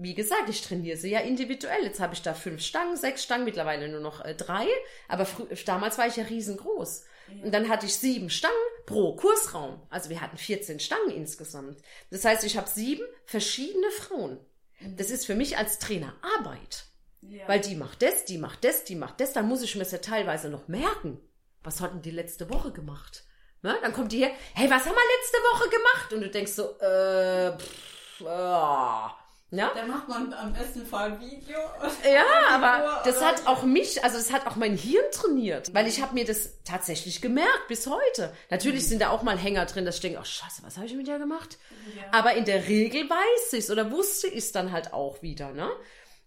wie 0.00 0.14
gesagt, 0.14 0.48
ich 0.48 0.62
trainiere 0.62 0.96
sie 0.96 1.10
ja 1.10 1.20
individuell. 1.20 1.82
Jetzt 1.82 1.98
habe 1.98 2.14
ich 2.14 2.22
da 2.22 2.32
fünf 2.32 2.62
Stangen, 2.62 2.96
sechs 2.96 3.24
Stangen, 3.24 3.44
mittlerweile 3.44 3.88
nur 3.88 4.00
noch 4.00 4.24
äh, 4.24 4.34
drei. 4.34 4.66
Aber 5.08 5.26
damals 5.66 5.98
war 5.98 6.06
ich 6.06 6.16
ja 6.16 6.24
riesengroß. 6.24 7.04
Und 7.42 7.52
dann 7.52 7.68
hatte 7.68 7.86
ich 7.86 7.94
sieben 7.94 8.30
Stangen 8.30 8.54
pro 8.86 9.14
Kursraum. 9.16 9.80
Also 9.90 10.10
wir 10.10 10.20
hatten 10.20 10.36
14 10.36 10.80
Stangen 10.80 11.10
insgesamt. 11.10 11.80
Das 12.10 12.24
heißt, 12.24 12.44
ich 12.44 12.56
habe 12.56 12.68
sieben 12.68 13.04
verschiedene 13.26 13.90
Frauen. 13.90 14.38
Mhm. 14.80 14.96
Das 14.96 15.10
ist 15.10 15.26
für 15.26 15.34
mich 15.34 15.56
als 15.58 15.78
Trainer 15.78 16.14
Arbeit. 16.38 16.84
Ja. 17.20 17.48
Weil 17.48 17.60
die 17.60 17.74
macht 17.74 18.02
das, 18.02 18.24
die 18.24 18.38
macht 18.38 18.64
das, 18.64 18.84
die 18.84 18.96
macht 18.96 19.20
das. 19.20 19.32
Dann 19.32 19.48
muss 19.48 19.62
ich 19.62 19.74
mir 19.74 19.82
das 19.82 19.92
ja 19.92 19.98
teilweise 19.98 20.48
noch 20.48 20.68
merken. 20.68 21.20
Was 21.62 21.80
hatten 21.80 22.02
die 22.02 22.10
letzte 22.10 22.48
Woche 22.50 22.72
gemacht? 22.72 23.24
Na, 23.62 23.76
dann 23.80 23.92
kommt 23.92 24.12
die 24.12 24.18
her, 24.18 24.30
hey, 24.54 24.70
was 24.70 24.84
haben 24.86 24.94
wir 24.94 25.16
letzte 25.18 25.38
Woche 25.38 25.68
gemacht? 25.68 26.12
Und 26.12 26.20
du 26.20 26.30
denkst 26.30 26.52
so, 26.52 26.78
äh, 26.78 27.58
pff, 27.58 28.20
äh, 28.20 29.08
ja? 29.50 29.70
Da 29.74 29.86
macht 29.86 30.08
man 30.08 30.32
am 30.34 30.52
besten 30.52 30.84
Fall 30.86 31.12
ein 31.12 31.20
Video. 31.20 31.58
Ja, 32.04 32.24
aber 32.50 33.02
das 33.04 33.22
hat 33.22 33.46
auch 33.46 33.62
mich, 33.62 34.04
also 34.04 34.18
das 34.18 34.32
hat 34.32 34.46
auch 34.46 34.56
mein 34.56 34.76
Hirn 34.76 35.04
trainiert, 35.10 35.72
weil 35.74 35.86
ich 35.86 36.02
habe 36.02 36.14
mir 36.14 36.24
das 36.24 36.62
tatsächlich 36.64 37.22
gemerkt 37.22 37.68
bis 37.68 37.86
heute. 37.86 38.32
Natürlich 38.50 38.82
mhm. 38.84 38.88
sind 38.88 39.02
da 39.02 39.10
auch 39.10 39.22
mal 39.22 39.38
Hänger 39.38 39.64
drin, 39.66 39.84
dass 39.84 39.96
ich 39.96 40.00
denke, 40.02 40.18
oh 40.20 40.24
scheiße, 40.24 40.62
was 40.62 40.76
habe 40.76 40.86
ich 40.86 40.94
mit 40.94 41.06
der 41.06 41.18
gemacht? 41.18 41.58
Ja. 41.96 42.18
Aber 42.18 42.34
in 42.34 42.44
der 42.44 42.68
Regel 42.68 43.08
weiß 43.08 43.52
ich 43.52 43.60
es 43.60 43.70
oder 43.70 43.90
wusste 43.90 44.26
ich 44.26 44.38
es 44.38 44.52
dann 44.52 44.72
halt 44.72 44.92
auch 44.92 45.22
wieder, 45.22 45.52
ne? 45.52 45.70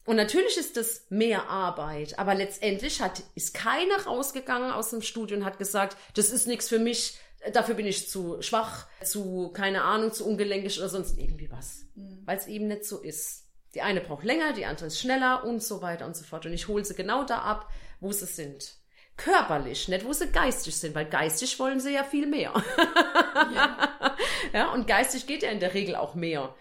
Und 0.03 0.15
natürlich 0.15 0.57
ist 0.57 0.77
das 0.77 1.05
mehr 1.09 1.47
Arbeit, 1.47 2.17
aber 2.17 2.33
letztendlich 2.33 3.01
hat, 3.01 3.21
ist 3.35 3.53
keiner 3.53 4.03
rausgegangen 4.07 4.71
aus 4.71 4.89
dem 4.89 5.03
Studio 5.03 5.37
und 5.37 5.45
hat 5.45 5.59
gesagt, 5.59 5.95
das 6.15 6.31
ist 6.31 6.47
nichts 6.47 6.69
für 6.69 6.79
mich, 6.79 7.19
dafür 7.53 7.75
bin 7.75 7.85
ich 7.85 8.09
zu 8.09 8.41
schwach, 8.41 8.87
zu, 9.03 9.51
keine 9.53 9.83
Ahnung, 9.83 10.11
zu 10.11 10.25
ungelenkig 10.25 10.77
oder 10.79 10.89
sonst 10.89 11.17
irgendwie 11.17 11.51
was. 11.51 11.85
Mhm. 11.95 12.21
Weil 12.25 12.37
es 12.37 12.47
eben 12.47 12.67
nicht 12.67 12.85
so 12.85 12.99
ist. 12.99 13.47
Die 13.73 13.81
eine 13.81 14.01
braucht 14.01 14.25
länger, 14.25 14.53
die 14.53 14.65
andere 14.65 14.87
ist 14.87 14.99
schneller 14.99 15.43
und 15.43 15.63
so 15.63 15.81
weiter 15.81 16.05
und 16.05 16.15
so 16.15 16.23
fort. 16.23 16.45
Und 16.45 16.53
ich 16.53 16.67
hole 16.67 16.83
sie 16.83 16.93
genau 16.93 17.23
da 17.23 17.39
ab, 17.39 17.71
wo 17.99 18.11
sie 18.11 18.25
sind. 18.25 18.75
Körperlich, 19.17 19.87
nicht 19.87 20.05
wo 20.05 20.13
sie 20.13 20.27
geistig 20.27 20.75
sind, 20.75 20.95
weil 20.95 21.05
geistig 21.05 21.57
wollen 21.59 21.79
sie 21.79 21.93
ja 21.93 22.03
viel 22.03 22.27
mehr. 22.27 22.53
Ja, 23.53 24.15
ja 24.53 24.71
und 24.71 24.87
geistig 24.87 25.27
geht 25.27 25.43
ja 25.43 25.51
in 25.51 25.59
der 25.59 25.73
Regel 25.73 25.95
auch 25.95 26.15
mehr. 26.15 26.55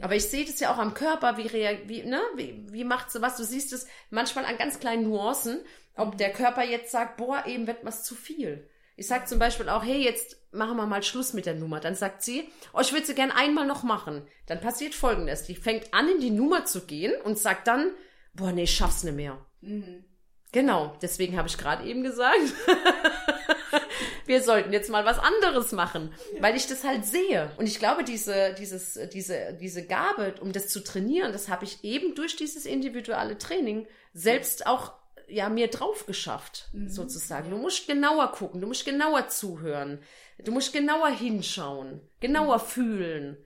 Aber 0.00 0.16
ich 0.16 0.24
sehe 0.24 0.44
das 0.44 0.58
ja 0.58 0.72
auch 0.72 0.78
am 0.78 0.94
Körper, 0.94 1.36
wie, 1.36 1.52
wie, 1.52 2.02
ne, 2.02 2.20
wie, 2.34 2.66
wie 2.70 2.84
macht 2.84 3.10
sie 3.10 3.22
was? 3.22 3.36
Du 3.36 3.44
siehst 3.44 3.72
es 3.72 3.86
manchmal 4.10 4.44
an 4.44 4.58
ganz 4.58 4.80
kleinen 4.80 5.04
Nuancen, 5.04 5.64
ob 5.96 6.18
der 6.18 6.32
Körper 6.32 6.64
jetzt 6.64 6.90
sagt, 6.90 7.16
boah, 7.16 7.44
eben 7.46 7.66
wird 7.66 7.84
was 7.84 8.02
zu 8.02 8.14
viel. 8.14 8.68
Ich 8.96 9.06
sag 9.06 9.28
zum 9.28 9.38
Beispiel 9.38 9.68
auch, 9.68 9.82
hey, 9.82 10.02
jetzt 10.02 10.36
machen 10.52 10.76
wir 10.76 10.86
mal 10.86 11.02
Schluss 11.02 11.32
mit 11.32 11.46
der 11.46 11.54
Nummer. 11.54 11.80
Dann 11.80 11.94
sagt 11.94 12.22
sie, 12.22 12.48
oh, 12.72 12.80
ich 12.80 12.92
würde 12.92 13.06
sie 13.06 13.14
gern 13.14 13.32
einmal 13.32 13.66
noch 13.66 13.82
machen. 13.82 14.26
Dann 14.46 14.60
passiert 14.60 14.94
folgendes. 14.94 15.42
Die 15.42 15.56
fängt 15.56 15.92
an, 15.92 16.08
in 16.08 16.20
die 16.20 16.30
Nummer 16.30 16.64
zu 16.64 16.86
gehen 16.86 17.12
und 17.22 17.38
sagt 17.38 17.66
dann, 17.66 17.90
boah, 18.34 18.52
nee, 18.52 18.64
ich 18.64 18.74
schaff's 18.74 19.04
nicht 19.04 19.16
mehr. 19.16 19.38
Mhm. 19.60 20.04
Genau, 20.52 20.96
deswegen 21.02 21.36
habe 21.36 21.48
ich 21.48 21.58
gerade 21.58 21.84
eben 21.84 22.04
gesagt, 22.04 22.38
wir 24.26 24.40
sollten 24.40 24.72
jetzt 24.72 24.88
mal 24.88 25.04
was 25.04 25.18
anderes 25.18 25.72
machen, 25.72 26.14
weil 26.38 26.54
ich 26.54 26.68
das 26.68 26.84
halt 26.84 27.04
sehe. 27.04 27.50
Und 27.56 27.66
ich 27.66 27.80
glaube, 27.80 28.04
diese, 28.04 28.54
dieses, 28.56 28.96
diese, 29.12 29.58
diese 29.60 29.84
Gabe, 29.84 30.36
um 30.40 30.52
das 30.52 30.68
zu 30.68 30.84
trainieren, 30.84 31.32
das 31.32 31.48
habe 31.48 31.64
ich 31.64 31.82
eben 31.82 32.14
durch 32.14 32.36
dieses 32.36 32.66
individuelle 32.66 33.36
Training 33.36 33.88
selbst 34.12 34.68
auch 34.68 34.92
ja 35.28 35.48
mir 35.48 35.68
drauf 35.68 36.06
geschafft, 36.06 36.68
mhm. 36.72 36.88
sozusagen. 36.88 37.50
Du 37.50 37.56
musst 37.56 37.86
genauer 37.86 38.32
gucken, 38.32 38.60
du 38.60 38.66
musst 38.66 38.84
genauer 38.84 39.28
zuhören, 39.28 40.00
du 40.38 40.52
musst 40.52 40.72
genauer 40.72 41.10
hinschauen, 41.10 42.00
genauer 42.20 42.58
mhm. 42.58 42.66
fühlen, 42.66 43.36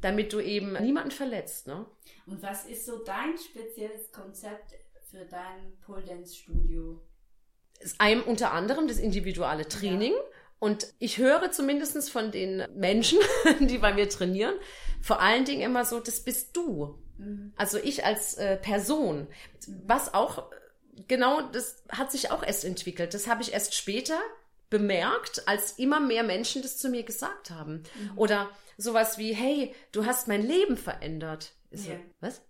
damit 0.00 0.32
du 0.32 0.40
eben 0.40 0.72
niemanden 0.82 1.10
verletzt. 1.10 1.66
Ne? 1.66 1.86
Und 2.26 2.42
was 2.42 2.66
ist 2.66 2.86
so 2.86 2.98
dein 3.04 3.36
spezielles 3.38 4.10
Konzept 4.12 4.74
für 5.10 5.24
dein 5.24 5.78
Pole 5.84 6.02
Dance 6.02 6.34
Studio? 6.34 7.00
Ist 7.80 8.00
einem 8.00 8.22
unter 8.22 8.52
anderem 8.52 8.88
das 8.88 8.98
individuelle 8.98 9.68
Training. 9.68 10.12
Ja. 10.12 10.36
Und 10.58 10.94
ich 10.98 11.18
höre 11.18 11.50
zumindest 11.50 12.10
von 12.10 12.30
den 12.30 12.66
Menschen, 12.74 13.18
die 13.60 13.78
bei 13.78 13.92
mir 13.92 14.08
trainieren, 14.08 14.54
vor 15.02 15.20
allen 15.20 15.44
Dingen 15.44 15.62
immer 15.62 15.84
so, 15.84 16.00
das 16.00 16.20
bist 16.20 16.56
du. 16.56 16.98
Mhm. 17.18 17.52
Also 17.56 17.78
ich 17.78 18.04
als 18.04 18.34
äh, 18.34 18.56
Person. 18.56 19.26
Was 19.84 20.14
auch 20.14 20.50
genau, 21.08 21.42
das 21.42 21.82
hat 21.90 22.10
sich 22.12 22.30
auch 22.30 22.42
erst 22.42 22.64
entwickelt. 22.64 23.14
Das 23.14 23.26
habe 23.26 23.42
ich 23.42 23.52
erst 23.52 23.74
später 23.74 24.18
bemerkt, 24.70 25.46
als 25.46 25.72
immer 25.72 26.00
mehr 26.00 26.22
Menschen 26.22 26.62
das 26.62 26.78
zu 26.78 26.88
mir 26.88 27.04
gesagt 27.04 27.50
haben. 27.50 27.84
Mhm. 27.94 28.12
Oder 28.16 28.50
sowas 28.76 29.18
wie, 29.18 29.32
hey, 29.32 29.74
du 29.92 30.06
hast 30.06 30.28
mein 30.28 30.42
Leben 30.42 30.76
verändert. 30.76 31.52
Ja. 31.70 31.78
So, 31.78 31.90
was? 32.20 32.42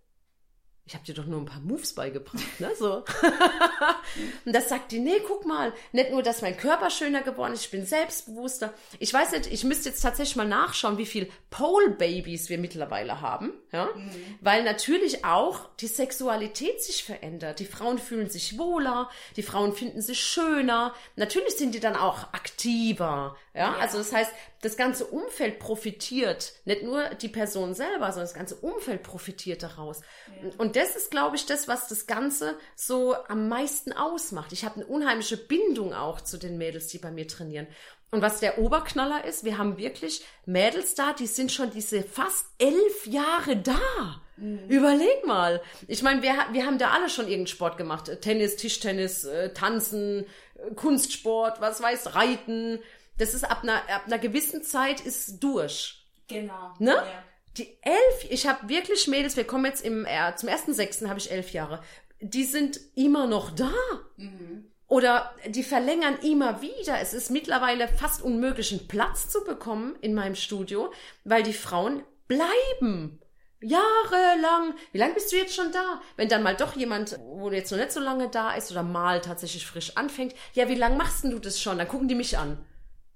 Ich 0.86 0.94
habe 0.94 1.04
dir 1.04 1.14
doch 1.14 1.26
nur 1.26 1.40
ein 1.40 1.46
paar 1.46 1.60
Moves 1.60 1.94
beigebracht, 1.94 2.60
ne? 2.60 2.70
So. 2.78 2.98
und 4.44 4.52
das 4.54 4.68
sagt 4.68 4.92
die, 4.92 5.00
nee, 5.00 5.20
guck 5.26 5.44
mal, 5.44 5.72
nicht 5.90 6.12
nur, 6.12 6.22
dass 6.22 6.42
mein 6.42 6.56
Körper 6.56 6.90
schöner 6.90 7.22
geworden 7.22 7.54
ist, 7.54 7.64
ich 7.64 7.70
bin 7.72 7.84
selbstbewusster. 7.84 8.72
Ich 9.00 9.12
weiß 9.12 9.32
nicht, 9.32 9.48
ich 9.48 9.64
müsste 9.64 9.88
jetzt 9.88 10.00
tatsächlich 10.00 10.36
mal 10.36 10.46
nachschauen, 10.46 10.96
wie 10.96 11.06
viel 11.06 11.28
Pole-Babys 11.50 12.50
wir 12.50 12.58
mittlerweile 12.58 13.20
haben, 13.20 13.52
ja? 13.72 13.86
Mhm. 13.96 14.38
Weil 14.40 14.62
natürlich 14.62 15.24
auch 15.24 15.74
die 15.80 15.88
Sexualität 15.88 16.80
sich 16.80 17.02
verändert. 17.02 17.58
Die 17.58 17.66
Frauen 17.66 17.98
fühlen 17.98 18.30
sich 18.30 18.56
wohler, 18.56 19.10
die 19.34 19.42
Frauen 19.42 19.72
finden 19.72 20.02
sich 20.02 20.20
schöner. 20.20 20.94
Natürlich 21.16 21.56
sind 21.56 21.74
die 21.74 21.80
dann 21.80 21.96
auch 21.96 22.32
aktiver, 22.32 23.36
ja? 23.54 23.60
ja. 23.60 23.76
Also 23.78 23.98
das 23.98 24.12
heißt, 24.12 24.32
das 24.66 24.76
ganze 24.76 25.06
Umfeld 25.06 25.58
profitiert, 25.58 26.52
nicht 26.64 26.82
nur 26.82 27.08
die 27.10 27.28
Person 27.28 27.74
selber, 27.74 28.06
sondern 28.06 28.22
das 28.22 28.34
ganze 28.34 28.56
Umfeld 28.56 29.02
profitiert 29.02 29.62
daraus. 29.62 30.00
Ja. 30.42 30.50
Und 30.58 30.76
das 30.76 30.96
ist, 30.96 31.10
glaube 31.10 31.36
ich, 31.36 31.46
das, 31.46 31.68
was 31.68 31.88
das 31.88 32.06
Ganze 32.06 32.56
so 32.74 33.14
am 33.28 33.48
meisten 33.48 33.92
ausmacht. 33.92 34.52
Ich 34.52 34.64
habe 34.64 34.76
eine 34.76 34.86
unheimliche 34.86 35.36
Bindung 35.36 35.94
auch 35.94 36.20
zu 36.20 36.36
den 36.36 36.58
Mädels, 36.58 36.88
die 36.88 36.98
bei 36.98 37.10
mir 37.10 37.28
trainieren. 37.28 37.66
Und 38.10 38.22
was 38.22 38.40
der 38.40 38.58
Oberknaller 38.58 39.24
ist, 39.24 39.44
wir 39.44 39.58
haben 39.58 39.78
wirklich 39.78 40.24
Mädels 40.44 40.94
da, 40.94 41.12
die 41.12 41.26
sind 41.26 41.50
schon 41.50 41.70
diese 41.70 42.02
fast 42.02 42.46
elf 42.58 43.06
Jahre 43.06 43.56
da. 43.56 44.20
Mhm. 44.36 44.68
Überleg 44.68 45.26
mal. 45.26 45.62
Ich 45.88 46.02
meine, 46.02 46.22
wir, 46.22 46.34
wir 46.52 46.66
haben 46.66 46.78
da 46.78 46.90
alle 46.90 47.08
schon 47.08 47.24
irgendeinen 47.26 47.46
Sport 47.48 47.76
gemacht. 47.76 48.10
Tennis, 48.20 48.56
Tischtennis, 48.56 49.24
äh, 49.24 49.52
Tanzen, 49.52 50.24
äh, 50.54 50.74
Kunstsport, 50.74 51.60
was 51.60 51.82
weiß, 51.82 52.14
Reiten 52.14 52.78
das 53.18 53.34
ist 53.34 53.44
ab 53.44 53.62
einer, 53.62 53.76
ab 53.88 54.02
einer 54.06 54.18
gewissen 54.18 54.62
Zeit 54.62 55.00
ist 55.00 55.40
durch. 55.40 56.06
Genau. 56.28 56.74
Ne? 56.78 56.94
Ja. 56.94 57.24
Die 57.56 57.78
elf, 57.82 58.30
ich 58.30 58.46
habe 58.46 58.68
wirklich 58.68 59.06
Mädels, 59.08 59.36
wir 59.36 59.46
kommen 59.46 59.64
jetzt 59.64 59.84
im, 59.84 60.04
äh, 60.04 60.34
zum 60.36 60.48
ersten 60.48 60.74
sechsten 60.74 61.08
habe 61.08 61.18
ich 61.18 61.30
elf 61.30 61.52
Jahre. 61.52 61.82
Die 62.20 62.44
sind 62.44 62.78
immer 62.94 63.26
noch 63.26 63.50
da. 63.50 63.72
Mhm. 64.16 64.70
Oder 64.88 65.34
die 65.48 65.64
verlängern 65.64 66.18
immer 66.22 66.62
wieder. 66.62 67.00
Es 67.00 67.12
ist 67.12 67.30
mittlerweile 67.30 67.88
fast 67.88 68.22
unmöglich, 68.22 68.72
einen 68.72 68.86
Platz 68.86 69.28
zu 69.28 69.42
bekommen 69.42 69.96
in 70.00 70.14
meinem 70.14 70.36
Studio, 70.36 70.92
weil 71.24 71.42
die 71.42 71.52
Frauen 71.52 72.04
bleiben. 72.28 73.20
Jahrelang. 73.60 74.74
Wie 74.92 74.98
lange 74.98 75.14
bist 75.14 75.32
du 75.32 75.36
jetzt 75.36 75.54
schon 75.54 75.72
da? 75.72 76.00
Wenn 76.16 76.28
dann 76.28 76.42
mal 76.42 76.54
doch 76.54 76.76
jemand, 76.76 77.18
wo 77.24 77.50
jetzt 77.50 77.72
noch 77.72 77.78
nicht 77.78 77.90
so 77.90 78.00
lange 78.00 78.28
da 78.28 78.54
ist 78.54 78.70
oder 78.70 78.82
mal 78.82 79.20
tatsächlich 79.20 79.66
frisch 79.66 79.96
anfängt, 79.96 80.34
ja, 80.52 80.68
wie 80.68 80.74
lange 80.74 80.96
machst 80.96 81.24
denn 81.24 81.30
du 81.32 81.38
das 81.38 81.60
schon? 81.60 81.78
Dann 81.78 81.88
gucken 81.88 82.06
die 82.06 82.14
mich 82.14 82.38
an. 82.38 82.64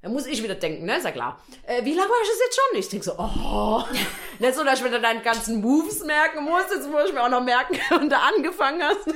Da 0.02 0.08
muss 0.08 0.24
ich 0.24 0.42
wieder 0.42 0.54
denken, 0.54 0.86
ne? 0.86 0.96
Ist 0.96 1.04
ja 1.04 1.10
klar. 1.10 1.38
Äh, 1.66 1.84
wie 1.84 1.92
lange 1.92 2.08
war 2.08 2.16
ich 2.22 2.28
das 2.28 2.38
jetzt 2.38 2.56
schon? 2.56 2.78
Ich 2.78 2.88
denke 2.88 3.04
so, 3.04 3.14
oh. 3.18 3.84
Nicht 4.38 4.54
so, 4.54 4.64
dass 4.64 4.78
ich 4.78 4.84
mir 4.84 4.90
dann 4.90 5.02
deine 5.02 5.20
ganzen 5.20 5.60
Moves 5.60 6.02
merken 6.04 6.42
muss. 6.42 6.62
Jetzt 6.74 6.88
muss 6.88 7.08
ich 7.08 7.12
mir 7.12 7.22
auch 7.22 7.28
noch 7.28 7.42
merken, 7.42 7.78
wann 7.90 8.08
du 8.08 8.16
angefangen 8.16 8.82
hast. 8.82 9.06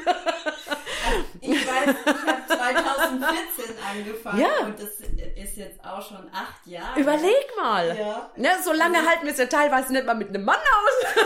ich 1.40 1.66
weiß, 1.66 1.88
ich 1.88 2.06
habe 2.06 2.46
2014 2.46 3.76
angefangen 3.90 4.40
ja. 4.40 4.66
und 4.66 4.78
das 4.78 4.90
ist 5.36 5.56
jetzt 5.56 5.82
auch 5.82 6.06
schon 6.06 6.28
acht 6.32 6.66
Jahre. 6.66 7.00
Überleg 7.00 7.56
mal. 7.56 7.96
Ja. 7.96 8.30
Ne, 8.36 8.50
so 8.62 8.72
lange 8.74 8.98
also, 8.98 9.08
halten 9.08 9.24
wir 9.24 9.32
es 9.32 9.38
ja 9.38 9.46
teilweise 9.46 9.90
nicht 9.90 10.04
mal 10.04 10.14
mit 10.14 10.28
einem 10.28 10.44
Mann 10.44 10.56
aus. 10.56 11.24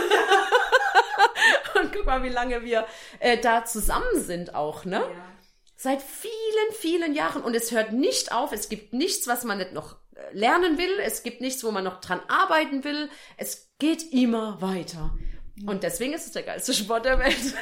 und 1.81 1.93
guck 1.93 2.05
mal, 2.05 2.23
wie 2.23 2.29
lange 2.29 2.63
wir 2.63 2.85
äh, 3.19 3.37
da 3.37 3.65
zusammen 3.65 4.21
sind 4.21 4.55
auch, 4.55 4.85
ne? 4.85 4.99
Ja. 4.99 5.28
Seit 5.81 6.01
vielen, 6.01 6.73
vielen 6.73 7.13
Jahren. 7.13 7.41
Und 7.41 7.55
es 7.55 7.71
hört 7.71 7.93
nicht 7.93 8.33
auf. 8.33 8.51
Es 8.51 8.67
gibt 8.67 8.91
nichts, 8.91 9.27
was 9.27 9.45
man 9.45 9.59
nicht 9.59 9.71
noch 9.71 9.95
äh, 10.13 10.37
lernen 10.37 10.77
will. 10.77 10.99
Es 10.99 11.23
gibt 11.23 11.39
nichts, 11.39 11.63
wo 11.63 11.71
man 11.71 11.85
noch 11.85 12.01
dran 12.01 12.19
arbeiten 12.27 12.83
will. 12.83 13.09
Es 13.37 13.71
geht 13.79 14.11
immer 14.11 14.61
weiter. 14.61 15.17
Und 15.65 15.83
deswegen 15.83 16.11
ist 16.11 16.25
es 16.25 16.33
der 16.33 16.43
geilste 16.43 16.73
Sport 16.73 17.05
der 17.05 17.17
Welt. 17.19 17.33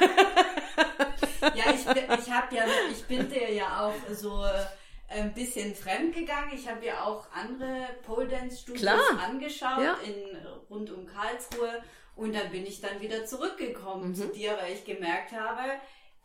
ja, 1.54 1.72
ich, 1.72 1.86
ich 1.86 2.30
habe 2.32 2.56
ja, 2.56 2.64
ich 2.90 3.04
bin 3.04 3.30
dir 3.30 3.52
ja 3.52 3.86
auch 3.86 3.94
so 4.12 4.42
äh, 4.42 4.64
ein 5.10 5.32
bisschen 5.32 5.76
fremd 5.76 6.12
gegangen. 6.12 6.50
Ich 6.52 6.68
habe 6.68 6.84
ja 6.84 7.04
auch 7.04 7.30
andere 7.32 7.86
Pole 8.04 8.26
Dance 8.26 8.62
Studios 8.62 8.98
angeschaut 9.24 9.80
ja. 9.80 9.96
in 10.04 10.44
rund 10.68 10.90
um 10.90 11.06
Karlsruhe 11.06 11.84
und 12.16 12.34
dann 12.34 12.50
bin 12.50 12.66
ich 12.66 12.80
dann 12.80 13.00
wieder 13.00 13.24
zurückgekommen 13.26 14.08
mhm. 14.08 14.14
zu 14.16 14.26
dir, 14.26 14.58
weil 14.60 14.72
ich 14.72 14.84
gemerkt 14.84 15.30
habe, 15.30 15.62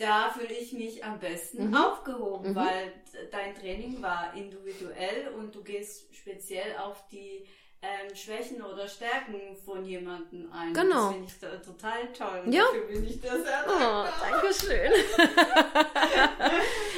da 0.03 0.29
fühle 0.29 0.53
ich 0.53 0.73
mich 0.73 1.03
am 1.03 1.19
besten 1.19 1.69
mhm. 1.69 1.75
aufgehoben, 1.75 2.51
mhm. 2.51 2.55
weil 2.55 2.93
dein 3.31 3.55
Training 3.55 4.01
war 4.01 4.33
individuell 4.35 5.29
und 5.37 5.55
du 5.55 5.63
gehst 5.63 6.13
speziell 6.13 6.75
auf 6.77 7.07
die 7.07 7.45
ähm, 7.81 8.13
Schwächen 8.15 8.61
oder 8.61 8.87
Stärken 8.87 9.55
von 9.65 9.85
jemandem 9.85 10.51
ein. 10.51 10.73
Genau. 10.73 11.05
Das 11.05 11.11
finde 11.11 11.27
ich 11.27 11.39
da 11.39 11.55
total 11.57 12.13
toll. 12.13 12.41
Und 12.45 12.53
ja. 12.53 12.63
Dafür 12.63 12.87
bin 12.87 13.05
ich 13.05 13.21
da 13.21 13.37
sehr 13.37 13.65
oh, 13.67 14.05
danke 14.29 14.53
schön. 14.53 14.91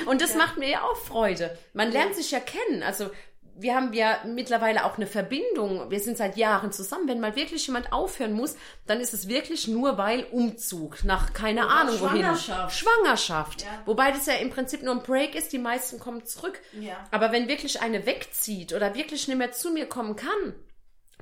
und 0.07 0.21
das 0.21 0.31
ja. 0.31 0.37
macht 0.37 0.57
mir 0.57 0.69
ja 0.69 0.83
auch 0.83 0.97
Freude. 0.97 1.57
Man 1.73 1.91
lernt 1.91 2.11
ja. 2.11 2.15
sich 2.15 2.31
ja 2.31 2.39
kennen. 2.39 2.81
Also 2.81 3.09
wir 3.57 3.75
haben 3.75 3.93
ja 3.93 4.19
mittlerweile 4.25 4.85
auch 4.85 4.97
eine 4.97 5.07
Verbindung. 5.07 5.89
Wir 5.89 5.99
sind 5.99 6.17
seit 6.17 6.35
Jahren 6.35 6.71
zusammen. 6.71 7.07
Wenn 7.07 7.19
mal 7.19 7.35
wirklich 7.35 7.65
jemand 7.67 7.93
aufhören 7.93 8.33
muss, 8.33 8.55
dann 8.85 8.99
ist 8.99 9.13
es 9.13 9.27
wirklich 9.27 9.67
nur 9.67 9.97
weil 9.97 10.25
Umzug 10.25 11.03
nach 11.03 11.33
keine 11.33 11.65
Oder 11.65 11.69
Ahnung 11.69 12.01
wohin. 12.01 12.21
Schwangerschaft. 12.21 12.75
Schwangerschaft. 12.77 13.61
Ja. 13.61 13.81
Wobei 13.85 14.11
das 14.11 14.25
ja 14.25 14.33
im 14.33 14.49
Prinzip 14.49 14.83
nur 14.83 14.93
ein 14.93 15.03
Break 15.03 15.35
ist. 15.35 15.53
Die 15.53 15.57
meisten 15.57 15.99
kommen 15.99 16.25
zurück. 16.25 16.59
Ja. 16.79 17.03
Aber 17.11 17.31
wenn 17.31 17.47
wirklich 17.47 17.81
eine 17.81 18.05
wegzieht 18.05 18.73
oder 18.73 18.93
wirklich 18.93 19.27
nicht 19.27 19.37
mehr 19.37 19.53
zu 19.53 19.71
mir 19.71 19.87
kommen 19.87 20.15
kann, 20.15 20.53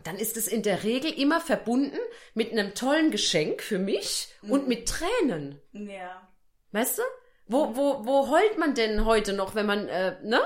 dann 0.04 0.18
ist 0.18 0.36
es 0.36 0.48
in 0.48 0.64
der 0.64 0.84
Regel 0.84 1.12
immer 1.12 1.40
verbunden 1.40 2.00
mit 2.34 2.52
einem 2.52 2.74
tollen 2.74 3.12
Geschenk 3.12 3.62
für 3.62 3.80
mich 3.80 4.30
mhm. 4.42 4.52
und 4.52 4.68
mit 4.68 4.90
Tränen. 4.90 5.62
Ja. 5.72 6.28
Weißt 6.72 6.98
du? 6.98 7.04
Wo, 7.46 7.76
wo, 7.76 8.06
wo 8.06 8.30
heult 8.30 8.58
man 8.58 8.74
denn 8.74 9.06
heute 9.06 9.34
noch, 9.34 9.54
wenn 9.54 9.66
man, 9.66 9.88
äh, 9.88 10.16
ne? 10.24 10.40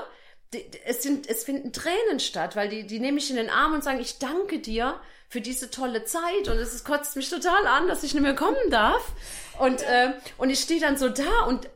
Es 0.84 1.02
sind, 1.02 1.28
es 1.28 1.44
finden 1.44 1.72
Tränen 1.72 2.20
statt, 2.20 2.56
weil 2.56 2.68
die, 2.68 2.86
die 2.86 3.00
nehme 3.00 3.18
ich 3.18 3.30
in 3.30 3.36
den 3.36 3.50
Arm 3.50 3.74
und 3.74 3.84
sagen, 3.84 4.00
ich 4.00 4.18
danke 4.18 4.58
dir 4.58 5.00
für 5.28 5.40
diese 5.40 5.70
tolle 5.70 6.04
Zeit 6.04 6.48
und 6.48 6.56
es 6.56 6.84
kotzt 6.84 7.16
mich 7.16 7.28
total 7.28 7.66
an, 7.66 7.86
dass 7.86 8.02
ich 8.02 8.14
nicht 8.14 8.22
mehr 8.22 8.34
kommen 8.34 8.70
darf. 8.70 9.12
Und, 9.58 9.82
äh, 9.82 10.14
und 10.38 10.50
ich 10.50 10.60
stehe 10.60 10.80
dann 10.80 10.96
so 10.96 11.08
da 11.08 11.44
und 11.46 11.68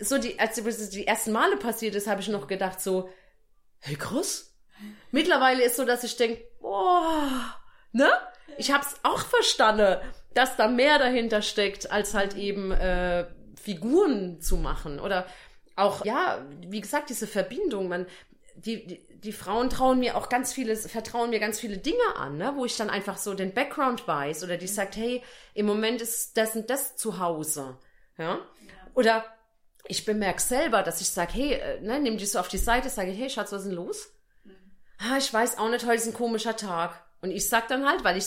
so 0.00 0.18
die, 0.18 0.38
als 0.38 0.58
es 0.58 0.90
die 0.90 1.06
ersten 1.06 1.32
Male 1.32 1.56
passiert 1.56 1.94
ist, 1.94 2.06
habe 2.06 2.20
ich 2.20 2.28
noch 2.28 2.46
gedacht 2.46 2.80
so, 2.80 3.08
hey 3.80 3.96
krass. 3.96 4.54
Mittlerweile 5.10 5.64
ist 5.64 5.76
so, 5.76 5.84
dass 5.84 6.04
ich 6.04 6.16
denke, 6.16 6.42
boah, 6.60 7.56
ne? 7.92 8.08
Ich 8.56 8.72
hab's 8.72 8.96
auch 9.02 9.22
verstanden, 9.24 9.98
dass 10.34 10.56
da 10.56 10.68
mehr 10.68 10.98
dahinter 10.98 11.42
steckt, 11.42 11.90
als 11.90 12.14
halt 12.14 12.34
eben 12.34 12.72
äh, 12.72 13.26
Figuren 13.60 14.40
zu 14.40 14.56
machen. 14.56 15.00
Oder 15.00 15.26
auch, 15.78 16.04
ja, 16.04 16.44
wie 16.66 16.80
gesagt, 16.80 17.10
diese 17.10 17.26
Verbindung. 17.26 17.88
Man, 17.88 18.06
die, 18.56 18.86
die, 18.86 19.20
die 19.20 19.32
Frauen 19.32 19.70
trauen 19.70 20.00
mir 20.00 20.16
auch 20.16 20.28
ganz 20.28 20.52
viele, 20.52 20.76
vertrauen 20.76 21.30
mir 21.30 21.40
ganz 21.40 21.60
viele 21.60 21.78
Dinge 21.78 22.16
an, 22.16 22.36
ne? 22.36 22.52
wo 22.56 22.64
ich 22.64 22.76
dann 22.76 22.90
einfach 22.90 23.16
so 23.16 23.34
den 23.34 23.54
Background 23.54 24.06
weiß. 24.06 24.44
Oder 24.44 24.56
die 24.56 24.66
sagt, 24.66 24.96
hey, 24.96 25.22
im 25.54 25.66
Moment 25.66 26.02
ist 26.02 26.36
das 26.36 26.56
und 26.56 26.68
das 26.70 26.96
zu 26.96 27.18
Hause. 27.18 27.78
Ja? 28.16 28.40
Oder 28.94 29.24
ich 29.86 30.04
bemerke 30.04 30.40
selber, 30.40 30.82
dass 30.82 31.00
ich 31.00 31.08
sage, 31.08 31.32
hey, 31.32 31.52
äh, 31.54 31.80
ne, 31.80 32.00
nimm 32.00 32.18
dich 32.18 32.32
so 32.32 32.38
auf 32.38 32.48
die 32.48 32.58
Seite, 32.58 32.90
sage 32.90 33.10
ich, 33.10 33.18
hey 33.18 33.30
Schatz, 33.30 33.52
was 33.52 33.62
ist 33.62 33.68
denn 33.68 33.76
los? 33.76 34.12
Ah, 34.98 35.16
ich 35.16 35.32
weiß 35.32 35.58
auch 35.58 35.70
nicht, 35.70 35.86
heute 35.86 35.96
ist 35.96 36.06
ein 36.06 36.14
komischer 36.14 36.56
Tag. 36.56 37.04
Und 37.20 37.30
ich 37.30 37.48
sag 37.48 37.68
dann 37.68 37.86
halt, 37.86 38.04
weil 38.04 38.16
ich 38.16 38.26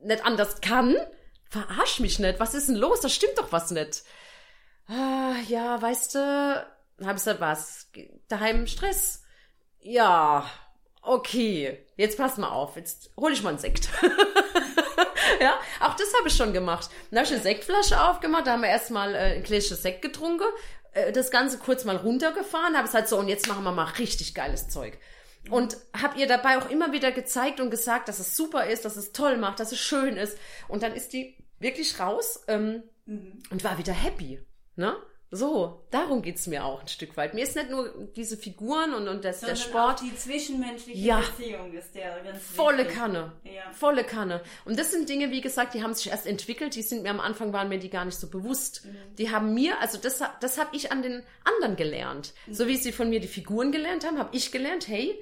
nicht 0.00 0.24
anders 0.24 0.60
kann, 0.60 0.96
verarsch 1.50 2.00
mich 2.00 2.18
nicht, 2.18 2.40
was 2.40 2.54
ist 2.54 2.68
denn 2.68 2.76
los? 2.76 3.00
Da 3.00 3.08
stimmt 3.08 3.36
doch 3.36 3.52
was 3.52 3.70
nicht. 3.70 4.04
Ah, 4.88 5.34
ja, 5.48 5.80
weißt 5.80 6.14
du, 6.14 6.66
hab 7.02 7.16
ich 7.16 7.22
gesagt, 7.22 7.40
was? 7.40 7.90
Daheim 8.28 8.66
Stress? 8.66 9.22
Ja, 9.80 10.50
okay. 11.02 11.84
Jetzt 11.96 12.16
pass 12.16 12.38
mal 12.38 12.48
auf, 12.48 12.76
jetzt 12.76 13.10
hol 13.16 13.32
ich 13.32 13.42
mal 13.42 13.50
einen 13.50 13.58
Sekt. 13.58 13.88
ja, 15.40 15.58
auch 15.80 15.94
das 15.94 16.12
habe 16.16 16.28
ich 16.28 16.34
schon 16.34 16.54
gemacht. 16.54 16.88
Dann 17.10 17.18
habe 17.18 17.26
ich 17.26 17.34
eine 17.34 17.42
Sektflasche 17.42 18.02
aufgemacht, 18.02 18.46
da 18.46 18.52
haben 18.52 18.62
wir 18.62 18.70
erstmal 18.70 19.14
äh, 19.14 19.36
ein 19.36 19.42
Gläschen 19.42 19.76
Sekt 19.76 20.00
getrunken, 20.00 20.46
äh, 20.92 21.12
das 21.12 21.30
Ganze 21.30 21.58
kurz 21.58 21.84
mal 21.84 21.96
runtergefahren, 21.96 22.76
habe 22.76 22.88
es 22.88 22.94
halt 22.94 23.08
so, 23.08 23.18
und 23.18 23.28
jetzt 23.28 23.46
machen 23.46 23.64
wir 23.64 23.72
mal 23.72 23.84
richtig 23.84 24.34
geiles 24.34 24.68
Zeug. 24.68 24.98
Und 25.50 25.76
habe 25.94 26.18
ihr 26.18 26.26
dabei 26.26 26.58
auch 26.58 26.68
immer 26.68 26.92
wieder 26.92 27.12
gezeigt 27.12 27.60
und 27.60 27.70
gesagt, 27.70 28.08
dass 28.08 28.18
es 28.18 28.36
super 28.36 28.66
ist, 28.66 28.84
dass 28.84 28.96
es 28.96 29.12
toll 29.12 29.36
macht, 29.36 29.60
dass 29.60 29.72
es 29.72 29.78
schön 29.78 30.16
ist. 30.16 30.36
Und 30.66 30.82
dann 30.82 30.94
ist 30.94 31.12
die 31.12 31.36
wirklich 31.58 32.00
raus 32.00 32.42
ähm, 32.48 32.82
mhm. 33.06 33.42
und 33.50 33.64
war 33.64 33.78
wieder 33.78 33.92
happy. 33.92 34.40
Ne? 34.78 34.96
So, 35.30 35.84
darum 35.90 36.22
geht's 36.22 36.46
mir 36.46 36.64
auch 36.64 36.80
ein 36.80 36.88
Stück 36.88 37.16
weit. 37.18 37.34
Mir 37.34 37.42
ist 37.42 37.54
nicht 37.54 37.68
nur 37.68 37.92
diese 38.16 38.38
Figuren 38.38 38.94
und, 38.94 39.08
und 39.08 39.24
das, 39.24 39.40
der 39.40 39.56
Sport. 39.56 39.98
Auch 39.98 40.02
die 40.02 40.16
zwischenmenschliche 40.16 40.98
ja, 40.98 41.20
Beziehung 41.20 41.74
ist 41.74 41.94
der 41.94 42.20
ganz 42.22 42.42
Volle 42.42 42.78
wichtig. 42.78 42.96
Kanne. 42.96 43.32
Ja. 43.44 43.70
Volle 43.72 44.04
Kanne. 44.04 44.40
Und 44.64 44.78
das 44.78 44.90
sind 44.90 45.08
Dinge, 45.08 45.30
wie 45.30 45.42
gesagt, 45.42 45.74
die 45.74 45.82
haben 45.82 45.92
sich 45.92 46.10
erst 46.10 46.26
entwickelt, 46.26 46.76
die 46.76 46.82
sind 46.82 47.02
mir 47.02 47.10
am 47.10 47.20
Anfang 47.20 47.52
waren 47.52 47.68
mir 47.68 47.78
die 47.78 47.90
gar 47.90 48.06
nicht 48.06 48.18
so 48.18 48.30
bewusst. 48.30 48.86
Mhm. 48.86 49.16
Die 49.16 49.30
haben 49.30 49.52
mir, 49.52 49.78
also 49.80 49.98
das, 49.98 50.22
das 50.40 50.56
habe 50.56 50.74
ich 50.74 50.92
an 50.92 51.02
den 51.02 51.22
anderen 51.44 51.76
gelernt. 51.76 52.32
Mhm. 52.46 52.54
So 52.54 52.66
wie 52.66 52.76
sie 52.76 52.92
von 52.92 53.10
mir 53.10 53.20
die 53.20 53.28
Figuren 53.28 53.70
gelernt 53.70 54.06
haben, 54.06 54.18
habe 54.18 54.34
ich 54.34 54.50
gelernt, 54.50 54.88
hey, 54.88 55.14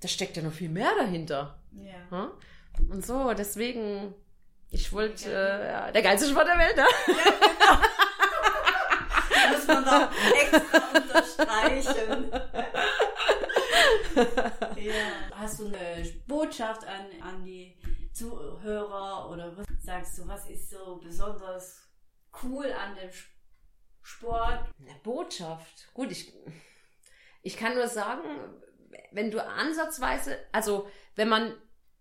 da 0.00 0.08
steckt 0.08 0.36
ja 0.36 0.42
noch 0.42 0.52
viel 0.52 0.68
mehr 0.68 0.92
dahinter. 0.98 1.58
Ja. 1.72 2.32
Und 2.90 3.06
so, 3.06 3.32
deswegen, 3.32 4.12
ich 4.70 4.92
wollte, 4.92 5.30
äh, 5.30 5.92
der 5.92 6.02
geilste 6.02 6.28
Sport 6.28 6.48
der 6.48 6.58
Welt, 6.58 6.76
ne? 6.76 6.84
Ja, 7.06 7.30
genau. 7.30 7.88
muss 9.66 9.74
man 9.74 9.84
da 9.84 10.10
extra 10.40 10.78
unterstreichen. 10.98 12.30
ja. 14.76 14.94
Hast 15.34 15.60
du 15.60 15.66
eine 15.66 16.04
Botschaft 16.26 16.86
an, 16.86 17.06
an 17.20 17.44
die 17.44 17.76
Zuhörer 18.12 19.30
oder 19.30 19.56
was 19.56 19.66
sagst 19.80 20.18
du, 20.18 20.28
was 20.28 20.48
ist 20.48 20.70
so 20.70 21.00
besonders 21.02 21.88
cool 22.42 22.72
an 22.72 22.94
dem 22.96 23.10
Sport? 24.02 24.68
Eine 24.78 24.94
Botschaft. 25.02 25.92
Gut, 25.94 26.12
ich, 26.12 26.32
ich 27.42 27.56
kann 27.56 27.74
nur 27.74 27.88
sagen, 27.88 28.22
wenn 29.10 29.30
du 29.30 29.42
ansatzweise, 29.44 30.38
also 30.52 30.88
wenn 31.16 31.28
man 31.28 31.54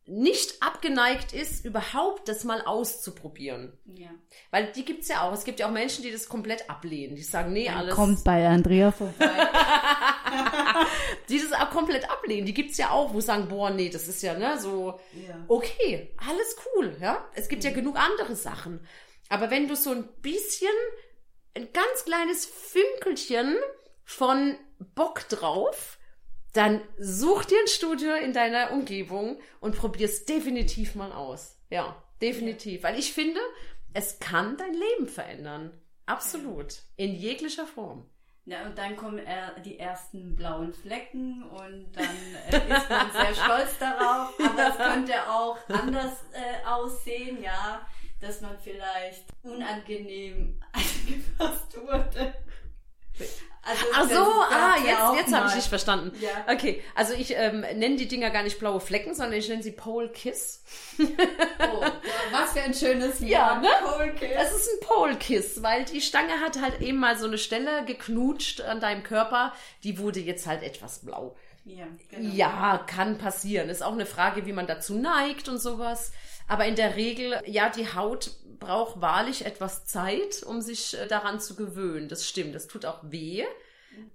nicht 0.06 0.62
abgeneigt 0.62 1.32
ist, 1.32 1.64
überhaupt 1.64 2.28
das 2.28 2.44
mal 2.44 2.62
auszuprobieren. 2.62 3.72
Ja. 3.86 4.10
Weil 4.52 4.72
die 4.74 4.84
gibt's 4.84 5.08
ja 5.08 5.22
auch. 5.22 5.34
Es 5.34 5.46
gibt 5.46 5.62
ja 5.62 5.68
auch 5.68 5.72
Menschen, 5.72 6.04
die 6.04 6.12
das 6.12 6.28
komplett 6.28 6.70
ablehnen. 6.70 7.16
Die 7.16 7.22
sagen, 7.22 7.54
nee, 7.54 7.66
Dann 7.66 7.78
alles. 7.78 7.96
Kommt 7.96 8.24
bei 8.26 8.46
Andrea 8.48 8.92
vorbei. 8.92 9.30
die 11.30 11.40
das 11.40 11.54
auch 11.54 11.70
komplett 11.70 12.10
ablehnen. 12.10 12.46
Die 12.46 12.54
gibt's 12.54 12.78
ja 12.78 12.90
auch, 12.90 13.14
wo 13.14 13.22
sagen, 13.22 13.48
boah, 13.48 13.70
nee, 13.70 13.90
das 13.90 14.10
ist 14.10 14.22
ja, 14.22 14.38
ne, 14.38 14.60
so, 14.60 15.00
ja. 15.14 15.46
okay, 15.48 16.14
alles 16.18 16.58
cool, 16.76 16.98
ja. 17.00 17.26
Es 17.34 17.48
gibt 17.48 17.64
ja 17.64 17.72
mhm. 17.72 17.76
genug 17.76 17.98
andere 17.98 18.36
Sachen. 18.36 18.86
Aber 19.30 19.52
wenn 19.52 19.70
du 19.70 19.76
so 19.76 19.92
ein 19.92 20.10
bisschen, 20.22 20.68
ein 21.56 21.70
ganz 21.72 22.04
kleines 22.04 22.46
Fünkelchen 22.46 23.56
von 24.04 24.58
Bock 24.96 25.30
drauf, 25.30 25.98
dann 26.54 26.82
such 27.00 27.46
dir 27.46 27.58
ein 27.60 27.68
Studio 27.68 28.14
in 28.16 28.32
deiner 28.32 28.72
Umgebung 28.72 29.40
und 29.60 29.76
probier 29.76 30.06
es 30.06 30.26
definitiv 30.26 30.96
mal 30.96 31.12
aus. 31.12 31.58
Ja, 31.70 32.02
definitiv. 32.22 32.84
Weil 32.84 32.98
ich 32.98 33.12
finde, 33.14 33.40
es 33.94 34.20
kann 34.20 34.56
dein 34.58 34.74
Leben 34.74 35.08
verändern. 35.08 35.72
Absolut. 36.06 36.84
In 36.96 37.16
jeglicher 37.16 37.66
Form. 37.66 38.06
Ja, 38.46 38.66
und 38.66 38.78
dann 38.78 38.98
kommen 38.98 39.20
äh, 39.20 39.62
die 39.64 39.80
ersten 39.80 40.36
blauen 40.36 40.74
Flecken 40.74 41.44
und 41.44 41.92
dann 41.94 42.06
äh, 42.52 42.58
ist 42.58 42.90
man 42.90 43.12
sehr 43.12 43.36
stolz 43.44 43.78
darauf. 43.80 44.38
Aber 44.38 44.70
es 44.70 44.78
könnte 44.78 45.30
auch 45.30 45.58
anders 45.70 46.26
äh, 46.34 46.68
aussehen, 46.68 47.42
ja, 47.42 47.86
dass 48.20 48.42
man 48.42 48.58
vielleicht 48.60 49.24
unangenehm 49.44 50.60
angefasst 50.74 51.78
wurde. 51.78 52.34
Also 53.66 53.86
Ach 53.94 54.10
so, 54.10 54.16
ah, 54.54 54.76
jetzt, 54.76 55.22
jetzt 55.22 55.34
habe 55.34 55.48
ich 55.48 55.54
dich 55.54 55.70
verstanden. 55.70 56.12
Ja. 56.20 56.54
Okay, 56.54 56.84
also 56.96 57.14
ich 57.14 57.34
ähm, 57.34 57.62
nenne 57.62 57.96
die 57.96 58.10
Dinger 58.10 58.30
gar 58.30 58.44
nicht 58.44 58.60
blaue 58.60 58.82
Flecken, 58.82 59.16
sondern 59.16 59.40
ich 59.40 59.48
nenne 59.48 59.64
sie 59.64 59.72
Pole 59.72 60.10
Kiss. 60.10 60.64
oh, 61.00 61.04
was 62.32 62.52
für 62.52 62.62
ein 62.62 62.74
schönes 62.74 63.22
Wort. 63.22 63.30
Ja, 63.30 63.62
ne? 63.62 63.70
Pole 63.86 64.14
Kiss. 64.16 64.32
Es 64.36 64.52
ist 64.52 64.70
ein 64.70 64.86
Pole 64.86 65.16
Kiss, 65.16 65.64
weil 65.64 65.86
die 65.86 66.02
Stange 66.02 66.42
hat 66.42 66.62
halt 66.62 66.82
eben 66.82 67.00
mal 67.00 67.18
so 67.18 67.26
eine 67.26 67.38
Stelle 67.38 67.86
geknutscht 67.86 68.60
an 68.60 68.82
deinem 68.82 69.04
Körper, 69.04 69.54
die 69.86 69.98
wurde 69.98 70.20
jetzt 70.20 70.46
halt 70.46 70.62
etwas 70.62 71.00
blau. 71.00 71.34
Ja, 71.64 71.88
genau. 72.10 72.34
ja, 72.36 72.84
kann 72.86 73.18
passieren. 73.18 73.70
Ist 73.70 73.84
auch 73.84 73.94
eine 73.94 74.06
Frage, 74.06 74.46
wie 74.46 74.52
man 74.52 74.68
dazu 74.68 74.96
neigt 74.96 75.48
und 75.48 75.60
sowas. 75.60 76.12
Aber 76.50 76.66
in 76.66 76.76
der 76.76 76.98
Regel, 76.98 77.42
ja, 77.46 77.70
die 77.70 77.94
Haut 77.94 78.32
braucht 78.64 79.02
wahrlich 79.02 79.46
etwas 79.46 79.86
Zeit, 79.86 80.44
um 80.44 80.62
sich 80.62 80.98
äh, 80.98 81.08
daran 81.08 81.40
zu 81.40 81.56
gewöhnen. 81.56 82.10
Das 82.10 82.28
stimmt. 82.28 82.56
Das 82.56 82.68
tut 82.68 82.86
auch 82.86 83.00
weh. 83.04 83.46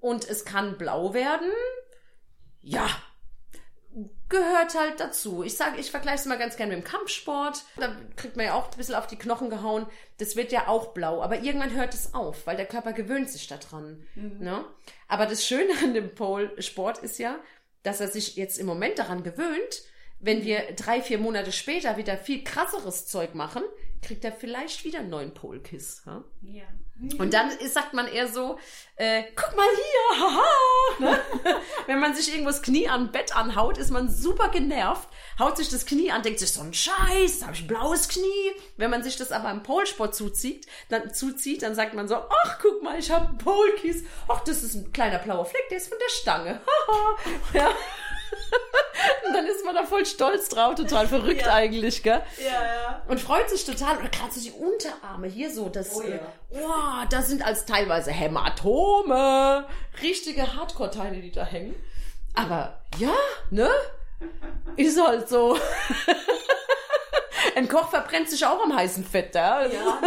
Und 0.00 0.28
es 0.28 0.44
kann 0.44 0.76
blau 0.76 1.14
werden. 1.14 1.50
Ja, 2.60 2.88
gehört 4.28 4.74
halt 4.74 5.00
dazu. 5.00 5.42
Ich 5.42 5.56
sage, 5.56 5.80
ich 5.80 5.90
vergleiche 5.90 6.18
es 6.18 6.26
mal 6.26 6.38
ganz 6.38 6.56
gerne 6.56 6.76
mit 6.76 6.84
dem 6.84 6.88
Kampfsport. 6.88 7.62
Da 7.76 7.96
kriegt 8.16 8.36
man 8.36 8.46
ja 8.46 8.54
auch 8.54 8.70
ein 8.70 8.76
bisschen 8.76 8.94
auf 8.94 9.06
die 9.06 9.16
Knochen 9.16 9.50
gehauen. 9.50 9.86
Das 10.18 10.36
wird 10.36 10.52
ja 10.52 10.68
auch 10.68 10.88
blau. 10.88 11.22
Aber 11.22 11.40
irgendwann 11.40 11.74
hört 11.74 11.94
es 11.94 12.14
auf, 12.14 12.46
weil 12.46 12.56
der 12.56 12.66
Körper 12.66 12.92
gewöhnt 12.92 13.30
sich 13.30 13.46
daran. 13.46 14.06
Mhm. 14.14 14.38
Ne? 14.38 14.64
Aber 15.08 15.26
das 15.26 15.46
Schöne 15.46 15.72
an 15.82 15.94
dem 15.94 16.14
Pole-Sport 16.14 16.98
ist 16.98 17.18
ja, 17.18 17.38
dass 17.82 18.00
er 18.00 18.08
sich 18.08 18.36
jetzt 18.36 18.58
im 18.58 18.66
Moment 18.66 18.98
daran 18.98 19.22
gewöhnt, 19.22 19.82
wenn 20.20 20.44
wir 20.44 20.72
drei, 20.74 21.00
vier 21.00 21.18
Monate 21.18 21.52
später 21.52 21.96
wieder 21.96 22.16
viel 22.16 22.44
krasseres 22.44 23.06
Zeug 23.06 23.34
machen, 23.34 23.62
kriegt 24.02 24.24
er 24.24 24.32
vielleicht 24.32 24.84
wieder 24.84 25.00
einen 25.00 25.10
neuen 25.10 25.34
Polkiss. 25.34 26.02
Ja? 26.06 26.24
ja. 26.42 26.64
Und 27.18 27.32
dann 27.32 27.50
ist, 27.50 27.74
sagt 27.74 27.94
man 27.94 28.08
eher 28.08 28.26
so, 28.26 28.58
äh, 28.96 29.22
guck 29.36 29.56
mal 29.56 29.66
hier, 29.66 30.20
haha. 30.20 30.44
Ne? 30.98 31.20
Wenn 31.86 32.00
man 32.00 32.14
sich 32.14 32.28
irgendwo 32.28 32.50
das 32.50 32.62
Knie 32.62 32.88
am 32.88 33.12
Bett 33.12 33.36
anhaut, 33.36 33.78
ist 33.78 33.90
man 33.90 34.08
super 34.08 34.48
genervt, 34.48 35.08
haut 35.38 35.56
sich 35.56 35.68
das 35.68 35.86
Knie 35.86 36.10
an, 36.10 36.22
denkt 36.22 36.40
sich 36.40 36.52
so 36.52 36.60
ein 36.60 36.74
Scheiß, 36.74 37.40
da 37.40 37.46
habe 37.46 37.54
ich 37.54 37.62
ein 37.62 37.68
blaues 37.68 38.08
Knie. 38.08 38.52
Wenn 38.76 38.90
man 38.90 39.04
sich 39.04 39.16
das 39.16 39.30
aber 39.30 39.50
im 39.50 39.62
Polsport 39.62 40.14
zuzieht, 40.14 40.66
dann 40.88 41.14
zuzieht, 41.14 41.62
dann 41.62 41.74
sagt 41.74 41.94
man 41.94 42.08
so, 42.08 42.16
ach 42.16 42.58
guck 42.60 42.82
mal, 42.82 42.98
ich 42.98 43.10
habe 43.10 43.28
einen 43.28 43.38
Polkiss. 43.38 44.02
Ach, 44.26 44.40
das 44.40 44.62
ist 44.62 44.74
ein 44.74 44.92
kleiner 44.92 45.18
blauer 45.18 45.44
Fleck, 45.44 45.68
der 45.70 45.78
ist 45.78 45.88
von 45.88 45.98
der 45.98 46.10
Stange. 46.10 46.60
ja. 47.54 47.70
Und 49.26 49.34
dann 49.34 49.46
ist 49.46 49.64
man 49.64 49.74
da 49.74 49.84
voll 49.84 50.06
stolz 50.06 50.48
drauf, 50.48 50.74
total 50.74 51.06
verrückt 51.06 51.42
ja. 51.42 51.54
eigentlich, 51.54 52.02
gell? 52.02 52.22
Ja, 52.38 52.64
ja. 52.64 53.02
Und 53.08 53.20
freut 53.20 53.48
sich 53.50 53.64
total. 53.64 53.98
Oder 53.98 54.08
gerade 54.08 54.32
so 54.32 54.40
die 54.40 54.50
Unterarme 54.50 55.26
hier 55.26 55.50
so, 55.50 55.68
das, 55.68 55.94
oh, 55.96 56.02
ja. 56.02 56.18
oh, 56.50 57.06
das 57.10 57.28
sind 57.28 57.44
als 57.44 57.66
teilweise 57.66 58.10
Hämatome. 58.10 59.66
Richtige 60.02 60.54
Hardcore-Teile, 60.54 61.20
die 61.20 61.30
da 61.30 61.44
hängen. 61.44 61.74
Aber 62.34 62.80
ja, 62.98 63.14
ne? 63.50 63.70
Ist 64.76 65.00
halt 65.00 65.28
so. 65.28 65.58
Ein 67.56 67.68
Koch 67.68 67.90
verbrennt 67.90 68.30
sich 68.30 68.44
auch 68.44 68.62
am 68.62 68.74
heißen 68.74 69.04
Fett, 69.04 69.34
ja? 69.34 69.64
ja. 69.66 70.00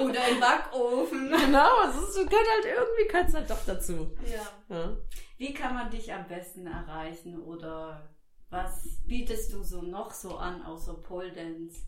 Oder 0.00 0.28
im 0.28 0.40
Backofen. 0.40 1.30
Genau, 1.30 1.68
es 1.88 2.14
gehört 2.14 2.32
halt 2.32 2.64
irgendwie 2.64 3.08
gehört 3.08 3.34
halt 3.34 3.50
doch 3.50 3.64
dazu. 3.66 4.10
Ja. 4.24 4.74
ja. 4.74 4.96
Wie 5.40 5.54
kann 5.54 5.72
man 5.72 5.88
dich 5.88 6.12
am 6.12 6.28
besten 6.28 6.66
erreichen 6.66 7.40
oder 7.40 8.10
Was 8.50 9.00
bietest 9.06 9.54
du 9.54 9.62
so 9.62 9.80
noch 9.80 10.10
so 10.10 10.36
an, 10.36 10.62
außer 10.62 10.94
Pole 10.94 11.32
Dance? 11.32 11.80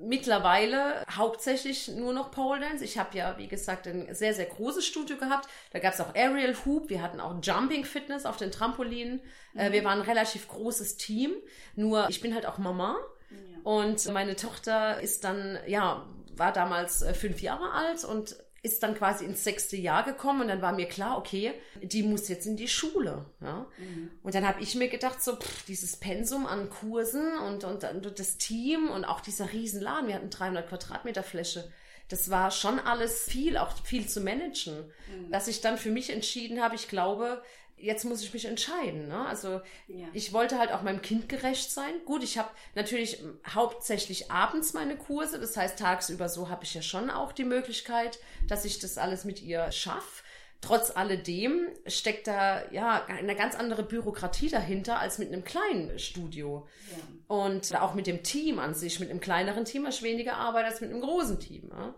mittlerweile 0.00 1.04
hauptsächlich 1.08 1.86
nur 1.88 2.12
noch 2.12 2.30
Pole 2.30 2.60
Dance. 2.60 2.84
Ich 2.84 2.98
habe 2.98 3.16
ja, 3.16 3.38
wie 3.38 3.46
gesagt, 3.46 3.86
ein 3.86 4.12
sehr, 4.12 4.34
sehr 4.34 4.46
großes 4.46 4.84
Studio 4.84 5.16
gehabt. 5.16 5.48
Da 5.72 5.78
gab 5.78 5.94
es 5.94 6.00
auch 6.00 6.14
Aerial 6.14 6.56
Hoop, 6.64 6.90
wir 6.90 7.00
hatten 7.00 7.20
auch 7.20 7.38
Jumping 7.40 7.84
Fitness 7.84 8.26
auf 8.26 8.36
den 8.36 8.50
Trampolinen. 8.50 9.20
Äh, 9.54 9.68
mhm. 9.68 9.72
wir 9.72 9.84
waren 9.84 10.00
ein 10.00 10.06
relativ 10.06 10.48
großes 10.48 10.96
Team. 10.96 11.32
Nur 11.76 12.08
ich 12.08 12.20
bin 12.20 12.34
halt 12.34 12.46
auch 12.46 12.58
Mama. 12.58 12.96
Ja. 13.30 13.60
Und 13.62 14.12
meine 14.12 14.34
Tochter 14.36 15.00
ist 15.00 15.22
dann, 15.22 15.58
ja, 15.66 16.08
war 16.34 16.52
damals 16.52 17.02
äh, 17.02 17.14
fünf 17.14 17.40
Jahre 17.40 17.70
alt 17.72 18.04
und 18.04 18.36
ist 18.64 18.82
dann 18.82 18.94
quasi 18.94 19.26
ins 19.26 19.44
sechste 19.44 19.76
Jahr 19.76 20.04
gekommen 20.04 20.40
und 20.40 20.48
dann 20.48 20.62
war 20.62 20.72
mir 20.72 20.88
klar, 20.88 21.18
okay, 21.18 21.52
die 21.82 22.02
muss 22.02 22.28
jetzt 22.28 22.46
in 22.46 22.56
die 22.56 22.66
Schule. 22.66 23.26
Ja? 23.42 23.66
Mhm. 23.76 24.10
Und 24.22 24.34
dann 24.34 24.48
habe 24.48 24.62
ich 24.62 24.74
mir 24.74 24.88
gedacht, 24.88 25.22
so 25.22 25.36
pff, 25.36 25.66
dieses 25.66 25.96
Pensum 25.96 26.46
an 26.46 26.70
Kursen 26.70 27.38
und, 27.46 27.64
und, 27.64 27.84
und 27.84 28.18
das 28.18 28.38
Team 28.38 28.88
und 28.88 29.04
auch 29.04 29.20
dieser 29.20 29.52
Riesenladen, 29.52 30.08
wir 30.08 30.14
hatten 30.14 30.30
300 30.30 30.66
Quadratmeter 30.66 31.22
Fläche, 31.22 31.70
das 32.08 32.30
war 32.30 32.50
schon 32.50 32.78
alles 32.78 33.24
viel, 33.24 33.58
auch 33.58 33.72
viel 33.84 34.08
zu 34.08 34.22
managen. 34.22 34.90
Mhm. 35.10 35.30
Dass 35.30 35.46
ich 35.46 35.60
dann 35.60 35.76
für 35.76 35.90
mich 35.90 36.08
entschieden 36.08 36.62
habe, 36.62 36.74
ich 36.74 36.88
glaube, 36.88 37.42
jetzt 37.84 38.04
muss 38.04 38.22
ich 38.22 38.32
mich 38.32 38.46
entscheiden. 38.46 39.08
Ne? 39.08 39.26
Also 39.26 39.60
ja. 39.88 40.06
ich 40.12 40.32
wollte 40.32 40.58
halt 40.58 40.72
auch 40.72 40.82
meinem 40.82 41.02
Kind 41.02 41.28
gerecht 41.28 41.70
sein. 41.70 41.92
Gut, 42.04 42.24
ich 42.24 42.38
habe 42.38 42.48
natürlich 42.74 43.22
hauptsächlich 43.46 44.30
abends 44.30 44.72
meine 44.72 44.96
Kurse, 44.96 45.38
das 45.38 45.56
heißt 45.56 45.78
tagsüber 45.78 46.28
so 46.28 46.48
habe 46.48 46.64
ich 46.64 46.74
ja 46.74 46.82
schon 46.82 47.10
auch 47.10 47.32
die 47.32 47.44
Möglichkeit, 47.44 48.18
dass 48.48 48.64
ich 48.64 48.78
das 48.78 48.98
alles 48.98 49.24
mit 49.24 49.42
ihr 49.42 49.70
schaffe. 49.70 50.22
Trotz 50.60 50.96
alledem 50.96 51.68
steckt 51.86 52.26
da 52.26 52.62
ja 52.70 53.04
eine 53.04 53.36
ganz 53.36 53.54
andere 53.54 53.82
Bürokratie 53.82 54.48
dahinter 54.48 54.98
als 54.98 55.18
mit 55.18 55.28
einem 55.28 55.44
kleinen 55.44 55.98
Studio. 55.98 56.66
Ja. 56.90 57.36
Und 57.36 57.78
auch 57.78 57.92
mit 57.92 58.06
dem 58.06 58.22
Team 58.22 58.58
an 58.58 58.74
sich. 58.74 58.98
Mit 58.98 59.10
einem 59.10 59.20
kleineren 59.20 59.66
Team 59.66 59.86
hast 59.86 60.00
du 60.00 60.04
weniger 60.04 60.36
Arbeit 60.36 60.64
als 60.64 60.80
mit 60.80 60.90
einem 60.90 61.02
großen 61.02 61.38
Team. 61.38 61.68
Ja? 61.70 61.94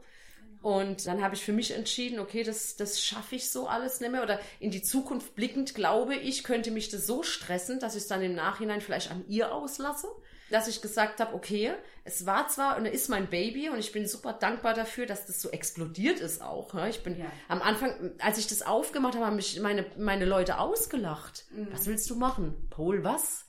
Und 0.67 1.07
dann 1.07 1.23
habe 1.23 1.37
ich 1.37 1.45
für 1.45 1.53
mich 1.53 1.71
entschieden, 1.71 2.19
okay, 2.19 2.43
das, 2.43 2.75
das 2.75 3.01
schaffe 3.01 3.37
ich 3.37 3.53
so 3.53 3.69
alles 3.69 4.01
nicht 4.01 4.11
mehr. 4.11 4.25
Oder 4.25 4.41
in 4.59 4.73
die 4.73 4.83
Zukunft 4.83 5.37
blickend 5.37 5.77
glaube 5.77 6.17
ich, 6.17 6.43
könnte 6.43 6.73
mich 6.73 6.89
das 6.89 7.07
so 7.07 7.23
stressen, 7.23 7.79
dass 7.79 7.95
ich 7.95 8.03
es 8.03 8.09
dann 8.09 8.21
im 8.21 8.35
Nachhinein 8.35 8.81
vielleicht 8.81 9.13
an 9.13 9.25
ihr 9.29 9.55
auslasse. 9.55 10.09
Dass 10.51 10.67
ich 10.67 10.83
gesagt 10.83 11.21
habe, 11.21 11.37
okay, 11.37 11.73
es 12.03 12.27
war 12.27 12.49
zwar 12.49 12.79
und 12.79 12.87
ist 12.87 13.09
mein 13.09 13.29
Baby 13.29 13.69
und 13.69 13.79
ich 13.79 13.93
bin 13.93 14.09
super 14.09 14.33
dankbar 14.33 14.75
dafür, 14.75 15.07
dass 15.07 15.27
das 15.27 15.41
so 15.41 15.51
explodiert 15.51 16.19
ist 16.19 16.43
auch. 16.43 16.75
Ich 16.87 17.05
bin 17.05 17.17
ja. 17.17 17.27
am 17.47 17.63
Anfang, 17.63 18.19
als 18.19 18.39
ich 18.39 18.49
das 18.49 18.63
aufgemacht 18.63 19.15
habe, 19.15 19.27
haben 19.27 19.37
mich 19.37 19.61
meine, 19.61 19.87
meine 19.97 20.25
Leute 20.25 20.59
ausgelacht. 20.59 21.45
Mhm. 21.51 21.69
Was 21.71 21.87
willst 21.87 22.11
du 22.11 22.17
machen? 22.17 22.67
Pole 22.71 23.05
was? 23.05 23.45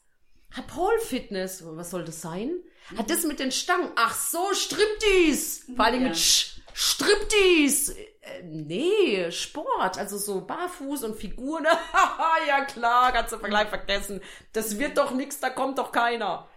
Hat 0.52 0.68
Pole 0.68 1.00
Fitness? 1.00 1.64
Was 1.66 1.90
soll 1.90 2.06
das 2.06 2.22
sein? 2.22 2.52
Mhm. 2.92 2.98
Hat 3.00 3.10
das 3.10 3.24
mit 3.24 3.40
den 3.40 3.52
Stangen? 3.52 3.90
Ach 3.96 4.14
so, 4.14 4.54
Striptease! 4.54 5.74
Vor 5.76 5.84
allem 5.84 6.04
ja. 6.04 6.10
mit 6.10 6.18
Sch 6.20 6.57
Striptease. 6.80 7.98
Äh, 8.22 8.44
nee, 8.44 9.32
Sport, 9.32 9.98
also 9.98 10.16
so 10.20 10.46
Barfuß 10.46 11.06
und 11.06 11.16
Figuren. 11.16 11.66
ja 12.48 12.66
klar, 12.66 13.12
kannst 13.12 13.34
du 13.34 13.40
Vergleich 13.40 13.70
vergessen. 13.70 14.22
Das 14.54 14.78
wird 14.78 14.96
doch 15.00 15.10
nichts, 15.10 15.40
da 15.40 15.50
kommt 15.50 15.80
doch 15.80 15.92
keiner. 15.92 16.48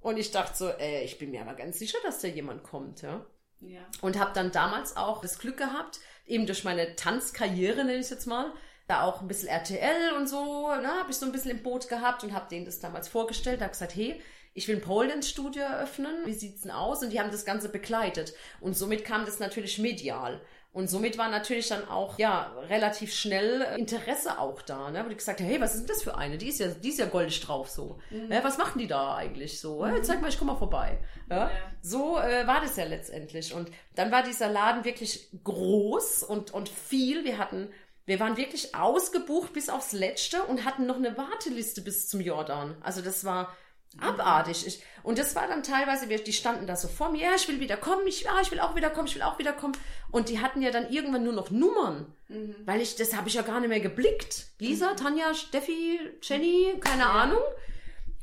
Und 0.00 0.16
ich 0.16 0.30
dachte 0.30 0.56
so, 0.56 0.68
äh, 0.68 1.02
ich 1.02 1.18
bin 1.18 1.32
mir 1.32 1.40
aber 1.40 1.54
ganz 1.54 1.80
sicher, 1.80 1.98
dass 2.04 2.20
da 2.20 2.28
jemand 2.28 2.62
kommt, 2.62 3.02
ja. 3.02 3.26
ja. 3.62 3.80
Und 4.00 4.16
habe 4.16 4.30
dann 4.32 4.52
damals 4.52 4.96
auch 4.96 5.20
das 5.20 5.40
Glück 5.40 5.56
gehabt, 5.56 5.98
eben 6.24 6.46
durch 6.46 6.62
meine 6.62 6.94
Tanzkarriere, 6.94 7.78
nenne 7.78 7.94
ich 7.94 8.02
es 8.02 8.10
jetzt 8.10 8.26
mal, 8.26 8.52
da 8.86 9.02
auch 9.02 9.22
ein 9.22 9.28
bisschen 9.28 9.48
RTL 9.48 10.12
und 10.12 10.28
so, 10.28 10.68
ne, 10.68 10.86
habe 11.00 11.10
ich 11.10 11.16
so 11.16 11.26
ein 11.26 11.32
bisschen 11.32 11.50
im 11.50 11.64
Boot 11.64 11.88
gehabt 11.88 12.22
und 12.22 12.32
habe 12.32 12.48
denen 12.48 12.64
das 12.64 12.78
damals 12.78 13.08
vorgestellt, 13.08 13.60
habe 13.60 13.72
gesagt, 13.72 13.96
hey, 13.96 14.22
ich 14.54 14.68
will 14.68 14.76
ein 14.76 14.82
Pole 14.82 15.08
Dance 15.08 15.28
Studio 15.28 15.62
eröffnen. 15.62 16.24
Wie 16.24 16.32
sieht's 16.32 16.62
denn 16.62 16.70
aus? 16.70 17.02
Und 17.02 17.10
die 17.10 17.20
haben 17.20 17.30
das 17.32 17.44
Ganze 17.44 17.68
begleitet. 17.68 18.34
Und 18.60 18.76
somit 18.76 19.04
kam 19.04 19.26
das 19.26 19.40
natürlich 19.40 19.78
medial. 19.78 20.40
Und 20.72 20.90
somit 20.90 21.18
war 21.18 21.28
natürlich 21.28 21.68
dann 21.68 21.86
auch, 21.88 22.18
ja, 22.18 22.52
relativ 22.68 23.14
schnell 23.14 23.64
Interesse 23.78 24.40
auch 24.40 24.60
da, 24.60 24.90
ne? 24.90 25.04
Wo 25.04 25.08
die 25.08 25.14
gesagt 25.14 25.40
haben, 25.40 25.46
hey, 25.46 25.60
was 25.60 25.74
ist 25.74 25.82
denn 25.82 25.94
das 25.94 26.02
für 26.02 26.16
eine? 26.16 26.36
Die 26.36 26.48
ist 26.48 26.58
ja, 26.58 26.66
die 26.66 26.88
ist 26.88 26.98
ja 26.98 27.06
goldig 27.06 27.40
drauf, 27.40 27.68
so. 27.68 28.00
Mhm. 28.10 28.32
Ja, 28.32 28.42
was 28.42 28.58
machen 28.58 28.80
die 28.80 28.88
da 28.88 29.14
eigentlich 29.14 29.60
so? 29.60 29.84
Mhm. 29.84 30.02
zeig 30.02 30.20
mal, 30.20 30.28
ich 30.28 30.38
komm 30.38 30.48
mal 30.48 30.56
vorbei. 30.56 30.98
Ja. 31.30 31.48
So 31.80 32.18
äh, 32.18 32.46
war 32.48 32.60
das 32.60 32.76
ja 32.76 32.84
letztendlich. 32.84 33.54
Und 33.54 33.70
dann 33.94 34.10
war 34.10 34.24
dieser 34.24 34.48
Laden 34.48 34.84
wirklich 34.84 35.28
groß 35.44 36.24
und, 36.24 36.52
und 36.52 36.68
viel. 36.68 37.24
Wir 37.24 37.38
hatten, 37.38 37.68
wir 38.06 38.18
waren 38.18 38.36
wirklich 38.36 38.74
ausgebucht 38.74 39.52
bis 39.52 39.68
aufs 39.68 39.92
Letzte 39.92 40.42
und 40.42 40.64
hatten 40.64 40.86
noch 40.86 40.96
eine 40.96 41.16
Warteliste 41.16 41.82
bis 41.82 42.08
zum 42.08 42.20
Jordan. 42.20 42.76
Also 42.80 43.00
das 43.00 43.24
war, 43.24 43.56
abartig. 44.00 44.66
Ich, 44.66 44.82
und 45.02 45.18
das 45.18 45.34
war 45.34 45.46
dann 45.46 45.62
teilweise, 45.62 46.06
die 46.06 46.32
standen 46.32 46.66
da 46.66 46.76
so 46.76 46.88
vor 46.88 47.10
mir, 47.10 47.22
ja, 47.22 47.34
ich 47.36 47.46
will 47.48 47.60
wieder 47.60 47.76
kommen, 47.76 48.06
ich, 48.06 48.22
ja, 48.22 48.40
ich 48.40 48.50
will 48.50 48.60
auch 48.60 48.74
wieder 48.74 48.90
kommen, 48.90 49.06
ich 49.06 49.14
will 49.14 49.22
auch 49.22 49.38
wieder 49.38 49.52
kommen. 49.52 49.76
Und 50.10 50.28
die 50.28 50.40
hatten 50.40 50.62
ja 50.62 50.70
dann 50.70 50.90
irgendwann 50.90 51.24
nur 51.24 51.32
noch 51.32 51.50
Nummern, 51.50 52.12
mhm. 52.28 52.56
weil 52.64 52.80
ich, 52.80 52.96
das 52.96 53.14
habe 53.14 53.28
ich 53.28 53.34
ja 53.34 53.42
gar 53.42 53.60
nicht 53.60 53.68
mehr 53.68 53.80
geblickt. 53.80 54.46
Lisa, 54.58 54.92
mhm. 54.92 54.96
Tanja, 54.96 55.34
Steffi, 55.34 56.00
Jenny, 56.22 56.74
keine 56.80 57.02
ja. 57.02 57.10
Ahnung. 57.10 57.42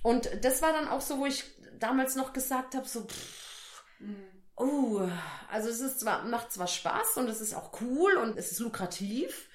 Und 0.03 0.29
das 0.43 0.61
war 0.61 0.73
dann 0.73 0.87
auch 0.87 1.01
so, 1.01 1.19
wo 1.19 1.25
ich 1.25 1.43
damals 1.79 2.15
noch 2.15 2.33
gesagt 2.33 2.75
habe, 2.75 2.87
so, 2.87 3.01
pff, 3.01 3.83
mhm. 3.99 4.15
oh, 4.55 5.07
also 5.51 5.69
es 5.69 5.79
ist 5.79 5.99
zwar, 5.99 6.23
macht 6.23 6.51
zwar 6.51 6.67
Spaß 6.67 7.17
und 7.17 7.29
es 7.29 7.41
ist 7.41 7.53
auch 7.53 7.79
cool 7.81 8.13
und 8.15 8.37
es 8.37 8.51
ist 8.51 8.59
lukrativ, 8.59 9.49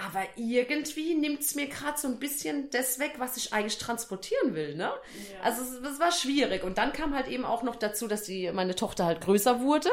aber 0.00 0.26
irgendwie 0.36 1.14
nimmt 1.14 1.40
es 1.40 1.54
mir 1.54 1.66
gerade 1.68 1.98
so 1.98 2.08
ein 2.08 2.18
bisschen 2.18 2.70
das 2.70 2.98
weg, 2.98 3.14
was 3.18 3.36
ich 3.36 3.52
eigentlich 3.52 3.78
transportieren 3.78 4.54
will, 4.54 4.74
ne? 4.74 4.84
Ja. 4.84 5.40
Also 5.42 5.80
das 5.82 6.00
war 6.00 6.12
schwierig. 6.12 6.64
Und 6.64 6.78
dann 6.78 6.92
kam 6.92 7.14
halt 7.14 7.28
eben 7.28 7.44
auch 7.44 7.62
noch 7.62 7.76
dazu, 7.76 8.08
dass 8.08 8.22
die, 8.22 8.50
meine 8.52 8.74
Tochter 8.74 9.04
halt 9.04 9.20
größer 9.20 9.60
wurde. 9.60 9.90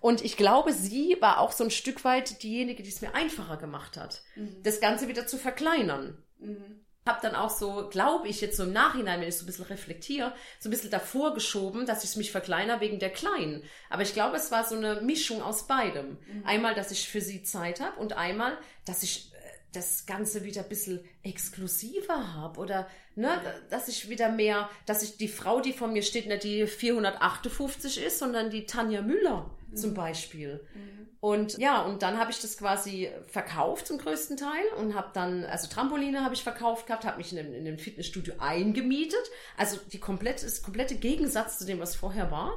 Und 0.00 0.24
ich 0.24 0.36
glaube, 0.36 0.72
sie 0.72 1.16
war 1.20 1.40
auch 1.40 1.52
so 1.52 1.64
ein 1.64 1.70
Stück 1.70 2.04
weit 2.04 2.42
diejenige, 2.42 2.82
die 2.82 2.90
es 2.90 3.00
mir 3.00 3.14
einfacher 3.14 3.56
gemacht 3.56 3.96
hat, 3.96 4.22
mhm. 4.34 4.62
das 4.62 4.80
Ganze 4.80 5.08
wieder 5.08 5.26
zu 5.26 5.38
verkleinern. 5.38 6.22
Mhm. 6.38 6.82
Hab 7.06 7.22
dann 7.22 7.36
auch 7.36 7.50
so, 7.50 7.88
glaube 7.88 8.26
ich, 8.26 8.40
jetzt 8.40 8.56
so 8.56 8.64
im 8.64 8.72
Nachhinein, 8.72 9.20
wenn 9.20 9.28
ich 9.28 9.36
so 9.36 9.44
ein 9.44 9.46
bisschen 9.46 9.66
reflektiere, 9.66 10.34
so 10.58 10.68
ein 10.68 10.72
bisschen 10.72 10.90
davor 10.90 11.34
geschoben, 11.34 11.86
dass 11.86 12.02
ich 12.02 12.10
es 12.10 12.16
mich 12.16 12.32
verkleiner 12.32 12.80
wegen 12.80 12.98
der 12.98 13.10
Kleinen. 13.10 13.62
Aber 13.90 14.02
ich 14.02 14.12
glaube, 14.12 14.36
es 14.36 14.50
war 14.50 14.64
so 14.64 14.74
eine 14.74 15.00
Mischung 15.02 15.40
aus 15.40 15.68
beidem. 15.68 16.18
Mhm. 16.26 16.44
Einmal, 16.44 16.74
dass 16.74 16.90
ich 16.90 17.08
für 17.08 17.20
sie 17.20 17.44
Zeit 17.44 17.80
habe 17.80 17.98
und 18.00 18.14
einmal, 18.14 18.58
dass 18.84 19.04
ich 19.04 19.30
das 19.76 20.06
Ganze 20.06 20.44
wieder 20.44 20.62
ein 20.62 20.68
bisschen 20.68 21.04
exklusiver 21.22 22.34
habe 22.34 22.58
oder 22.58 22.88
ne, 23.14 23.40
dass 23.70 23.88
ich 23.88 24.08
wieder 24.08 24.30
mehr, 24.30 24.68
dass 24.86 25.02
ich 25.02 25.16
die 25.16 25.28
Frau, 25.28 25.60
die 25.60 25.72
vor 25.72 25.88
mir 25.88 26.02
steht, 26.02 26.26
nicht 26.26 26.44
die 26.44 26.66
458 26.66 28.02
ist, 28.02 28.18
sondern 28.18 28.50
die 28.50 28.66
Tanja 28.66 29.02
Müller 29.02 29.50
mhm. 29.68 29.76
zum 29.76 29.94
Beispiel. 29.94 30.66
Mhm. 30.74 30.96
Und 31.20 31.58
ja, 31.58 31.82
und 31.82 32.02
dann 32.02 32.18
habe 32.18 32.30
ich 32.30 32.40
das 32.40 32.56
quasi 32.56 33.10
verkauft 33.26 33.86
zum 33.86 33.98
größten 33.98 34.36
Teil 34.36 34.64
und 34.78 34.94
habe 34.94 35.10
dann, 35.12 35.44
also 35.44 35.66
Trampoline 35.66 36.22
habe 36.22 36.34
ich 36.34 36.42
verkauft 36.42 36.86
gehabt, 36.86 37.04
habe 37.04 37.18
mich 37.18 37.32
in, 37.32 37.38
in 37.38 37.66
einem 37.66 37.78
Fitnessstudio 37.78 38.34
eingemietet. 38.38 39.18
Also 39.56 39.78
die 39.92 39.98
komplette, 39.98 40.44
das 40.44 40.62
komplette 40.62 40.96
Gegensatz 40.96 41.58
zu 41.58 41.64
dem, 41.64 41.80
was 41.80 41.96
vorher 41.96 42.30
war. 42.30 42.52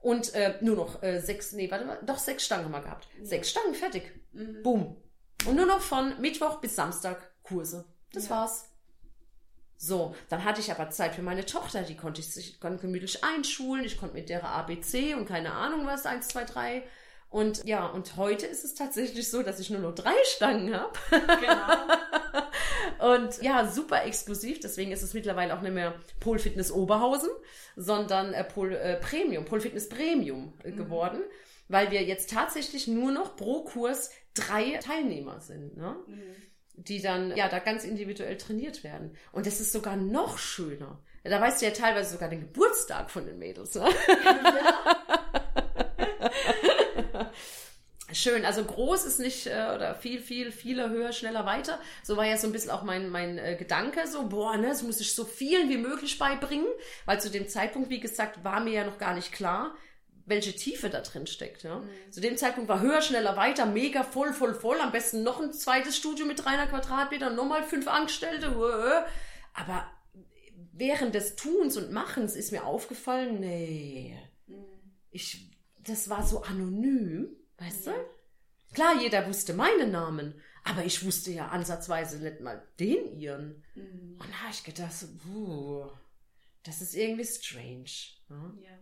Und 0.00 0.34
äh, 0.34 0.54
nur 0.60 0.76
noch 0.76 1.02
äh, 1.02 1.20
sechs, 1.20 1.52
nee, 1.52 1.70
warte 1.70 1.84
mal, 1.84 1.98
doch 2.06 2.18
sechs 2.18 2.44
Stangen 2.44 2.66
haben 2.66 2.72
wir 2.72 2.80
gehabt. 2.80 3.08
Ja. 3.18 3.26
Sechs 3.26 3.50
Stangen, 3.50 3.74
fertig. 3.74 4.12
Mhm. 4.32 4.62
Boom. 4.62 4.96
Und 5.44 5.56
nur 5.56 5.66
noch 5.66 5.80
von 5.80 6.20
Mittwoch 6.20 6.60
bis 6.60 6.76
Samstag 6.76 7.32
Kurse. 7.42 7.84
Das 8.12 8.28
ja. 8.28 8.30
war's. 8.30 8.70
So, 9.78 10.14
dann 10.30 10.44
hatte 10.44 10.60
ich 10.60 10.70
aber 10.70 10.90
Zeit 10.90 11.14
für 11.14 11.22
meine 11.22 11.44
Tochter, 11.44 11.82
die 11.82 11.96
konnte 11.96 12.20
ich 12.20 12.32
sich 12.32 12.60
konnte 12.60 12.80
gemütlich 12.80 13.22
einschulen, 13.22 13.84
ich 13.84 13.98
konnte 13.98 14.14
mit 14.14 14.30
der 14.30 14.42
ABC 14.42 15.14
und 15.14 15.26
keine 15.26 15.52
Ahnung 15.52 15.86
was, 15.86 16.06
eins, 16.06 16.28
zwei, 16.28 16.44
drei. 16.44 16.82
Und 17.28 17.64
ja, 17.64 17.86
und 17.86 18.16
heute 18.16 18.46
ist 18.46 18.64
es 18.64 18.74
tatsächlich 18.74 19.30
so, 19.30 19.42
dass 19.42 19.60
ich 19.60 19.68
nur 19.68 19.80
noch 19.80 19.94
drei 19.94 20.14
Stangen 20.24 20.74
habe. 20.74 20.92
Genau. 21.10 23.10
und 23.14 23.42
ja, 23.42 23.70
super 23.70 24.04
exklusiv, 24.04 24.60
deswegen 24.60 24.92
ist 24.92 25.02
es 25.02 25.12
mittlerweile 25.12 25.54
auch 25.54 25.60
nicht 25.60 25.74
mehr 25.74 25.94
Pol 26.20 26.38
Fitness 26.38 26.72
Oberhausen, 26.72 27.30
sondern 27.74 28.32
äh, 28.32 28.44
Pol 28.44 28.72
äh, 28.72 28.96
Premium, 28.96 29.44
Pol 29.44 29.60
Fitness 29.60 29.88
Premium 29.88 30.54
äh, 30.64 30.70
mhm. 30.70 30.76
geworden, 30.76 31.20
weil 31.68 31.90
wir 31.90 32.02
jetzt 32.04 32.30
tatsächlich 32.30 32.86
nur 32.86 33.12
noch 33.12 33.36
pro 33.36 33.64
Kurs 33.64 34.10
drei 34.38 34.78
Teilnehmer 34.78 35.40
sind, 35.40 35.76
ne? 35.76 35.96
Mhm. 36.06 36.36
die 36.74 37.00
dann 37.00 37.34
ja 37.36 37.48
da 37.48 37.58
ganz 37.58 37.84
individuell 37.84 38.36
trainiert 38.36 38.84
werden. 38.84 39.16
Und 39.32 39.46
das 39.46 39.60
ist 39.60 39.72
sogar 39.72 39.96
noch 39.96 40.38
schöner. 40.38 41.00
Da 41.24 41.40
weißt 41.40 41.60
du 41.60 41.66
ja 41.66 41.72
teilweise 41.72 42.12
sogar 42.12 42.28
den 42.28 42.40
Geburtstag 42.40 43.10
von 43.10 43.26
den 43.26 43.38
Mädels. 43.38 43.74
Ne? 43.74 43.88
Ja. 44.24 44.92
Schön, 48.12 48.44
also 48.44 48.64
groß 48.64 49.04
ist 49.04 49.18
nicht 49.18 49.48
äh, 49.48 49.72
oder 49.74 49.96
viel, 49.96 50.20
viel, 50.20 50.52
viele 50.52 50.90
höher, 50.90 51.12
schneller, 51.12 51.44
weiter. 51.44 51.80
So 52.04 52.16
war 52.16 52.24
ja 52.24 52.36
so 52.36 52.46
ein 52.46 52.52
bisschen 52.52 52.70
auch 52.70 52.84
mein, 52.84 53.10
mein 53.10 53.36
äh, 53.36 53.56
Gedanke, 53.56 54.06
so, 54.06 54.28
boah, 54.28 54.56
ne, 54.56 54.68
das 54.68 54.84
muss 54.84 55.00
ich 55.00 55.12
so 55.12 55.24
vielen 55.24 55.68
wie 55.68 55.76
möglich 55.76 56.16
beibringen, 56.16 56.68
weil 57.04 57.20
zu 57.20 57.30
dem 57.30 57.48
Zeitpunkt, 57.48 57.90
wie 57.90 57.98
gesagt, 57.98 58.44
war 58.44 58.60
mir 58.60 58.72
ja 58.72 58.84
noch 58.84 58.98
gar 58.98 59.14
nicht 59.14 59.32
klar, 59.32 59.74
welche 60.26 60.54
Tiefe 60.54 60.90
da 60.90 61.00
drin 61.00 61.26
steckt. 61.26 61.62
Ja? 61.62 61.78
Mhm. 61.78 62.12
Zu 62.12 62.20
dem 62.20 62.36
Zeitpunkt 62.36 62.68
war 62.68 62.80
höher, 62.80 63.00
schneller, 63.00 63.36
weiter, 63.36 63.64
mega 63.64 64.02
voll, 64.02 64.32
voll, 64.32 64.54
voll. 64.54 64.80
Am 64.80 64.92
besten 64.92 65.22
noch 65.22 65.40
ein 65.40 65.52
zweites 65.52 65.96
Studio 65.96 66.26
mit 66.26 66.44
300 66.44 66.68
Quadratmetern, 66.68 67.34
nochmal 67.34 67.62
fünf 67.62 67.88
Angestellte. 67.88 68.54
Aber 69.54 69.90
während 70.72 71.14
des 71.14 71.36
Tuns 71.36 71.76
und 71.76 71.92
Machens 71.92 72.34
ist 72.34 72.52
mir 72.52 72.64
aufgefallen, 72.64 73.40
nee, 73.40 74.18
ich, 75.10 75.50
das 75.82 76.08
war 76.10 76.26
so 76.26 76.42
anonym, 76.42 77.28
weißt 77.58 77.86
du? 77.86 77.92
Klar, 78.74 79.00
jeder 79.00 79.26
wusste 79.26 79.54
meinen 79.54 79.90
Namen, 79.90 80.34
aber 80.64 80.84
ich 80.84 81.04
wusste 81.04 81.30
ja 81.30 81.48
ansatzweise 81.48 82.18
nicht 82.18 82.40
mal 82.40 82.62
den 82.78 83.18
ihren. 83.18 83.64
Und 84.18 84.28
da 84.28 84.42
habe 84.42 84.50
ich 84.50 84.64
gedacht, 84.64 84.92
so, 84.92 85.06
puh, 85.22 85.88
das 86.64 86.82
ist 86.82 86.94
irgendwie 86.94 87.24
strange. 87.24 87.90
Ne? 88.28 88.58
Ja. 88.62 88.78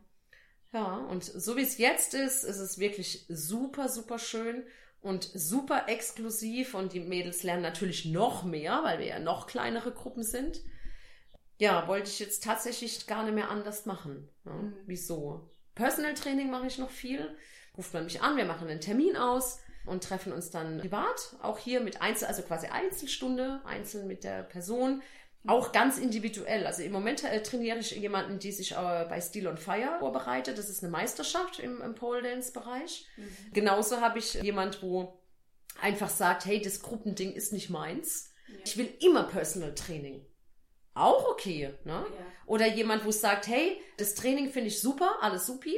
Ja, 0.74 0.96
und 0.96 1.22
so 1.22 1.56
wie 1.56 1.62
es 1.62 1.78
jetzt 1.78 2.14
ist, 2.14 2.42
ist 2.42 2.58
es 2.58 2.78
wirklich 2.78 3.26
super, 3.28 3.88
super 3.88 4.18
schön 4.18 4.64
und 5.00 5.30
super 5.32 5.84
exklusiv 5.86 6.74
und 6.74 6.92
die 6.92 7.00
Mädels 7.00 7.44
lernen 7.44 7.62
natürlich 7.62 8.06
noch 8.06 8.42
mehr, 8.42 8.80
weil 8.82 8.98
wir 8.98 9.06
ja 9.06 9.20
noch 9.20 9.46
kleinere 9.46 9.92
Gruppen 9.92 10.24
sind. 10.24 10.60
Ja, 11.58 11.86
wollte 11.86 12.10
ich 12.10 12.18
jetzt 12.18 12.42
tatsächlich 12.42 13.06
gar 13.06 13.22
nicht 13.22 13.36
mehr 13.36 13.50
anders 13.50 13.86
machen. 13.86 14.28
Ja, 14.44 14.72
Wieso? 14.86 15.48
Personal 15.76 16.14
Training 16.14 16.50
mache 16.50 16.66
ich 16.66 16.78
noch 16.78 16.90
viel. 16.90 17.36
Ruft 17.78 17.94
man 17.94 18.02
mich 18.04 18.20
an, 18.20 18.36
wir 18.36 18.44
machen 18.44 18.66
einen 18.66 18.80
Termin 18.80 19.16
aus 19.16 19.60
und 19.86 20.02
treffen 20.02 20.32
uns 20.32 20.50
dann 20.50 20.78
privat, 20.78 21.36
auch 21.40 21.58
hier 21.58 21.82
mit 21.82 22.02
Einzel, 22.02 22.26
also 22.26 22.42
quasi 22.42 22.66
Einzelstunde, 22.66 23.60
einzeln 23.64 24.08
mit 24.08 24.24
der 24.24 24.42
Person. 24.42 25.02
Auch 25.46 25.72
ganz 25.72 25.98
individuell. 25.98 26.66
Also 26.66 26.82
im 26.82 26.92
Moment 26.92 27.22
äh, 27.24 27.42
trainiere 27.42 27.78
ich 27.78 27.90
jemanden, 27.90 28.38
die 28.38 28.52
sich 28.52 28.72
äh, 28.72 29.06
bei 29.08 29.20
Steel 29.20 29.46
on 29.46 29.58
Fire 29.58 29.96
vorbereitet. 29.98 30.56
Das 30.56 30.70
ist 30.70 30.82
eine 30.82 30.90
Meisterschaft 30.90 31.58
im, 31.58 31.82
im 31.82 31.94
Pole 31.94 32.22
Dance 32.22 32.52
Bereich. 32.52 33.06
Genauso 33.52 34.00
habe 34.00 34.18
ich 34.18 34.34
jemand, 34.34 34.82
wo 34.82 35.20
einfach 35.80 36.08
sagt, 36.08 36.46
hey, 36.46 36.62
das 36.62 36.80
Gruppending 36.80 37.32
ist 37.32 37.52
nicht 37.52 37.68
meins. 37.68 38.32
Ich 38.64 38.76
will 38.78 38.88
immer 39.00 39.24
Personal 39.24 39.74
Training. 39.74 40.24
Auch 40.94 41.28
okay, 41.28 41.74
ne? 41.84 42.06
Oder 42.46 42.68
jemand, 42.68 43.04
wo 43.04 43.10
sagt, 43.10 43.48
hey, 43.48 43.80
das 43.96 44.14
Training 44.14 44.50
finde 44.50 44.68
ich 44.68 44.80
super, 44.80 45.16
alles 45.20 45.46
supi, 45.46 45.74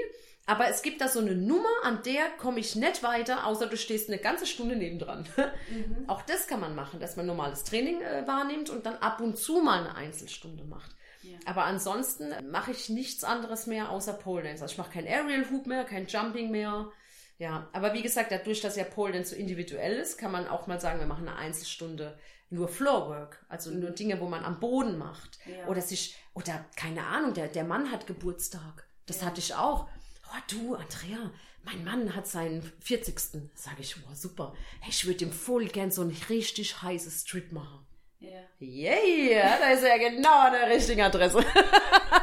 aber 0.47 0.69
es 0.69 0.83
gibt 0.83 1.01
da 1.01 1.09
so 1.09 1.21
eine 1.21 1.35
Nummer, 1.35 1.69
an 1.83 2.03
der 2.05 2.31
komme 2.39 2.61
ich 2.61 2.77
nicht 2.77 3.03
weiter, 3.03 3.47
außer 3.47 3.67
du 3.67 3.77
stehst 3.77 4.09
eine 4.09 4.19
ganze 4.19 4.47
Stunde 4.47 4.77
nebendran. 4.77 5.27
Auch 6.07 6.23
das 6.23 6.47
kann 6.47 6.61
man 6.61 6.75
machen, 6.75 7.01
dass 7.01 7.17
man 7.17 7.27
normales 7.27 7.65
Training 7.65 8.01
äh, 8.01 8.27
wahrnimmt 8.27 8.71
und 8.71 8.87
dann 8.87 8.97
ab 8.97 9.21
und 9.21 9.37
zu 9.37 9.61
mal 9.61 9.81
eine 9.81 9.95
Einzelstunde 9.95 10.65
macht. 10.65 10.97
Aber 11.45 11.65
ansonsten 11.65 12.33
mache 12.51 12.71
ich 12.71 12.89
nichts 12.89 13.25
anderes 13.25 13.67
mehr 13.67 13.91
außer 13.91 14.13
Pole 14.13 14.45
Dance. 14.45 14.63
Also 14.63 14.73
ich 14.73 14.79
mache 14.79 14.93
kein 14.93 15.07
Aerial 15.07 15.51
Hoop 15.51 15.67
mehr, 15.67 15.85
kein 15.85 16.07
Jumping 16.07 16.51
mehr. 16.51 16.91
Ja, 17.39 17.69
aber 17.73 17.93
wie 17.93 18.03
gesagt, 18.03 18.33
dadurch, 18.33 18.61
dass 18.61 18.77
ja 18.77 18.85
Pole 18.85 19.13
Dance 19.13 19.35
so 19.35 19.37
individuell 19.37 19.97
ist, 19.97 20.19
kann 20.19 20.33
man 20.33 20.49
auch 20.49 20.67
mal 20.67 20.81
sagen, 20.81 21.01
wir 21.01 21.07
machen 21.07 21.29
eine 21.29 21.37
Einzelstunde 21.37 22.19
nur 22.49 22.69
Floorwork, 22.69 23.45
also 23.49 23.71
nur 23.71 23.91
Dinge, 23.91 24.21
wo 24.21 24.29
man 24.29 24.45
am 24.45 24.61
Boden 24.61 24.99
macht. 24.99 25.39
Ja. 25.47 25.67
Oder 25.67 25.83
sich, 25.83 26.17
oder 26.35 26.65
keine 26.77 27.05
Ahnung, 27.05 27.35
der, 27.35 27.49
der 27.49 27.65
Mann 27.65 27.91
hat 27.91 28.07
Geburtstag. 28.07 28.87
Das 29.07 29.25
hatte 29.25 29.41
ich 29.41 29.55
auch. 29.55 29.89
Oh, 30.31 30.39
du, 30.51 30.75
Andrea, 30.75 31.31
mein 31.65 31.85
Mann 31.85 32.15
hat 32.15 32.27
seinen 32.27 32.63
40. 32.81 33.19
Sag 33.55 33.79
ich, 33.79 33.97
oh, 33.97 34.15
super. 34.15 34.55
Hey, 34.81 34.91
ich 34.91 35.07
würde 35.07 35.25
ihm 35.25 35.33
voll 35.33 35.67
gern 35.67 35.91
so 35.91 36.03
ein 36.03 36.17
richtig 36.29 36.83
heißes 36.83 37.23
Strip 37.23 37.53
machen. 37.53 37.87
Ja. 38.19 38.31
Yeah, 38.61 39.59
da 39.59 39.71
ist 39.71 39.83
er 39.83 39.97
ja 40.01 40.09
genau 40.11 40.47
an 40.47 40.53
der 40.53 40.69
richtigen 40.71 41.03
Adresse. 41.03 41.39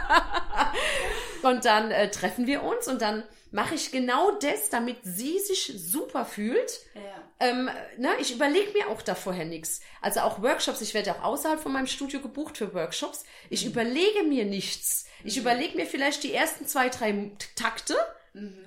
und 1.44 1.66
dann 1.66 1.92
äh, 1.92 2.10
treffen 2.10 2.48
wir 2.48 2.64
uns 2.64 2.88
und 2.88 3.02
dann 3.02 3.24
mache 3.52 3.76
ich 3.76 3.92
genau 3.92 4.32
das, 4.32 4.70
damit 4.70 4.98
sie 5.04 5.40
sich 5.40 5.74
super 5.76 6.26
fühlt. 6.26 6.82
Ja. 6.96 7.02
Ähm, 7.40 7.70
ne, 7.98 8.10
ich 8.20 8.34
überlege 8.34 8.72
mir 8.72 8.90
auch 8.90 9.02
da 9.02 9.16
vorher 9.16 9.46
nichts. 9.46 9.82
Also 10.02 10.22
auch 10.22 10.42
Workshops, 10.42 10.82
ich 10.82 10.94
werde 10.94 11.12
auch 11.12 11.24
außerhalb 11.24 11.60
von 11.60 11.72
meinem 11.72 11.88
Studio 11.88 12.20
gebucht 12.20 12.58
für 12.58 12.74
Workshops. 12.74 13.26
Ich 13.50 13.66
überlege 13.66 14.24
mir 14.24 14.46
nichts. 14.46 15.06
Ich 15.24 15.38
überlege 15.38 15.78
mir 15.78 15.86
vielleicht 15.86 16.24
die 16.24 16.34
ersten 16.34 16.66
zwei, 16.68 16.90
drei 16.90 17.32
Takte 17.56 17.96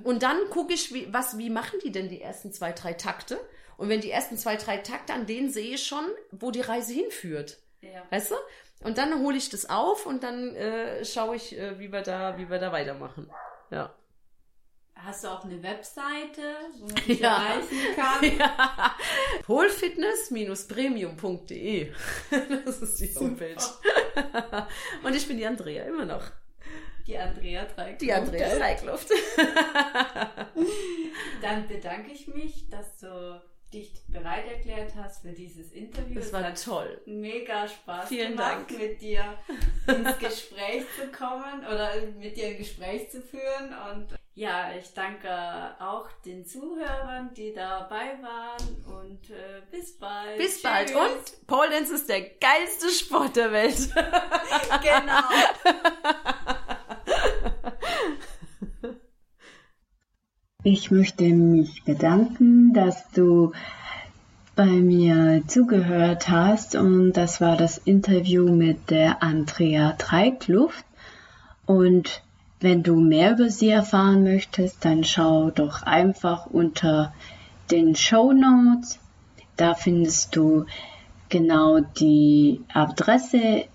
und 0.04 0.22
dann 0.22 0.38
gucke 0.50 0.72
ich, 0.72 0.94
wie, 0.94 1.12
was, 1.12 1.38
wie 1.38 1.50
machen 1.50 1.80
die 1.84 1.90
denn 1.90 2.08
die 2.08 2.20
ersten 2.20 2.52
zwei, 2.52 2.72
drei 2.72 2.92
Takte? 2.92 3.40
Und 3.76 3.88
wenn 3.88 4.00
die 4.00 4.10
ersten 4.10 4.38
zwei, 4.38 4.56
drei 4.56 4.78
Takte, 4.78 5.12
an 5.12 5.26
denen 5.26 5.50
sehe 5.50 5.74
ich 5.74 5.84
schon, 5.84 6.04
wo 6.30 6.50
die 6.50 6.60
Reise 6.60 6.94
hinführt. 6.94 7.58
Ja. 7.80 8.06
Weißt 8.10 8.30
du? 8.30 8.36
Und 8.82 8.96
dann 8.98 9.18
hole 9.20 9.36
ich 9.36 9.48
das 9.50 9.68
auf 9.68 10.06
und 10.06 10.22
dann 10.22 10.54
äh, 10.54 11.04
schaue 11.04 11.36
ich, 11.36 11.56
äh, 11.58 11.78
wie 11.78 11.92
wir 11.92 12.02
da, 12.02 12.38
wie 12.38 12.48
wir 12.50 12.58
da 12.58 12.72
weitermachen. 12.72 13.30
Ja. 13.70 13.92
Hast 14.94 15.24
du 15.24 15.28
auch 15.28 15.44
eine 15.44 15.62
Webseite, 15.62 16.40
wo 16.78 16.86
man 16.86 16.94
dich 17.06 17.20
Ja. 17.20 17.36
erreichen 17.36 17.94
kann? 17.96 18.24
ja. 18.38 18.94
Polfitness-premium.de. 19.44 21.92
Das 22.64 22.80
ist 22.82 23.00
die 23.00 23.14
Homepage. 23.14 23.56
Und 25.02 25.14
ich 25.14 25.26
bin 25.28 25.36
die 25.38 25.46
Andrea 25.46 25.84
immer 25.84 26.04
noch. 26.04 26.24
Die 27.06 27.16
Andrea 27.16 27.64
trägt. 27.66 28.02
Die 28.02 28.12
Andrea 28.12 28.56
Reikluft. 28.58 29.08
Dann 31.40 31.66
bedanke 31.68 32.10
ich 32.12 32.26
mich, 32.28 32.68
dass 32.68 32.98
du 32.98 33.40
dich 33.72 33.92
bereit 34.08 34.46
erklärt 34.50 34.92
hast 34.96 35.22
für 35.22 35.32
dieses 35.32 35.72
Interview. 35.72 36.14
Das 36.14 36.26
Es 36.26 36.32
war 36.32 36.54
toll. 36.54 37.00
mega 37.06 37.66
Spaß 37.66 38.08
Vielen 38.08 38.32
gemacht, 38.32 38.70
Dank. 38.70 38.78
mit 38.78 39.00
dir 39.00 39.38
ins 39.86 40.18
Gespräch 40.20 40.84
zu 40.98 41.08
kommen 41.16 41.60
oder 41.66 41.90
mit 42.18 42.36
dir 42.36 42.48
ein 42.48 42.56
Gespräch 42.58 43.10
zu 43.10 43.20
führen. 43.20 43.74
Und 43.92 44.08
ja, 44.34 44.70
ich 44.78 44.92
danke 44.94 45.30
auch 45.80 46.08
den 46.24 46.44
Zuhörern, 46.46 47.32
die 47.34 47.52
dabei 47.54 48.18
waren 48.22 48.84
und 49.00 49.30
äh, 49.30 49.62
bis 49.70 49.98
bald. 49.98 50.36
Bis 50.38 50.60
bald. 50.62 50.88
Tschüss. 50.88 50.96
Und 50.98 51.46
Pole 51.46 51.70
Dance 51.70 51.94
ist 51.94 52.08
der 52.08 52.20
geilste 52.20 52.88
Sport 52.90 53.36
der 53.36 53.52
Welt. 53.52 53.76
Genau. 54.82 55.20
Ich 60.68 60.90
möchte 60.90 61.22
mich 61.22 61.84
bedanken, 61.84 62.72
dass 62.72 63.08
du 63.12 63.52
bei 64.56 64.66
mir 64.66 65.44
zugehört 65.46 66.28
hast 66.28 66.74
und 66.74 67.12
das 67.12 67.40
war 67.40 67.56
das 67.56 67.78
Interview 67.78 68.50
mit 68.50 68.90
der 68.90 69.22
Andrea 69.22 69.92
Treikluft. 69.92 70.84
Und 71.66 72.20
wenn 72.58 72.82
du 72.82 72.96
mehr 72.96 73.34
über 73.34 73.48
sie 73.48 73.68
erfahren 73.68 74.24
möchtest, 74.24 74.84
dann 74.84 75.04
schau 75.04 75.50
doch 75.50 75.84
einfach 75.84 76.46
unter 76.46 77.14
den 77.70 77.94
Show 77.94 78.32
Notes. 78.32 78.98
Da 79.56 79.74
findest 79.74 80.34
du 80.34 80.66
genau 81.28 81.78
die 81.78 82.60
Adresse 82.74 83.66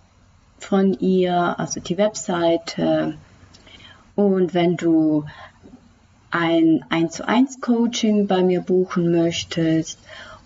von 0.60 0.92
ihr, 1.00 1.58
also 1.58 1.80
die 1.80 1.98
Webseite. 1.98 3.14
Und 4.18 4.54
wenn 4.54 4.76
du 4.76 5.24
ein 6.32 6.86
1 6.90 7.14
zu 7.14 7.28
1 7.28 7.62
Coaching 7.62 8.28
bei 8.28 8.44
mir 8.44 8.62
buchen 8.62 9.12
möchtest 9.12 10.00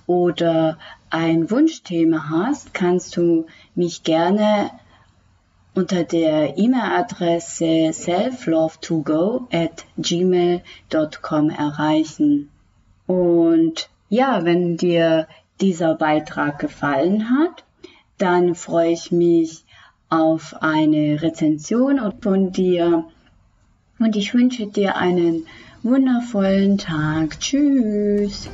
oder 0.07 0.77
ein 1.09 1.49
Wunschthema 1.49 2.29
hast, 2.29 2.73
kannst 2.73 3.15
du 3.15 3.45
mich 3.75 4.03
gerne 4.03 4.71
unter 5.75 6.03
der 6.03 6.57
E-Mail-Adresse 6.57 7.91
selflove2go 7.91 9.47
at 9.53 9.85
gmail.com 9.97 11.49
erreichen. 11.49 12.49
Und 13.07 13.89
ja, 14.09 14.43
wenn 14.45 14.77
dir 14.77 15.27
dieser 15.61 15.95
Beitrag 15.95 16.59
gefallen 16.59 17.29
hat, 17.29 17.63
dann 18.17 18.55
freue 18.55 18.91
ich 18.91 19.11
mich 19.11 19.65
auf 20.09 20.55
eine 20.61 21.21
Rezension 21.21 21.99
von 22.21 22.51
dir 22.51 23.05
und 23.99 24.15
ich 24.15 24.33
wünsche 24.33 24.67
dir 24.67 24.97
einen 24.97 25.45
wundervollen 25.85 26.77
Tag. 26.79 27.39
Tschüss. 27.39 28.49